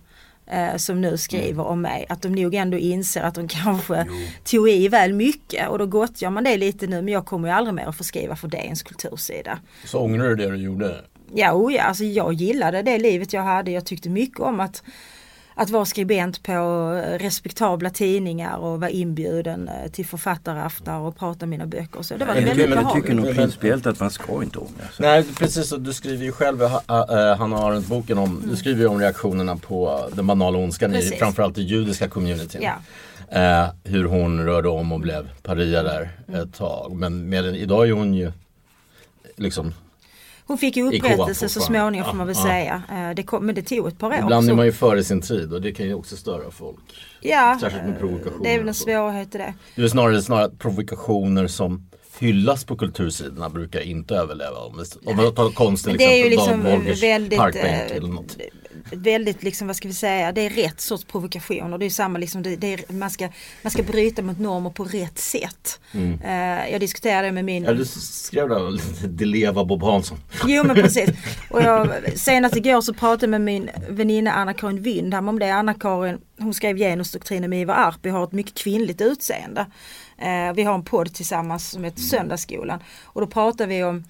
eh, 0.47 0.77
som 0.77 1.01
nu 1.01 1.19
skriver 1.19 1.67
om 1.67 1.81
mig. 1.81 2.07
Att 2.09 2.23
de 2.23 2.29
nog 2.29 2.55
ändå 2.55 2.79
inser 2.79 3.23
att 3.23 3.35
de 3.35 3.49
kanske 3.49 4.07
tog 4.45 4.69
i 4.69 4.89
väl 4.89 5.13
mycket 5.13 5.69
och 5.69 5.79
då 5.79 5.87
gottgör 5.87 6.31
man 6.31 6.45
det 6.45 6.57
lite 6.57 6.87
nu 6.87 7.03
men 7.03 7.15
jag 7.15 7.27
kommer 7.27 7.49
ju 7.49 7.55
aldrig 7.55 7.75
mer 7.75 7.87
att 7.87 7.97
få 7.97 8.05
skriva 8.05 8.37
för 8.37 8.49
DNs 8.49 8.83
kultursida. 8.83 9.59
Så 9.85 10.01
ångrar 10.01 10.29
du 10.29 10.37
det 10.37 10.51
du 10.51 10.57
gjorde? 10.57 11.05
Ja, 11.35 11.53
oh 11.53 11.75
ja, 11.75 11.83
alltså 11.83 12.05
jag 12.05 12.33
gillade 12.33 12.83
det 12.83 12.99
livet 12.99 13.33
jag 13.33 13.43
hade. 13.43 13.71
Jag 13.71 13.87
tyckte 13.87 14.09
mycket 14.09 14.41
om 14.41 14.61
att, 14.61 14.83
att 15.55 15.71
vara 15.71 15.85
skribent 15.85 16.43
på 16.43 16.53
eh, 16.53 17.19
respektabla 17.19 17.91
tidningar 17.91 18.57
och 18.57 18.81
vara 18.81 18.91
inbjuden 18.91 19.69
eh, 19.69 19.91
till 19.91 20.07
författaraftnar 20.07 21.01
och 21.01 21.17
prata 21.17 21.47
mina 21.47 21.67
böcker. 21.67 22.03
Så 22.03 22.17
det 22.17 22.25
var 22.25 22.35
Men, 22.35 22.45
väldigt 22.45 22.69
men 22.69 22.83
jag 22.83 22.95
tycker 22.95 23.15
nog 23.15 23.35
principiellt 23.35 23.87
att 23.87 24.01
man 24.01 24.11
ska 24.11 24.43
inte 24.43 24.59
ångra 24.59 24.89
sig. 24.97 25.07
Nej 25.07 25.25
precis, 25.39 25.71
du 25.79 25.93
skriver 25.93 26.25
ju 26.25 26.33
själv 26.33 26.63
äh, 26.63 27.37
Hanna 27.39 27.57
Arendt-boken 27.57 28.19
om, 28.19 28.43
du 28.51 28.57
skriver 28.57 28.81
ju 28.81 28.87
om 28.87 29.01
reaktionerna 29.01 29.57
på 29.57 30.09
den 30.13 30.27
banala 30.27 30.59
ondskan 30.59 30.95
i 30.95 31.03
framförallt 31.03 31.59
i 31.59 31.63
judiska 31.63 32.09
communityn. 32.09 32.63
Ja. 32.63 32.75
Eh, 33.29 33.69
hur 33.85 34.05
hon 34.05 34.45
rörde 34.45 34.69
om 34.69 34.93
och 34.93 35.01
blev 35.01 35.29
paria 35.43 35.83
där 35.83 36.11
ett 36.29 36.55
tag. 36.55 36.93
Men 36.93 37.29
med 37.29 37.57
idag 37.57 37.89
är 37.89 37.93
hon 37.93 38.15
ju 38.15 38.33
liksom, 39.37 39.75
Hon 40.47 40.59
fick 40.59 40.77
ju 40.77 40.87
upprättelse 40.89 41.49
så 41.49 41.61
småningom 41.61 42.07
får 42.11 42.17
man 42.17 42.27
väl 42.27 42.37
Ja, 42.39 42.43
säga. 42.43 42.83
Eh, 43.09 43.15
Det 43.15 43.23
kom, 43.23 43.47
men 43.47 43.55
det 43.55 43.63
tog 43.63 43.89
ett 43.89 43.99
par 43.99 44.11
år. 44.11 44.15
ibland 44.23 44.51
är 44.51 44.55
man 44.55 44.67
ju 44.67 44.73
före 44.73 45.05
sin 45.05 45.23
tid 45.23 45.53
och 45.53 45.63
det 45.63 45.73
kan 45.73 45.87
ju 45.87 45.95
också 45.95 46.17
störa 46.17 46.51
folk. 46.51 46.77
ja, 47.21 47.59
särskilt 47.61 47.85
med 47.85 47.93
eh, 47.95 47.99
provokationer 47.99 48.45
Det 48.45 48.55
är 48.55 48.59
väl 48.59 48.69
en 48.69 48.75
svårighet 48.75 49.35
i 49.35 49.39
det. 49.39 49.55
Det 49.75 49.83
är 49.83 49.89
snarare, 49.89 50.23
snarare 50.23 50.51
provokationer 50.59 51.47
som 51.47 51.87
hyllas 52.19 52.65
på 52.65 52.77
kultursidorna 52.77 53.49
brukar 53.51 53.81
inte 53.81 54.15
överleva. 54.15 54.59
Om, 54.59 54.85
vi- 55.05 55.33
tar 55.33 55.51
konsten 55.55 55.93
Men 55.93 55.99
det 55.99 56.05
är 56.21 56.25
ju 56.25 56.31
liksom 56.31 56.63
väldigt, 57.01 57.39
parkbänk 57.39 57.91
eh, 57.91 57.97
eller 57.97 58.09
något. 58.09 58.37
Väldigt 58.93 59.43
liksom, 59.43 59.67
vad 59.67 59.77
ska 59.77 59.89
vi 59.89 59.95
säga, 59.95 60.33
det 60.33 60.41
är 60.41 60.51
rätt 60.51 60.81
sorts 60.81 61.05
provokationer. 61.05 61.79
Det 61.79 61.87
är 61.87 61.91
samma 61.91 62.19
liksom, 62.19 62.43
det, 62.43 62.57
det 62.57 62.73
är, 62.73 62.93
man, 62.93 63.11
ska, 63.11 63.29
man 63.63 63.71
ska 63.71 63.83
bryta 63.83 64.23
mot 64.23 64.39
normer 64.39 64.71
på 64.71 64.85
rätt 64.85 65.19
sätt. 65.19 65.81
Eh, 66.25 66.71
jag 66.73 66.81
diskuterade 66.81 67.33
med 67.33 67.45
min... 67.45 67.65
Mm. 67.65 67.77
Ja, 67.77 67.79
du 67.79 67.85
skrev 68.01 68.49
där 68.49 68.71
lite 68.71 69.07
Deleva 69.07 69.65
Bob 69.65 69.83
Hansson. 69.83 70.19
Jo 70.47 70.65
men 70.65 70.77
precis. 70.77 71.11
Och 71.51 71.63
jag, 71.63 71.89
senast 72.19 72.57
igår 72.57 72.81
så 72.81 72.95
pratade 72.95 73.25
jag 73.25 73.31
med 73.31 73.41
min 73.41 73.71
väninna 73.89 74.33
Anna-Karin 74.33 74.83
Wyndham 74.83 75.29
om 75.29 75.39
det. 75.39 75.51
Anna-Karin 75.51 76.19
hon 76.39 76.55
skrev 76.55 76.77
genusdoktrinen 76.77 77.51
med 77.51 77.61
Ivar 77.61 77.75
Arpi 77.75 78.09
har 78.09 78.25
ett 78.25 78.33
mycket 78.33 78.55
kvinnligt 78.55 79.01
utseende. 79.01 79.67
Eh, 80.19 80.55
vi 80.55 80.63
har 80.63 80.75
en 80.75 80.85
podd 80.85 81.15
tillsammans 81.15 81.71
som 81.71 81.85
heter 81.85 82.01
Söndagsskolan. 82.01 82.81
Och 83.05 83.21
då 83.21 83.27
pratar 83.27 83.67
vi 83.67 83.85
om 83.85 84.05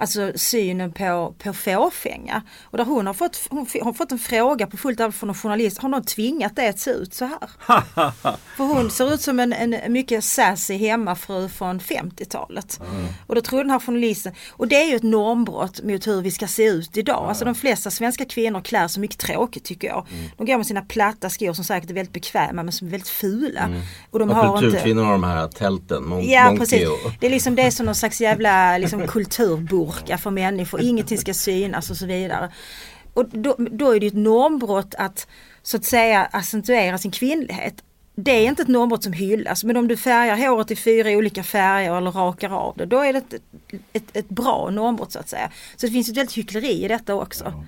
alltså, 0.00 0.32
synen 0.34 0.92
på, 0.92 1.34
på 1.38 1.52
fåfänga. 1.52 2.42
Och 2.62 2.78
där 2.78 2.84
hon 2.84 3.06
har 3.06 3.14
fått, 3.14 3.40
hon 3.50 3.66
har 3.82 3.92
fått 3.92 4.12
en 4.12 4.18
fråga 4.18 4.66
på 4.66 4.76
fullt 4.76 5.00
allvar 5.00 5.12
från 5.12 5.28
en 5.28 5.34
journalist. 5.34 5.78
Har 5.78 5.88
någon 5.88 6.04
tvingat 6.04 6.56
dig 6.56 6.68
att 6.68 6.78
se 6.78 6.90
ut 6.90 7.14
så 7.14 7.24
här? 7.24 7.50
För 8.56 8.64
hon 8.64 8.90
ser 8.90 9.14
ut 9.14 9.20
som 9.20 9.40
en, 9.40 9.52
en 9.52 9.92
mycket 9.92 10.24
sassy 10.24 10.76
hemmafru 10.76 11.48
från 11.48 11.80
50-talet. 11.80 12.80
Och 13.26 13.34
då 13.34 13.40
tror 13.40 13.58
den 13.62 13.70
här 13.70 13.78
journalisten, 13.78 14.32
och 14.50 14.68
det 14.68 14.76
är 14.76 14.88
ju 14.90 14.96
ett 14.96 15.02
normbrott 15.02 15.82
mot 15.82 16.06
hur 16.06 16.22
vi 16.22 16.30
ska 16.30 16.46
se 16.46 16.64
ut 16.64 16.96
idag. 16.96 17.24
Alltså 17.28 17.44
de 17.44 17.54
flesta 17.54 17.90
svenska 17.90 18.24
kvinnor 18.24 18.60
klär 18.60 18.88
sig 18.88 19.00
mycket 19.00 19.18
tråkigt 19.18 19.64
tycker 19.64 19.88
jag. 19.88 20.06
De 20.36 20.46
går 20.46 20.56
med 20.56 20.66
sina 20.66 20.82
platta 20.82 21.30
skor 21.30 21.52
som 21.52 21.64
säkert 21.64 21.90
är 21.90 21.94
väldigt 21.94 22.12
bekväma 22.14 22.62
men 22.62 22.72
som 22.72 22.86
är 22.86 22.90
väldigt 22.90 23.08
fula. 23.08 23.68
Och 24.10 24.18
de 24.18 24.28
Ja, 24.28 24.34
har 24.34 24.48
inte... 24.48 24.60
kulturkvinnor 24.60 25.02
har 25.02 25.12
de 25.12 25.24
här 25.24 25.48
tälten, 25.48 26.02
mon- 26.04 26.22
Ja 26.30 26.54
precis. 26.58 26.88
och... 26.88 27.12
Det 27.20 27.26
är 27.26 27.30
liksom 27.30 27.54
det 27.54 27.62
är 27.62 27.70
som 27.70 27.86
någon 27.86 27.94
slags 27.94 28.20
jävla 28.20 28.78
liksom, 28.78 29.06
kulturburka 29.90 30.18
för 30.18 30.30
människor. 30.30 30.80
Ingenting 30.80 31.18
ska 31.18 31.34
synas 31.34 31.90
och 31.90 31.96
så 31.96 32.06
vidare. 32.06 32.50
Och 33.14 33.28
då, 33.28 33.56
då 33.58 33.94
är 33.94 34.00
det 34.00 34.06
ett 34.06 34.14
normbrott 34.14 34.94
att 34.98 35.26
så 35.62 35.76
att 35.76 35.84
säga 35.84 36.28
accentuera 36.32 36.98
sin 36.98 37.10
kvinnlighet. 37.10 37.84
Det 38.14 38.30
är 38.30 38.48
inte 38.48 38.62
ett 38.62 38.68
normbrott 38.68 39.04
som 39.04 39.12
hyllas 39.12 39.64
men 39.64 39.76
om 39.76 39.88
du 39.88 39.96
färgar 39.96 40.48
håret 40.48 40.70
i 40.70 40.76
fyra 40.76 41.10
olika 41.10 41.42
färger 41.42 41.96
eller 41.96 42.10
rakar 42.10 42.50
av 42.50 42.76
det 42.76 42.86
då 42.86 42.98
är 42.98 43.12
det 43.12 43.18
ett, 43.18 43.34
ett, 43.92 44.16
ett 44.16 44.28
bra 44.28 44.70
normbrott 44.70 45.12
så 45.12 45.18
att 45.18 45.28
säga. 45.28 45.50
Så 45.76 45.86
det 45.86 45.92
finns 45.92 46.08
ett 46.08 46.16
väldigt 46.16 46.38
hyckleri 46.38 46.84
i 46.84 46.88
detta 46.88 47.14
också. 47.14 47.44
Ja. 47.44 47.64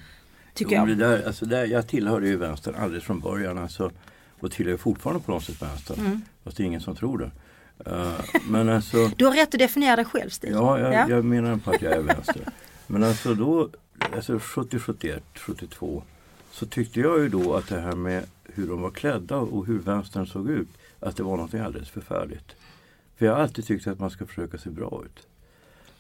Tycker 0.54 0.76
jo, 0.76 0.78
jag. 0.78 0.88
Det 0.88 0.94
där, 0.94 1.26
alltså 1.26 1.46
där, 1.46 1.66
jag 1.66 1.88
tillhörde 1.88 2.28
ju 2.28 2.36
vänstern 2.36 2.74
alldeles 2.74 3.04
från 3.04 3.20
början 3.20 3.58
alltså, 3.58 3.90
och 4.40 4.52
tillhör 4.52 4.76
fortfarande 4.76 5.22
på 5.22 5.32
något 5.32 5.44
sätt 5.44 5.62
vänstern. 5.62 5.98
Mm. 6.00 6.22
Fast 6.44 6.56
det 6.56 6.62
är 6.62 6.64
ingen 6.64 6.80
som 6.80 6.96
tror 6.96 7.18
det. 7.18 7.30
Uh, 7.86 8.20
men 8.48 8.68
alltså, 8.68 9.10
du 9.16 9.26
har 9.26 9.32
rätt 9.32 9.54
att 9.54 9.58
definiera 9.58 9.96
dig 9.96 10.04
själv 10.04 10.30
Stig. 10.30 10.52
Ja, 10.52 10.78
jag, 10.78 10.94
ja. 10.94 11.08
jag 11.08 11.24
menar 11.24 11.56
på 11.56 11.70
att 11.70 11.82
jag 11.82 11.92
är 11.92 12.02
vänster. 12.02 12.42
men 12.86 13.02
alltså 13.02 13.34
då, 13.34 13.68
alltså 14.16 14.38
70, 14.38 14.78
71, 14.78 15.22
72 15.34 16.02
så 16.50 16.66
tyckte 16.66 17.00
jag 17.00 17.20
ju 17.20 17.28
då 17.28 17.54
att 17.54 17.68
det 17.68 17.80
här 17.80 17.96
med 17.96 18.24
hur 18.44 18.68
de 18.68 18.82
var 18.82 18.90
klädda 18.90 19.36
och 19.36 19.66
hur 19.66 19.78
vänstern 19.78 20.26
såg 20.26 20.50
ut, 20.50 20.68
att 21.00 21.16
det 21.16 21.22
var 21.22 21.36
något 21.36 21.54
alldeles 21.54 21.90
förfärligt. 21.90 22.56
För 23.16 23.26
jag 23.26 23.34
har 23.34 23.42
alltid 23.42 23.66
tyckt 23.66 23.86
att 23.86 23.98
man 23.98 24.10
ska 24.10 24.26
försöka 24.26 24.58
se 24.58 24.70
bra 24.70 25.02
ut. 25.04 25.26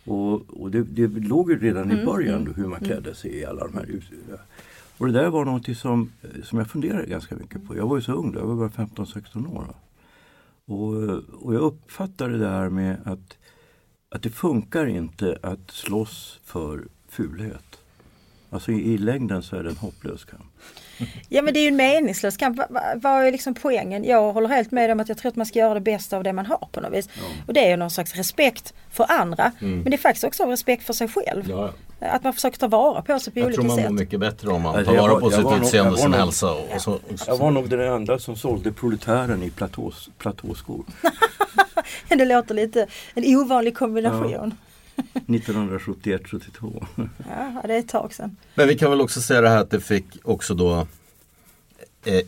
Och, 0.04 0.60
och 0.62 0.70
det, 0.70 0.82
det 0.82 1.06
låg 1.06 1.50
ju 1.50 1.58
redan 1.58 1.90
i 1.90 1.94
mm, 1.94 2.06
början 2.06 2.40
mm, 2.40 2.54
hur 2.54 2.66
man 2.66 2.78
mm. 2.78 2.84
klädde 2.84 3.14
sig 3.14 3.30
i 3.30 3.44
alla 3.44 3.66
de 3.66 3.74
här 3.74 4.00
Och 4.98 5.06
det 5.06 5.12
där 5.12 5.30
var 5.30 5.44
något 5.44 5.76
som, 5.76 6.12
som 6.44 6.58
jag 6.58 6.70
funderade 6.70 7.06
ganska 7.06 7.36
mycket 7.36 7.68
på. 7.68 7.76
Jag 7.76 7.88
var 7.88 7.96
ju 7.96 8.02
så 8.02 8.12
ung 8.12 8.32
då, 8.32 8.38
jag 8.38 8.46
var 8.46 8.68
bara 8.68 8.86
15-16 8.86 9.56
år. 9.56 9.74
Och, 10.66 10.94
och 11.42 11.54
jag 11.54 11.60
uppfattade 11.60 12.38
det 12.38 12.48
här 12.48 12.68
med 12.68 12.96
att, 13.04 13.38
att 14.08 14.22
det 14.22 14.30
funkar 14.30 14.86
inte 14.86 15.38
att 15.42 15.70
slåss 15.70 16.40
för 16.44 16.84
fulhet. 17.08 17.78
Alltså 18.50 18.72
i, 18.72 18.94
i 18.94 18.98
längden 18.98 19.42
så 19.42 19.56
är 19.56 19.62
det 19.62 19.70
en 19.70 19.76
hopplös 19.76 20.24
kamp. 20.24 20.42
Ja 21.28 21.42
men 21.42 21.54
det 21.54 21.60
är 21.60 21.62
ju 21.62 21.68
en 21.68 21.76
meningslös 21.76 22.36
kamp. 22.36 22.60
Vad 22.96 23.26
är 23.26 23.32
liksom 23.32 23.54
poängen? 23.54 24.04
Jag 24.04 24.32
håller 24.32 24.48
helt 24.48 24.70
med 24.70 24.90
om 24.90 25.00
att 25.00 25.08
jag 25.08 25.18
tror 25.18 25.28
att 25.28 25.36
man 25.36 25.46
ska 25.46 25.58
göra 25.58 25.74
det 25.74 25.80
bästa 25.80 26.16
av 26.16 26.24
det 26.24 26.32
man 26.32 26.46
har 26.46 26.68
på 26.72 26.80
något 26.80 26.92
vis. 26.92 27.08
Ja. 27.14 27.22
Och 27.46 27.54
det 27.54 27.60
är 27.60 27.70
ju 27.70 27.76
någon 27.76 27.90
slags 27.90 28.16
respekt 28.16 28.74
för 28.90 29.06
andra. 29.12 29.52
Mm. 29.60 29.80
Men 29.80 29.90
det 29.90 29.96
är 29.96 29.98
faktiskt 29.98 30.24
också 30.24 30.44
respekt 30.44 30.84
för 30.84 30.92
sig 30.92 31.08
själv. 31.08 31.50
Ja. 31.50 31.70
Att 32.02 32.24
man 32.24 32.32
försöker 32.32 32.58
ta 32.58 32.68
vara 32.68 33.02
på 33.02 33.18
sig 33.18 33.32
på 33.32 33.38
jag 33.38 33.46
olika 33.46 33.62
sätt. 33.62 33.68
Jag 33.68 33.76
tror 33.76 33.84
man 33.84 33.94
mår 33.94 34.00
mycket 34.00 34.20
bättre 34.20 34.48
om 34.48 34.62
man 34.62 34.84
tar 34.84 34.96
vara 34.96 35.20
på 35.20 35.30
sitt 35.30 35.62
utseende 35.62 35.92
och 35.92 35.98
sin 35.98 36.12
hälsa. 36.12 36.52
Och, 36.52 36.74
och 36.74 36.80
så, 36.80 36.98
Jag 37.26 37.36
var 37.36 37.50
nog 37.50 37.68
den 37.68 37.80
enda 37.80 38.18
som 38.18 38.36
sålde 38.36 38.72
proletären 38.72 39.42
i 39.42 39.50
platås, 39.50 40.10
platåskor. 40.18 40.84
det 42.08 42.24
låter 42.24 42.54
lite 42.54 42.86
en 43.14 43.36
ovanlig 43.36 43.76
kombination. 43.76 44.54
1971-72. 45.26 46.86
Ja, 47.28 47.62
det 47.64 47.74
är 47.74 47.78
ett 47.78 47.88
tag 47.88 48.14
sedan. 48.14 48.36
Men 48.54 48.68
vi 48.68 48.78
kan 48.78 48.90
väl 48.90 49.00
också 49.00 49.20
säga 49.20 49.40
det 49.40 49.48
här 49.48 49.60
att 49.60 49.70
det 49.70 49.80
fick 49.80 50.06
också 50.24 50.54
då 50.54 50.86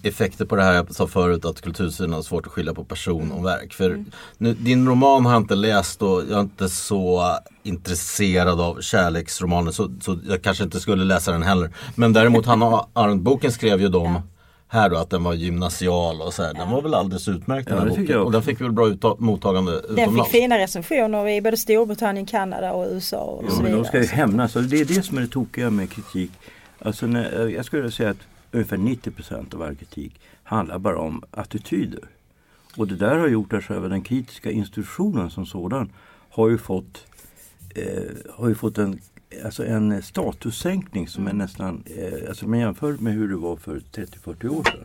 effekter 0.02 0.44
på 0.44 0.56
det 0.56 0.62
här 0.62 0.74
jag 0.74 0.94
sa 0.94 1.06
förut 1.06 1.44
att 1.44 1.60
kultursidan 1.60 2.12
har 2.12 2.22
svårt 2.22 2.46
att 2.46 2.52
skilja 2.52 2.74
på 2.74 2.84
person 2.84 3.32
och 3.32 3.46
verk. 3.46 3.74
För 3.74 3.90
mm. 3.90 4.04
nu, 4.38 4.54
din 4.54 4.88
roman 4.88 5.26
har 5.26 5.32
jag 5.32 5.42
inte 5.42 5.54
läst 5.54 6.02
och 6.02 6.22
jag 6.30 6.38
är 6.38 6.40
inte 6.40 6.68
så 6.68 7.36
intresserad 7.62 8.60
av 8.60 8.80
kärleksromaner 8.80 9.70
så, 9.70 9.90
så 10.00 10.18
jag 10.28 10.42
kanske 10.42 10.64
inte 10.64 10.80
skulle 10.80 11.04
läsa 11.04 11.32
den 11.32 11.42
heller. 11.42 11.70
Men 11.94 12.12
däremot 12.12 12.46
Hanna 12.46 12.86
Arendt-boken 12.92 13.52
skrev 13.52 13.80
ju 13.80 13.88
de 13.88 14.12
ja 14.14 14.22
här 14.74 14.90
då 14.90 14.96
att 14.96 15.10
den 15.10 15.24
var 15.24 15.34
gymnasial 15.34 16.20
och 16.20 16.34
så 16.34 16.42
här. 16.42 16.54
Den 16.54 16.70
var 16.70 16.82
väl 16.82 16.94
alldeles 16.94 17.28
utmärkt 17.28 17.68
den 17.68 17.78
här 17.78 17.88
boken. 17.88 18.18
Och 18.18 18.32
den 18.32 18.42
fick 18.42 18.60
väl 18.60 18.72
bra 18.72 19.16
mottagande 19.18 19.72
utomlands. 19.72 20.14
Den 20.14 20.24
fick 20.24 20.32
fina 20.32 20.58
recensioner 20.58 21.28
i 21.28 21.40
både 21.40 21.56
Storbritannien, 21.56 22.26
Kanada 22.26 22.72
och 22.72 22.86
USA 22.90 23.16
och 23.16 23.44
ja, 23.44 23.50
så 23.50 23.56
vidare. 23.56 23.72
Men 23.72 23.82
de 23.82 23.88
ska 23.88 23.98
ju 23.98 24.06
hämnas. 24.06 24.56
Alltså, 24.56 24.70
det 24.70 24.80
är 24.80 24.84
det 24.84 25.02
som 25.02 25.18
är 25.18 25.22
det 25.22 25.28
tokiga 25.28 25.70
med 25.70 25.90
kritik. 25.90 26.30
Alltså 26.78 27.06
när, 27.06 27.48
jag 27.48 27.64
skulle 27.64 27.90
säga 27.90 28.10
att 28.10 28.16
ungefär 28.54 28.76
90 28.76 29.10
procent 29.10 29.54
av 29.54 29.62
all 29.62 29.76
kritik 29.76 30.20
handlar 30.42 30.78
bara 30.78 30.98
om 30.98 31.22
attityder. 31.30 32.04
Och 32.76 32.88
det 32.88 32.96
där 32.96 33.18
har 33.18 33.28
gjort 33.28 33.52
att 33.52 33.64
själva 33.64 33.88
den 33.88 34.02
kritiska 34.02 34.50
institutionen 34.50 35.30
som 35.30 35.46
sådan 35.46 35.92
har 36.30 36.48
ju 36.48 36.58
fått, 36.58 37.06
eh, 37.74 38.32
har 38.34 38.48
ju 38.48 38.54
fått 38.54 38.78
en 38.78 39.00
alltså 39.44 39.66
en 39.66 40.02
statussänkning 40.02 41.08
som 41.08 41.26
är 41.26 41.32
nästan, 41.32 41.84
eh, 41.86 42.28
alltså 42.28 42.48
man 42.48 42.58
jämför 42.58 42.92
med 42.92 43.12
hur 43.12 43.28
det 43.28 43.36
var 43.36 43.56
för 43.56 43.80
30-40 43.92 44.48
år 44.48 44.64
sedan 44.64 44.84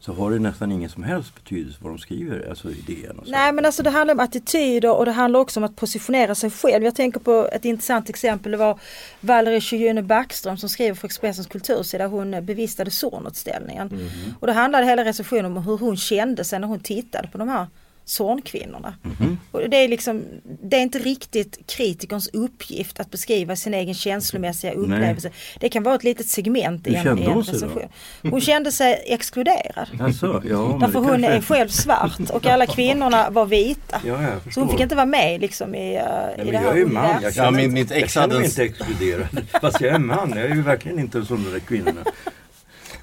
så 0.00 0.12
har 0.12 0.30
det 0.30 0.38
nästan 0.38 0.72
ingen 0.72 0.90
som 0.90 1.02
helst 1.02 1.34
betydelse 1.34 1.78
vad 1.82 1.92
de 1.92 1.98
skriver, 1.98 2.48
alltså 2.48 2.70
idén. 2.70 3.18
Och 3.18 3.24
så. 3.26 3.30
Nej 3.30 3.52
men 3.52 3.66
alltså 3.66 3.82
det 3.82 3.90
handlar 3.90 4.14
om 4.14 4.20
attityder 4.20 4.96
och 4.96 5.04
det 5.04 5.12
handlar 5.12 5.40
också 5.40 5.60
om 5.60 5.64
att 5.64 5.76
positionera 5.76 6.34
sig 6.34 6.50
själv. 6.50 6.84
Jag 6.84 6.94
tänker 6.94 7.20
på 7.20 7.48
ett 7.52 7.64
intressant 7.64 8.08
exempel, 8.08 8.52
det 8.52 8.58
var 8.58 8.80
Valerie 9.20 9.60
Sjöjune 9.60 10.02
Backström 10.02 10.56
som 10.56 10.68
skriver 10.68 10.94
för 10.94 11.06
Expressens 11.06 11.46
kultursida, 11.46 12.06
hon 12.06 12.30
bevistade 12.46 12.90
Zornutställningen. 12.90 13.88
Mm. 13.88 14.08
Och 14.40 14.46
då 14.46 14.52
handlade 14.52 14.86
hela 14.86 15.04
recensionen 15.04 15.56
om 15.56 15.64
hur 15.64 15.78
hon 15.78 15.96
kände 15.96 16.44
sig 16.44 16.58
när 16.58 16.68
hon 16.68 16.80
tittade 16.80 17.28
på 17.28 17.38
de 17.38 17.48
här 17.48 17.66
Zornkvinnorna. 18.08 18.94
Mm 19.04 19.16
-hmm. 19.16 19.68
det, 19.68 19.76
är 19.76 19.88
liksom, 19.88 20.24
det 20.62 20.76
är 20.76 20.80
inte 20.80 20.98
riktigt 20.98 21.58
kritikerns 21.66 22.28
uppgift 22.32 23.00
att 23.00 23.10
beskriva 23.10 23.56
sin 23.56 23.74
egen 23.74 23.94
känslomässiga 23.94 24.72
upplevelse. 24.72 25.28
Nej. 25.28 25.58
Det 25.60 25.68
kan 25.68 25.82
vara 25.82 25.94
ett 25.94 26.04
litet 26.04 26.28
segment 26.28 26.86
i 26.86 26.94
en, 26.94 27.18
i 27.18 27.24
en 27.24 27.42
recension. 27.42 27.88
Hon 28.22 28.40
kände 28.40 28.72
sig 28.72 29.02
exkluderad. 29.06 29.88
Alltså, 30.00 30.42
ja, 30.48 30.78
Därför 30.80 30.98
hon 30.98 31.24
är 31.24 31.40
själv 31.40 31.68
svart 31.68 32.30
och 32.30 32.46
alla 32.46 32.66
kvinnorna 32.66 33.30
var 33.30 33.46
vita. 33.46 34.00
Ja, 34.04 34.18
så 34.54 34.60
hon 34.60 34.68
fick 34.68 34.80
inte 34.80 34.94
vara 34.94 35.06
med 35.06 35.40
liksom 35.40 35.74
i, 35.74 35.98
uh, 35.98 36.04
Nej, 36.36 36.48
i 36.48 36.50
det 36.50 36.58
här. 36.58 36.66
Jag 36.66 36.78
är 36.78 36.86
man, 36.86 37.22
jag 37.22 37.34
känner, 37.34 37.62
ja, 37.62 37.68
mitt 37.68 37.90
ex 37.90 38.00
jag 38.00 38.10
känner 38.10 38.36
mig 38.36 38.44
inte 38.44 38.62
exkluderad. 38.62 39.46
Fast 39.60 39.80
jag 39.80 39.94
är 39.94 39.98
man, 39.98 40.32
jag 40.36 40.44
är 40.44 40.54
ju 40.54 40.62
verkligen 40.62 40.98
inte 40.98 41.24
som 41.24 41.44
de 41.44 41.50
där 41.50 41.60
kvinnorna. 41.60 42.04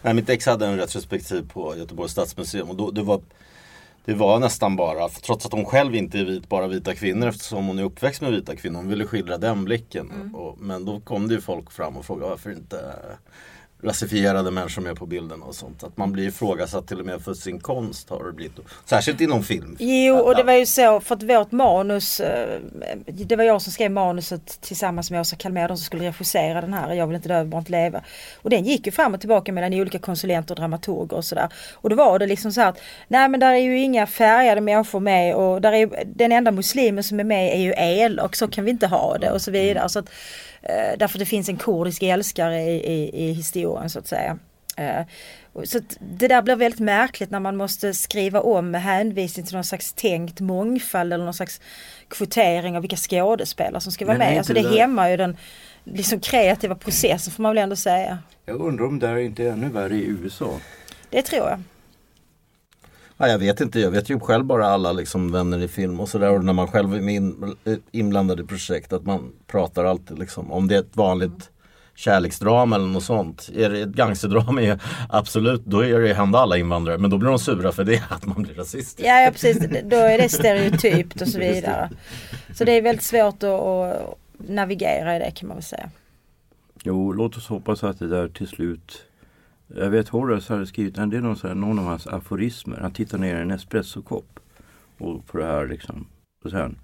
Nej, 0.02 0.14
mitt 0.14 0.30
ex 0.30 0.46
hade 0.46 0.66
en 0.66 0.78
retrospektiv 0.78 1.50
på 1.54 1.76
Göteborgs 1.78 2.12
stadsmuseum 2.12 2.70
och 2.70 2.76
då, 2.76 2.92
det 2.92 3.02
var 3.02 3.22
det 4.06 4.14
var 4.14 4.40
nästan 4.40 4.76
bara, 4.76 5.10
trots 5.10 5.46
att 5.46 5.52
hon 5.52 5.66
själv 5.66 5.96
inte 5.96 6.20
är 6.20 6.26
vit, 6.26 6.50
bara 6.50 6.68
vita 6.68 6.96
kvinnor 6.96 7.28
eftersom 7.28 7.68
hon 7.68 7.80
är 7.80 7.84
uppväxt 7.84 8.22
med 8.22 8.32
vita 8.32 8.56
kvinnor. 8.56 8.78
Hon 8.78 8.90
ville 8.90 9.06
skildra 9.06 9.38
den 9.38 9.66
blicken. 9.66 10.12
Mm. 10.12 10.36
Och, 10.36 10.62
men 10.62 10.86
då 10.86 11.00
kom 11.00 11.28
det 11.28 11.34
ju 11.34 11.42
folk 11.42 11.72
fram 11.72 11.98
och 11.98 12.06
frågade 12.06 12.30
varför 12.30 12.52
inte 12.52 12.96
rasifierade 13.84 14.52
människor 14.52 14.82
med 14.82 14.96
på 14.96 15.06
bilden 15.06 15.42
och 15.42 15.56
sånt. 15.56 15.84
Att 15.84 15.98
man 15.98 16.12
blir 16.12 16.28
ifrågasatt 16.28 16.88
till 16.88 17.00
och 17.00 17.06
med 17.06 17.22
för 17.22 17.34
sin 17.34 17.60
konst 17.60 18.10
har 18.10 18.24
det 18.24 18.32
blivit. 18.32 18.60
Särskilt 18.86 19.22
inom 19.22 19.44
film. 19.44 19.78
Jo 19.80 20.16
och 20.16 20.36
det 20.36 20.44
var 20.44 20.54
ju 20.54 20.66
så 20.66 21.00
för 21.00 21.16
att 21.16 21.24
vårt 21.24 21.52
manus, 21.52 22.20
eh, 22.20 22.60
det 23.06 23.36
var 23.36 23.44
jag 23.44 23.62
som 23.62 23.72
skrev 23.72 23.92
manuset 23.92 24.62
tillsammans 24.62 25.12
med 25.12 25.22
Åsa 25.22 25.36
Kalmér, 25.36 25.68
de 25.68 25.78
som 25.78 25.86
skulle 25.86 26.08
regissera 26.08 26.62
den 26.62 26.74
här 26.74 26.94
Jag 26.94 27.08
vill 27.08 27.16
inte 27.16 27.30
dö, 27.30 27.46
bara 27.46 27.60
inte 27.60 27.72
leva. 27.72 28.02
Och 28.42 28.50
den 28.50 28.64
gick 28.66 28.86
ju 28.86 28.92
fram 28.92 29.14
och 29.14 29.20
tillbaka 29.20 29.52
mellan 29.52 29.74
olika 29.74 30.00
konsulenter 30.00 30.54
och 30.54 30.60
dramaturger 30.60 31.18
och 31.18 31.26
sådär. 31.26 31.50
Och 31.74 31.90
då 31.90 31.96
var 31.96 32.20
det 32.20 32.28
liksom 32.28 32.52
så 32.52 32.62
att, 32.62 32.80
nej 33.08 33.30
men 33.30 33.40
där 33.40 33.54
är 33.54 33.60
ju 33.60 33.80
inga 33.80 34.08
färgade 34.08 34.62
människor 34.62 35.00
med 35.00 35.36
och 35.36 35.62
där 35.62 35.74
är, 35.74 36.04
den 36.06 36.32
enda 36.32 36.52
muslimen 36.52 37.04
som 37.04 37.20
är 37.20 37.24
med 37.24 37.54
är 37.54 37.60
ju 37.60 37.74
elak, 37.78 38.36
så 38.36 38.48
kan 38.48 38.66
vi 38.66 38.72
inte 38.72 38.88
ha 38.88 39.18
det 39.18 39.32
och 39.32 39.42
så 39.42 39.52
vidare. 39.52 39.90
Så 39.90 40.00
att, 40.00 40.10
därför 40.98 41.20
det 41.20 41.26
finns 41.26 41.50
en 41.50 41.58
kurdisk 41.58 42.04
älskare 42.04 42.62
i, 42.62 42.94
i, 42.94 43.30
i 43.30 43.34
historien 43.34 43.90
så 43.90 44.00
att 44.00 44.08
säga. 44.08 44.38
Eh, 44.78 45.06
så 45.64 45.80
det 46.00 46.28
där 46.28 46.42
blir 46.42 46.56
väldigt 46.56 46.80
märkligt 46.80 47.32
när 47.32 47.40
man 47.40 47.58
måste 47.58 47.94
skriva 47.94 48.42
om 48.42 48.72
med 48.72 48.82
hänvisning 48.82 49.46
till 49.46 49.56
någon 49.56 49.64
slags 49.64 49.94
tänkt 49.94 50.40
mångfald 50.40 51.14
eller 51.14 51.26
någon 51.26 51.34
slags 51.34 51.62
kvotering 52.08 52.76
av 52.76 52.82
vilka 52.82 52.96
skådespelare 52.96 53.82
som 53.82 53.92
ska 53.92 54.06
vara 54.06 54.18
med. 54.18 54.38
Alltså 54.38 54.54
det, 54.54 54.62
det 54.62 54.80
hämmar 54.80 55.10
ju 55.10 55.18
den 55.18 55.38
liksom 55.84 56.20
kreativa 56.20 56.76
processen 56.76 57.34
får 57.34 57.44
man 57.44 57.56
väl 57.56 57.64
ändå 57.64 57.76
säga. 57.76 58.18
Jag 58.46 58.62
undrar 58.62 58.86
om 58.86 59.00
det 59.00 59.08
här 59.08 59.18
inte 59.18 59.44
är 59.44 59.52
ännu 59.52 59.70
värre 59.70 59.96
i 59.96 60.06
USA? 60.06 60.60
Det 61.10 61.22
tror 61.22 61.50
jag. 61.50 61.64
Ja, 63.18 63.28
jag 63.28 63.40
vet 63.40 63.62
inte, 63.62 63.80
jag 63.80 63.92
vet 63.92 64.10
ju 64.10 64.20
själv 64.20 64.46
bara 64.46 64.68
alla 64.68 64.92
liksom 64.92 65.32
vänner 65.32 65.60
i 65.60 65.68
film 65.68 66.00
och 66.00 66.10
sådär 66.10 66.32
och 66.32 66.46
när 66.46 66.54
man 66.54 66.68
själv 66.68 66.94
är 66.94 67.10
in, 67.10 67.56
inblandad 67.92 68.40
i 68.40 68.44
projekt 68.44 68.94
att 68.94 69.06
man 69.06 69.32
pratar 69.48 69.86
alltid 69.86 70.20
liksom 70.20 70.52
om 70.52 70.68
det 70.68 70.76
är 70.76 70.80
ett 70.80 70.96
vanligt 70.96 71.50
kärleksdrama 71.96 72.76
eller 72.76 72.88
något 72.88 73.04
sånt. 73.04 73.50
Är 73.56 73.70
det 73.70 73.82
ett 73.82 73.90
gangsterdrama, 73.90 74.80
absolut, 75.10 75.66
då 75.66 75.84
är 75.84 76.00
det 76.00 76.14
hända 76.14 76.40
alla 76.40 76.58
invandrare. 76.58 76.98
Men 76.98 77.10
då 77.10 77.18
blir 77.18 77.30
de 77.30 77.40
sura 77.40 77.72
för 77.72 77.84
det, 77.84 78.04
att 78.10 78.26
man 78.26 78.44
blir 78.44 78.54
rasist. 78.54 79.00
Ja, 79.04 79.22
ja 79.22 79.32
precis, 79.32 79.60
då 79.84 79.96
är 79.96 80.18
det 80.18 80.30
stereotypt 80.30 81.22
och 81.22 81.28
så 81.28 81.40
vidare. 81.40 81.90
Så 82.54 82.64
det 82.64 82.72
är 82.72 82.82
väldigt 82.82 83.04
svårt 83.04 83.44
att, 83.44 83.50
att 83.50 84.18
navigera 84.38 85.16
i 85.16 85.20
det 85.20 85.32
kan 85.32 85.48
man 85.48 85.58
väl 85.58 85.64
säga. 85.64 85.90
Jo, 86.84 87.14
låt 87.14 87.38
oss 87.38 87.48
hoppas 87.48 87.84
att 87.84 88.00
det 88.00 88.08
där 88.08 88.28
till 88.28 88.48
slut 88.48 89.04
jag 89.68 89.90
vet 89.90 90.10
Horace 90.10 90.54
hade 90.54 90.66
skrivit, 90.66 90.96
det 90.96 91.02
är 91.02 91.22
någon, 91.22 91.36
här, 91.44 91.56
någon 91.56 91.80
av 91.80 91.86
hans 91.86 92.08
aforismer. 92.08 92.78
Han 92.78 92.92
tittar 92.92 93.18
ner 93.18 93.38
i 93.38 93.42
en 93.42 93.52
espressokopp. 93.52 94.40
Och 94.98 95.26
på 95.28 95.38
det 95.38 95.46
här 95.46 95.68
liksom. 95.68 96.08
Och 96.44 96.52
sen, 96.52 96.78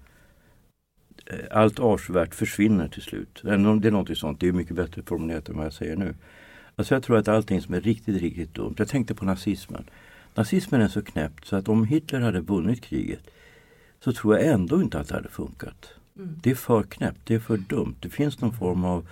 eh, 1.26 1.38
allt 1.50 1.78
avskyvärt 1.78 2.34
försvinner 2.34 2.88
till 2.88 3.02
slut. 3.02 3.40
Det 3.42 3.50
är 3.50 3.58
någonting 3.90 4.16
sånt. 4.16 4.40
Det 4.40 4.48
är 4.48 4.52
mycket 4.52 4.76
bättre 4.76 5.02
formulerat 5.02 5.48
än 5.48 5.56
vad 5.56 5.66
jag 5.66 5.72
säger 5.72 5.96
nu. 5.96 6.14
Alltså 6.76 6.94
jag 6.94 7.02
tror 7.02 7.16
att 7.16 7.28
allting 7.28 7.62
som 7.62 7.74
är 7.74 7.80
riktigt, 7.80 8.22
riktigt 8.22 8.54
dumt. 8.54 8.74
Jag 8.78 8.88
tänkte 8.88 9.14
på 9.14 9.24
nazismen. 9.24 9.84
Nazismen 10.34 10.80
är 10.80 10.88
så 10.88 11.02
knäppt 11.02 11.46
så 11.46 11.56
att 11.56 11.68
om 11.68 11.84
Hitler 11.84 12.20
hade 12.20 12.40
vunnit 12.40 12.80
kriget 12.80 13.30
så 14.00 14.12
tror 14.12 14.36
jag 14.36 14.46
ändå 14.46 14.82
inte 14.82 15.00
att 15.00 15.08
det 15.08 15.14
hade 15.14 15.28
funkat. 15.28 15.90
Mm. 16.16 16.38
Det 16.42 16.50
är 16.50 16.54
för 16.54 16.82
knäppt, 16.82 17.20
det 17.24 17.34
är 17.34 17.38
för 17.38 17.56
dumt. 17.56 17.94
Det 18.00 18.08
finns 18.08 18.40
någon 18.40 18.52
form 18.52 18.84
av 18.84 19.08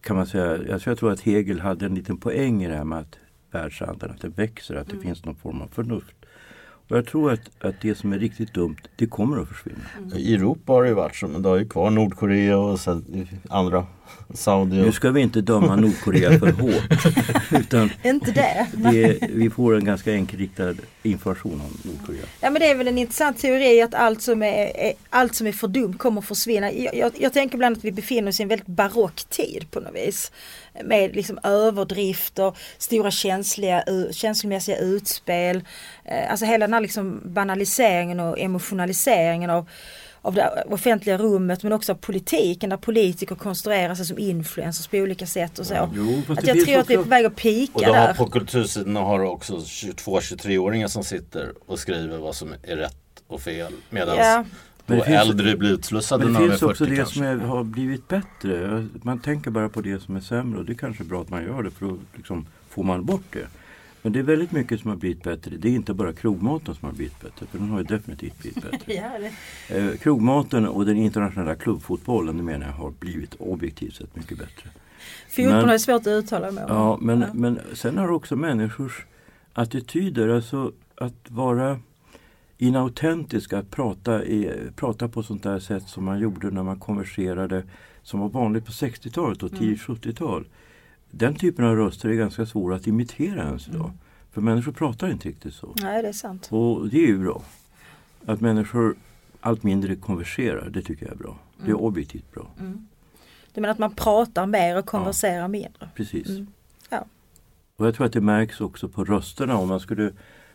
kan 0.00 0.16
man 0.16 0.26
säga, 0.26 0.72
alltså 0.72 0.90
jag 0.90 0.98
tror 0.98 1.12
att 1.12 1.20
Hegel 1.20 1.60
hade 1.60 1.86
en 1.86 1.94
liten 1.94 2.16
poäng 2.16 2.62
i 2.62 2.68
det 2.68 2.76
här 2.76 2.84
med 2.84 2.98
att 2.98 3.18
världshandeln, 3.50 4.14
att 4.14 4.20
det 4.20 4.28
växer, 4.28 4.74
att 4.74 4.88
det 4.88 4.96
finns 4.96 5.24
någon 5.24 5.34
form 5.34 5.62
av 5.62 5.66
förnuft. 5.66 6.14
Och 6.88 6.96
jag 6.96 7.06
tror 7.06 7.32
att, 7.32 7.64
att 7.64 7.80
det 7.80 7.94
som 7.94 8.12
är 8.12 8.18
riktigt 8.18 8.54
dumt, 8.54 8.76
det 8.96 9.06
kommer 9.06 9.38
att 9.42 9.48
försvinna. 9.48 10.16
I 10.16 10.34
Europa 10.34 10.72
har 10.72 10.82
det 10.82 10.88
ju 10.88 10.94
varit 10.94 11.16
så, 11.16 11.28
men 11.28 11.42
det 11.42 11.48
har 11.48 11.56
ju 11.56 11.68
kvar 11.68 11.90
Nordkorea 11.90 12.58
och 12.58 12.80
sen 12.80 13.28
andra 13.48 13.86
Saudi. 14.34 14.76
Nu 14.76 14.92
ska 14.92 15.10
vi 15.10 15.20
inte 15.20 15.40
döma 15.40 15.76
Nordkorea 15.76 16.38
för 16.38 16.52
hårt. 16.52 17.04
Utan 17.60 17.90
Inte 18.04 18.30
det. 18.30 18.66
det, 18.72 19.18
vi 19.30 19.50
får 19.50 19.76
en 19.76 19.84
ganska 19.84 20.12
enkelriktad 20.12 20.74
information 21.02 21.60
om 21.60 21.90
Nordkorea. 21.90 22.22
Ja 22.40 22.50
men 22.50 22.60
det 22.60 22.70
är 22.70 22.74
väl 22.74 22.88
en 22.88 22.98
intressant 22.98 23.38
teori 23.38 23.82
att 23.82 23.94
allt 23.94 24.22
som 24.22 24.42
är, 24.42 24.76
är, 24.76 24.92
allt 25.10 25.34
som 25.34 25.46
är 25.46 25.52
för 25.52 25.68
dumt 25.68 25.94
kommer 25.98 26.20
att 26.20 26.26
försvinna. 26.28 26.72
Jag, 26.72 26.94
jag, 26.94 27.12
jag 27.18 27.32
tänker 27.32 27.54
ibland 27.54 27.76
att 27.76 27.84
vi 27.84 27.92
befinner 27.92 28.28
oss 28.28 28.40
i 28.40 28.42
en 28.42 28.48
väldigt 28.48 28.66
barock 28.66 29.24
tid 29.24 29.66
på 29.70 29.80
något 29.80 29.94
vis. 29.94 30.32
Med 30.84 31.16
liksom 31.16 31.38
överdrifter, 31.42 32.52
stora 32.78 33.10
känsliga, 33.10 33.84
känslomässiga 34.12 34.78
utspel. 34.78 35.56
Eh, 36.04 36.30
Alltså 36.30 36.46
hela 36.46 36.66
den 36.66 36.74
här 36.74 36.80
liksom 36.80 37.20
banaliseringen 37.24 38.20
och 38.20 38.38
emotionaliseringen 38.38 39.50
av 39.50 39.66
av 40.22 40.34
det 40.34 40.64
offentliga 40.70 41.18
rummet 41.18 41.62
men 41.62 41.72
också 41.72 41.92
av 41.92 41.96
politiken 41.96 42.70
där 42.70 42.76
politiker 42.76 43.34
konstruerar 43.34 43.94
sig 43.94 44.06
som 44.06 44.18
influencers 44.18 44.86
på 44.86 44.96
olika 44.96 45.26
sätt 45.26 45.58
och 45.58 45.66
så. 45.66 45.90
jo, 45.94 46.22
fast 46.26 46.38
att 46.38 46.44
det 46.44 46.50
jag 46.54 46.66
tror 46.66 46.78
att 46.78 46.90
vi 46.90 46.94
är 46.94 46.98
på 47.02 47.08
väg 47.08 47.24
att 47.26 47.32
Och 47.32 47.38
pika 47.38 47.72
då 47.86 47.94
har 47.94 48.06
där. 48.06 48.14
på 48.14 48.26
kultursidorna 48.26 49.00
har 49.00 49.18
du 49.18 49.26
också 49.26 49.56
22-23-åringar 49.56 50.88
som 50.88 51.04
sitter 51.04 51.52
och 51.66 51.78
skriver 51.78 52.18
vad 52.18 52.34
som 52.36 52.54
är 52.62 52.76
rätt 52.76 52.96
och 53.26 53.40
fel. 53.40 53.72
Medan 53.90 54.16
Ja. 54.16 54.44
Det 54.86 54.94
finns- 55.04 55.06
äldre 55.28 55.56
blir 55.56 55.70
utslussade 55.70 56.24
Men 56.24 56.32
när 56.32 56.40
det 56.40 56.46
de 56.46 56.52
är 56.52 56.58
finns 56.58 56.62
också 56.70 56.84
40 56.84 56.90
det 56.90 56.96
kanske. 56.96 57.14
som 57.14 57.24
är, 57.24 57.36
har 57.36 57.64
blivit 57.64 58.08
bättre. 58.08 58.86
Man 59.02 59.18
tänker 59.20 59.50
bara 59.50 59.68
på 59.68 59.80
det 59.80 60.02
som 60.02 60.16
är 60.16 60.20
sämre 60.20 60.58
och 60.58 60.64
det 60.64 60.72
är 60.72 60.74
kanske 60.74 61.02
är 61.02 61.06
bra 61.06 61.20
att 61.22 61.28
man 61.28 61.42
gör 61.44 61.62
det 61.62 61.70
för 61.70 61.86
då 61.86 61.96
liksom 62.16 62.46
får 62.68 62.82
man 62.82 63.04
bort 63.04 63.22
det. 63.30 63.46
Men 64.02 64.12
det 64.12 64.18
är 64.18 64.22
väldigt 64.22 64.52
mycket 64.52 64.80
som 64.80 64.90
har 64.90 64.96
blivit 64.96 65.22
bättre. 65.22 65.56
Det 65.56 65.68
är 65.68 65.72
inte 65.72 65.94
bara 65.94 66.12
krogmaten 66.12 66.74
som 66.74 66.86
har 66.88 66.94
blivit 66.94 67.20
bättre, 67.20 67.46
för 67.46 67.58
den 67.58 67.68
har 67.68 67.78
ju 67.78 67.84
definitivt 67.84 68.38
blivit 68.38 68.62
bättre. 68.70 68.92
Ja. 68.94 69.76
Eh, 69.76 69.90
krogmaten 69.96 70.68
och 70.68 70.86
den 70.86 70.96
internationella 70.96 71.54
klubbfotbollen, 71.54 72.36
det 72.36 72.42
menar 72.42 72.66
jag, 72.66 72.72
har 72.72 72.90
blivit 72.90 73.34
objektivt 73.34 73.94
sett 73.94 74.16
mycket 74.16 74.38
bättre. 74.38 74.70
Fotboll 75.28 75.52
Men- 75.54 75.68
är 75.70 75.78
svårt 75.78 76.00
att 76.00 76.06
uttala 76.06 76.50
mig 76.50 76.64
om. 76.64 76.70
Ja, 76.70 76.98
men, 77.00 77.24
men 77.34 77.60
sen 77.74 77.98
har 77.98 78.10
också 78.10 78.36
människors 78.36 79.04
attityder, 79.52 80.28
alltså 80.28 80.72
att 80.94 81.14
vara 81.28 81.78
inautentisk, 82.58 83.52
att 83.52 83.70
prata, 83.70 84.24
i, 84.24 84.52
prata 84.76 85.08
på 85.08 85.22
sånt 85.22 85.42
där 85.42 85.58
sätt 85.58 85.88
som 85.88 86.04
man 86.04 86.20
gjorde 86.20 86.50
när 86.50 86.62
man 86.62 86.78
konverserade, 86.78 87.64
som 88.02 88.20
var 88.20 88.28
vanligt 88.28 88.64
på 88.66 88.72
60-talet 88.72 89.42
och 89.42 89.50
tidigt 89.58 89.80
70-tal. 89.80 90.44
Den 91.10 91.34
typen 91.34 91.64
av 91.64 91.76
röster 91.76 92.08
är 92.08 92.14
ganska 92.14 92.46
svåra 92.46 92.76
att 92.76 92.86
imitera 92.86 93.42
ens 93.42 93.68
idag. 93.68 93.92
För 94.32 94.40
människor 94.40 94.72
pratar 94.72 95.10
inte 95.10 95.28
riktigt 95.28 95.54
så. 95.54 95.74
Nej, 95.82 96.02
det 96.02 96.08
är 96.08 96.12
sant. 96.12 96.48
Och 96.50 96.88
det 96.88 96.96
är 96.96 97.06
ju 97.06 97.18
bra. 97.18 97.42
Att 98.26 98.40
människor 98.40 98.96
allt 99.40 99.62
mindre 99.62 99.96
konverserar, 99.96 100.70
det 100.70 100.82
tycker 100.82 101.06
jag 101.06 101.12
är 101.12 101.18
bra. 101.18 101.38
Det 101.64 101.70
är 101.70 101.80
objektivt 101.80 102.32
bra. 102.32 102.50
Du 103.54 103.60
menar 103.60 103.72
att 103.72 103.78
man 103.78 103.94
pratar 103.94 104.46
mer 104.46 104.78
och 104.78 104.86
konverserar 104.86 105.48
mindre? 105.48 105.88
Precis. 105.94 106.28
Ja. 106.88 107.04
Och 107.76 107.86
jag 107.86 107.94
tror 107.94 108.06
att 108.06 108.12
det 108.12 108.20
märks 108.20 108.60
också 108.60 108.88
på 108.88 109.04
rösterna 109.04 109.56
om 109.56 109.68
man 109.68 109.80
skulle 109.80 110.12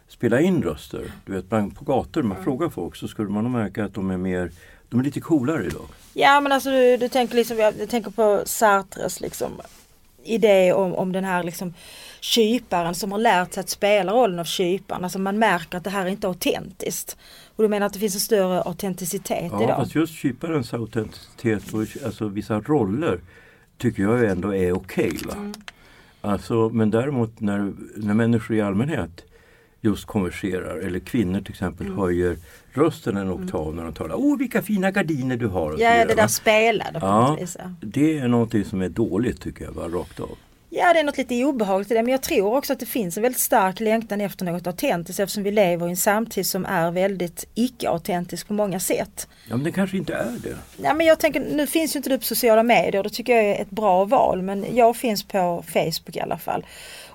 spela 0.07 0.41
in 0.41 0.63
röster. 0.63 1.11
Du 1.25 1.31
vet, 1.31 1.49
på 1.49 1.85
gator, 1.85 2.23
man 2.23 2.43
frågar 2.43 2.69
folk 2.69 2.95
så 2.95 3.07
skulle 3.07 3.29
man 3.29 3.43
nog 3.43 3.53
märka 3.53 3.85
att 3.85 3.93
de 3.93 4.11
är 4.11 4.17
mer, 4.17 4.51
de 4.89 4.99
är 4.99 5.03
lite 5.03 5.21
coolare 5.21 5.65
idag. 5.65 5.85
Ja 6.13 6.41
men 6.41 6.51
alltså 6.51 6.69
du, 6.69 6.97
du 6.97 7.09
tänker 7.09 7.35
liksom, 7.35 7.57
jag 7.57 7.89
tänker 7.89 8.11
på 8.11 8.41
Sartres 8.45 9.21
liksom 9.21 9.51
idé 10.25 10.73
om, 10.73 10.93
om 10.95 11.11
den 11.11 11.23
här 11.23 11.43
liksom 11.43 11.73
kyparen 12.19 12.95
som 12.95 13.11
har 13.11 13.19
lärt 13.19 13.53
sig 13.53 13.61
att 13.61 13.69
spela 13.69 14.13
rollen 14.13 14.39
av 14.39 14.43
kyparen. 14.45 15.03
Alltså 15.03 15.19
man 15.19 15.39
märker 15.39 15.77
att 15.77 15.83
det 15.83 15.89
här 15.89 16.05
är 16.05 16.09
inte 16.09 16.27
autentiskt. 16.27 17.17
Och 17.55 17.63
du 17.63 17.69
menar 17.69 17.85
att 17.85 17.93
det 17.93 17.99
finns 17.99 18.15
en 18.15 18.19
större 18.21 18.61
autenticitet 18.61 19.51
Ja, 19.51 19.63
idag? 19.63 19.75
fast 19.77 19.95
just 19.95 20.13
kyparens 20.13 20.73
autenticitet 20.73 21.73
och 21.73 22.05
alltså 22.05 22.27
vissa 22.27 22.59
roller 22.59 23.19
tycker 23.77 24.03
jag 24.03 24.25
ändå 24.29 24.55
är 24.55 24.73
okej. 24.77 25.17
va? 25.27 25.53
Alltså, 26.21 26.69
men 26.69 26.91
däremot 26.91 27.39
när, 27.39 27.73
när 27.95 28.13
människor 28.13 28.55
i 28.57 28.61
allmänhet 28.61 29.25
just 29.85 30.05
konverserar 30.05 30.77
eller 30.77 30.99
kvinnor 30.99 31.41
till 31.41 31.51
exempel 31.51 31.87
höjer 31.87 32.37
rösten 32.73 33.17
en 33.17 33.31
oktav 33.31 33.75
när 33.75 33.83
de 33.83 33.93
talar. 33.93 34.15
Åh 34.17 34.37
vilka 34.37 34.61
fina 34.61 34.91
gardiner 34.91 35.37
du 35.37 35.47
har! 35.47 35.71
Och 35.71 35.79
Ja, 35.79 35.89
det 36.05 36.05
där 36.15 36.15
va? 36.15 36.27
spelade 36.27 36.99
på 36.99 37.05
Ja, 37.05 37.29
något 37.29 37.41
vis. 37.41 37.57
Ja. 37.59 37.71
det 37.81 38.17
är 38.17 38.27
någonting 38.27 38.65
som 38.65 38.81
är 38.81 38.89
dåligt 38.89 39.41
tycker 39.41 39.65
jag, 39.65 39.73
bara 39.73 39.87
rakt 39.87 40.19
av. 40.19 40.37
Ja 40.69 40.93
det 40.93 40.99
är 40.99 41.03
något 41.03 41.17
lite 41.17 41.43
obehagligt 41.45 41.91
i 41.91 41.93
det 41.93 42.01
men 42.03 42.11
jag 42.11 42.21
tror 42.23 42.55
också 42.57 42.73
att 42.73 42.79
det 42.79 42.85
finns 42.85 43.17
en 43.17 43.23
väldigt 43.23 43.41
stark 43.41 43.79
längtan 43.79 44.21
efter 44.21 44.45
något 44.45 44.67
autentiskt 44.67 45.19
eftersom 45.19 45.43
vi 45.43 45.51
lever 45.51 45.87
i 45.87 45.89
en 45.89 45.97
samtid 45.97 46.45
som 46.45 46.65
är 46.65 46.91
väldigt 46.91 47.45
icke-autentisk 47.55 48.47
på 48.47 48.53
många 48.53 48.79
sätt. 48.79 49.27
Ja 49.49 49.55
men 49.55 49.63
det 49.63 49.71
kanske 49.71 49.97
inte 49.97 50.13
är 50.13 50.31
det. 50.43 50.55
Ja, 50.83 50.93
men 50.93 51.05
jag 51.07 51.19
tänker, 51.19 51.39
nu 51.39 51.67
finns 51.67 51.95
ju 51.95 51.97
inte 51.97 52.09
du 52.09 52.17
på 52.17 52.23
sociala 52.23 52.63
medier 52.63 52.97
och 52.97 53.03
det 53.03 53.09
tycker 53.09 53.35
jag 53.35 53.45
är 53.45 53.61
ett 53.61 53.69
bra 53.71 54.05
val 54.05 54.41
men 54.41 54.65
jag 54.73 54.95
finns 54.95 55.23
på 55.23 55.63
Facebook 55.67 56.15
i 56.15 56.19
alla 56.19 56.37
fall. 56.37 56.65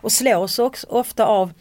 Och 0.00 0.12
slås 0.12 0.58
också 0.58 0.86
ofta 0.90 1.24
av 1.24 1.52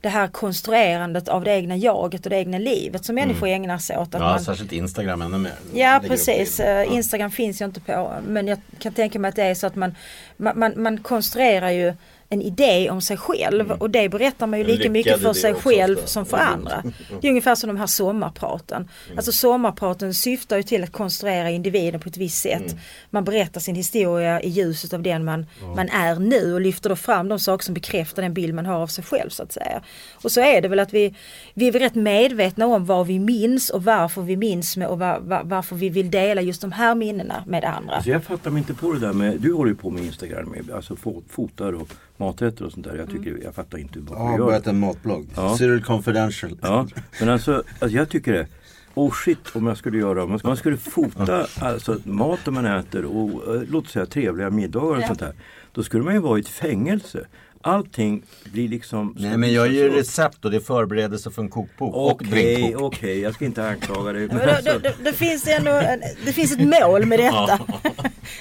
det 0.00 0.08
här 0.08 0.28
konstruerandet 0.28 1.28
av 1.28 1.44
det 1.44 1.50
egna 1.50 1.76
jaget 1.76 2.26
och 2.26 2.30
det 2.30 2.36
egna 2.36 2.58
livet 2.58 3.04
som 3.04 3.14
människor 3.14 3.48
ägnar 3.48 3.78
sig 3.78 3.96
åt. 3.98 4.14
Att 4.14 4.20
Ja, 4.20 4.26
man, 4.26 4.40
särskilt 4.40 4.72
Instagram 4.72 5.22
ännu 5.22 5.38
mer. 5.38 5.52
Ja 5.74 6.00
precis. 6.06 6.60
Eh, 6.60 6.94
Instagram 6.94 7.30
finns 7.30 7.60
jag 7.60 7.68
inte 7.68 7.80
på 7.80 8.12
men 8.26 8.46
jag 8.46 8.58
kan 8.78 8.92
tänka 8.92 9.18
mig 9.18 9.28
att 9.28 9.36
det 9.36 9.42
är 9.42 9.54
så 9.54 9.66
att 9.66 9.76
man, 9.76 9.94
man, 10.36 10.58
man, 10.58 10.72
man 10.82 10.98
konstruerar 10.98 11.70
ju 11.70 11.94
en 12.32 12.42
idé 12.42 12.90
om 12.90 13.00
sig 13.00 13.16
själv 13.16 13.70
och 13.72 13.90
det 13.90 14.08
berättar 14.08 14.46
man 14.46 14.58
ju 14.58 14.64
lika 14.64 14.76
Lyckad 14.78 14.92
mycket 14.92 15.20
för 15.20 15.32
sig 15.32 15.54
själv 15.54 15.96
ofta. 15.96 16.06
som 16.08 16.26
för 16.26 16.36
andra. 16.36 16.82
Det 17.20 17.26
är 17.26 17.30
ungefär 17.30 17.54
som 17.54 17.68
de 17.68 17.76
här 17.76 17.86
sommarpraten. 17.86 18.88
Alltså 19.16 19.32
sommarpraten 19.32 20.14
syftar 20.14 20.56
ju 20.56 20.62
till 20.62 20.82
att 20.82 20.92
konstruera 20.92 21.50
individen 21.50 22.00
på 22.00 22.08
ett 22.08 22.16
visst 22.16 22.42
sätt. 22.42 22.76
Man 23.10 23.24
berättar 23.24 23.60
sin 23.60 23.74
historia 23.74 24.40
i 24.40 24.48
ljuset 24.48 24.92
av 24.92 25.02
den 25.02 25.24
man, 25.24 25.46
man 25.76 25.88
är 25.88 26.14
nu 26.16 26.54
och 26.54 26.60
lyfter 26.60 26.88
då 26.90 26.96
fram 26.96 27.28
de 27.28 27.38
saker 27.38 27.64
som 27.64 27.74
bekräftar 27.74 28.22
den 28.22 28.34
bild 28.34 28.54
man 28.54 28.66
har 28.66 28.74
av 28.74 28.86
sig 28.86 29.04
själv 29.04 29.28
så 29.30 29.42
att 29.42 29.52
säga. 29.52 29.82
Och 30.22 30.32
så 30.32 30.40
är 30.40 30.60
det 30.60 30.68
väl 30.68 30.78
att 30.80 30.92
vi, 30.94 31.14
vi 31.54 31.68
är 31.68 31.72
rätt 31.72 31.94
medvetna 31.94 32.66
om 32.66 32.86
vad 32.86 33.06
vi 33.06 33.18
minns 33.18 33.70
och 33.70 33.84
varför 33.84 34.22
vi 34.22 34.36
minns 34.36 34.76
med 34.76 34.88
och 34.88 34.98
var, 34.98 35.18
var, 35.20 35.40
varför 35.44 35.76
vi 35.76 35.88
vill 35.88 36.10
dela 36.10 36.40
just 36.42 36.60
de 36.60 36.72
här 36.72 36.94
minnena 36.94 37.44
med 37.46 37.64
andra. 37.64 37.94
Alltså 37.94 38.10
jag 38.10 38.24
fattar 38.24 38.50
mig 38.50 38.58
inte 38.60 38.74
på 38.74 38.92
det 38.92 38.98
där 38.98 39.12
med, 39.12 39.40
du 39.40 39.52
håller 39.52 39.70
ju 39.70 39.76
på 39.76 39.90
med 39.90 40.04
Instagram, 40.04 40.54
alltså 40.74 40.94
fo- 40.94 41.22
fotar 41.28 41.72
och 41.72 41.88
maträtter 42.22 42.64
och 42.64 42.72
sånt 42.72 42.86
där. 42.86 42.96
Jag, 42.96 43.10
tycker, 43.10 43.38
jag 43.44 43.54
fattar 43.54 43.78
inte 43.78 43.98
Jag 43.98 44.04
varför 44.04 44.22
har 44.22 44.32
du 44.32 44.38
gör 44.38 44.46
börjat 44.46 44.66
en 44.66 44.78
matblogg. 44.80 45.26
Ja. 45.36 45.56
Cyril 45.56 45.84
Confidential. 45.84 46.58
Ja, 46.62 46.86
men 47.20 47.28
alltså, 47.28 47.62
alltså 47.78 47.96
jag 47.96 48.08
tycker 48.08 48.32
det. 48.32 48.46
Oh 48.94 49.12
shit 49.12 49.38
om 49.54 49.66
jag 49.66 49.76
skulle 49.76 49.98
göra, 49.98 50.26
man, 50.26 50.40
man 50.44 50.56
skulle 50.56 50.76
fota 50.76 51.46
alltså, 51.60 51.98
maten 52.04 52.54
man 52.54 52.66
äter 52.66 53.04
och 53.04 53.54
eh, 53.54 53.62
låt 53.68 53.88
säga 53.88 54.06
trevliga 54.06 54.50
middagar 54.50 54.98
och 54.98 55.04
sånt 55.04 55.18
där. 55.18 55.32
Då 55.72 55.82
skulle 55.82 56.04
man 56.04 56.14
ju 56.14 56.20
vara 56.20 56.38
i 56.38 56.40
ett 56.40 56.48
fängelse. 56.48 57.26
Allting 57.62 58.22
blir 58.44 58.68
liksom... 58.68 59.16
Nej 59.18 59.36
men 59.36 59.52
jag 59.52 59.68
ger 59.68 59.90
recept 59.90 60.44
och 60.44 60.50
det 60.50 60.56
är 60.56 60.60
förberedelse 60.60 61.30
för 61.30 61.42
en 61.42 61.48
kokbok 61.48 61.94
och 61.94 62.10
Okej, 62.10 62.28
drinkbok. 62.30 62.82
okej, 62.82 63.20
jag 63.20 63.34
ska 63.34 63.44
inte 63.44 63.68
anklaga 63.68 64.12
dig. 64.12 64.26
Men 64.28 64.36
det, 64.36 64.60
det, 64.64 64.78
det, 64.78 64.94
det 65.04 65.12
finns 65.12 65.46
ändå 65.46 65.70
en, 65.70 66.02
det 66.24 66.32
finns 66.32 66.52
ett 66.52 66.82
mål 66.82 67.06
med 67.06 67.18
detta. 67.18 67.60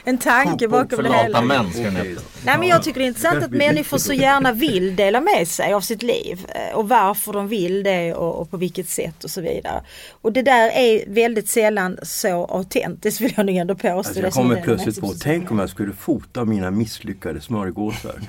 En 0.04 0.18
tanke 0.18 0.66
Kokbok 0.66 0.70
bakom 0.72 0.96
för 0.96 1.04
det 1.04 1.10
lata 1.10 1.24
hela. 1.24 1.42
män 1.42 1.66
heta. 1.66 2.22
Nej 2.46 2.58
men 2.60 2.68
jag 2.68 2.84
tycker 2.84 3.00
det 3.00 3.06
är 3.06 3.08
intressant 3.08 3.44
att 3.44 3.52
människor 3.52 3.98
så 3.98 4.14
gärna 4.14 4.52
vill 4.52 4.96
dela 4.96 5.22
med 5.22 5.48
sig 5.48 5.74
av 5.74 5.82
sitt 5.82 6.04
liv 6.04 6.46
eh, 6.56 6.78
och 6.78 6.90
varför 6.90 7.34
de 7.34 7.48
vill 7.48 7.84
det 7.84 8.14
och, 8.14 8.42
och 8.42 8.52
på 8.52 8.58
vilket 8.58 8.90
sätt 8.90 9.24
och 9.24 9.30
så 9.30 9.42
vidare. 9.42 9.82
Och 10.22 10.34
det 10.34 10.42
där 10.42 10.70
är 10.70 11.04
väldigt 11.08 11.50
sällan 11.50 11.98
så 12.04 12.46
autentiskt 12.46 13.22
vill 13.22 13.34
jag 13.38 13.46
nog 13.46 13.56
ändå 13.56 13.76
påstå. 13.76 13.98
Alltså 13.98 14.22
jag 14.22 14.34
kommer 14.34 14.62
plötsligt 14.62 15.02
på, 15.02 15.14
tänk 15.22 15.52
om 15.52 15.60
jag 15.60 15.70
skulle 15.70 15.94
fota 15.94 16.46
mina 16.46 16.72
misslyckade 16.72 17.42
smörgåsar. 17.42 18.22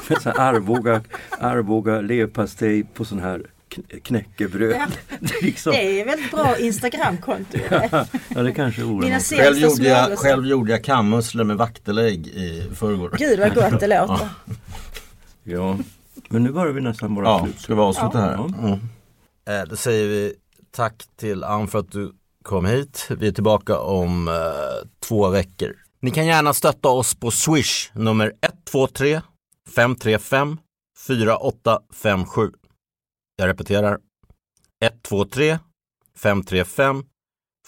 Här 0.40 0.54
Arboga, 0.54 1.02
Arboga 1.40 2.00
leverpastej 2.00 2.84
på 2.84 3.04
sån 3.04 3.18
här 3.20 3.46
kn- 3.70 4.00
knäckebröd. 4.00 4.76
Ja. 4.76 4.86
Det 5.20 5.34
är 5.38 5.42
liksom, 5.44 5.72
Det 5.72 6.00
är 6.00 6.04
väldigt 6.04 6.30
bra 6.30 6.58
Instagramkonto. 6.58 7.58
det. 7.68 8.06
ja 8.28 8.42
det 8.42 8.52
kanske 8.52 8.82
vore 8.82 9.20
Själv 9.20 9.58
gjorde, 9.58 9.84
jag, 9.88 10.18
själv 10.18 10.46
gjorde 10.46 10.70
jag 10.72 10.84
kammusslor 10.84 11.44
med 11.44 11.56
vaktelägg 11.56 12.26
i 12.26 12.70
förrgår. 12.74 13.14
Gud 13.18 13.38
vad 13.40 13.54
gott 13.54 13.80
det 13.80 13.86
låter. 13.86 14.28
Ja, 15.44 15.78
men 16.28 16.42
nu 16.42 16.52
börjar 16.52 16.72
vi 16.72 16.80
nästan 16.80 17.14
vara 17.14 17.26
Ja, 17.26 17.40
slut. 17.44 17.60
ska 17.60 17.74
vi 17.74 17.80
avsluta 17.80 18.20
här? 18.20 18.32
Ja. 18.32 18.44
Mm. 18.68 18.72
Eh, 19.62 19.68
Då 19.68 19.76
säger 19.76 20.08
vi 20.08 20.34
tack 20.70 20.94
till 21.16 21.44
Ann 21.44 21.68
för 21.68 21.78
att 21.78 21.92
du 21.92 22.12
kom 22.42 22.66
hit. 22.66 23.06
Vi 23.18 23.28
är 23.28 23.32
tillbaka 23.32 23.78
om 23.78 24.28
eh, 24.28 24.34
två 25.08 25.28
veckor. 25.28 25.74
Ni 26.02 26.10
kan 26.10 26.26
gärna 26.26 26.52
stötta 26.54 26.88
oss 26.88 27.14
på 27.14 27.30
Swish 27.30 27.90
nummer 27.92 28.32
123 28.72 29.20
535 29.68 30.58
4857. 31.06 32.52
Jag 33.36 33.48
repeterar 33.48 33.98
123 34.80 35.58
535 36.16 37.04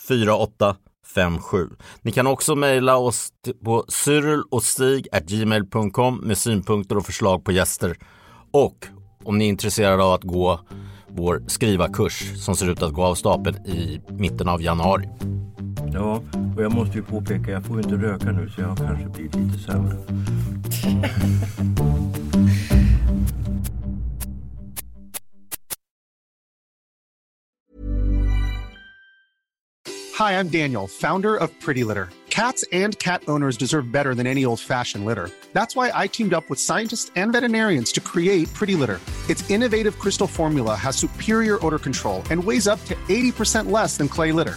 4857. 0.09 1.68
Ni 2.03 2.12
kan 2.12 2.26
också 2.26 2.55
mejla 2.55 2.97
oss 2.97 3.32
på 3.64 3.84
cyril 3.88 4.43
med 6.22 6.38
synpunkter 6.38 6.97
och 6.97 7.07
förslag 7.07 7.45
på 7.45 7.53
gäster. 7.53 7.97
Och 8.51 8.86
om 9.24 9.38
ni 9.38 9.45
är 9.45 9.49
intresserade 9.49 10.05
av 10.05 10.12
att 10.12 10.24
gå 10.24 10.61
vår 11.09 11.45
skrivarkurs 11.47 12.45
som 12.45 12.57
ser 12.57 12.70
ut 12.70 12.82
att 12.82 12.93
gå 12.93 13.03
av 13.03 13.14
stapeln 13.14 13.66
i 13.66 14.01
mitten 14.09 14.49
av 14.49 14.62
januari. 14.62 15.09
Ja, 15.95 16.22
och 16.57 16.62
jag 16.62 16.72
måste 16.72 16.99
ju 16.99 17.03
påpeka, 17.03 17.51
jag 17.51 17.64
får 17.64 17.76
ju 17.76 17.82
inte 17.82 18.07
röka 18.07 18.32
nu 18.32 18.51
så 18.51 18.61
jag 18.61 18.68
har 18.68 18.76
kanske 18.76 19.09
blivit 19.09 19.34
lite 19.34 19.59
sämre. 19.59 19.97
Hi, 30.18 30.32
I'm 30.38 30.49
Daniel, 30.49 30.86
founder 30.86 31.36
of 31.36 31.51
Pretty 31.61 31.84
Litter. 31.84 32.09
Cats 32.28 32.64
and 32.72 32.99
cat 32.99 33.22
owners 33.28 33.59
deserve 33.59 33.93
better 33.93 34.14
than 34.14 34.26
any 34.26 34.45
old-fashioned 34.47 35.05
litter. 35.05 35.28
That's 35.53 35.76
why 35.76 35.90
I 35.95 36.07
teamed 36.09 36.32
up 36.32 36.49
with 36.49 36.59
scientists 36.59 37.12
and 37.16 37.32
veterinarians 37.32 37.93
to 37.93 38.01
create 38.01 38.53
Pretty 38.55 38.74
Litter. 38.74 39.01
Its 39.28 39.51
innovative 39.51 39.99
crystal 39.99 40.26
formula 40.26 40.74
has 40.74 40.97
superior 40.97 41.59
odor 41.66 41.78
control 41.78 42.22
and 42.30 42.43
weighs 42.43 42.66
up 42.66 42.82
to 42.86 42.95
80% 43.09 43.70
less 43.70 43.99
than 43.99 44.09
clay 44.09 44.32
litter. 44.32 44.57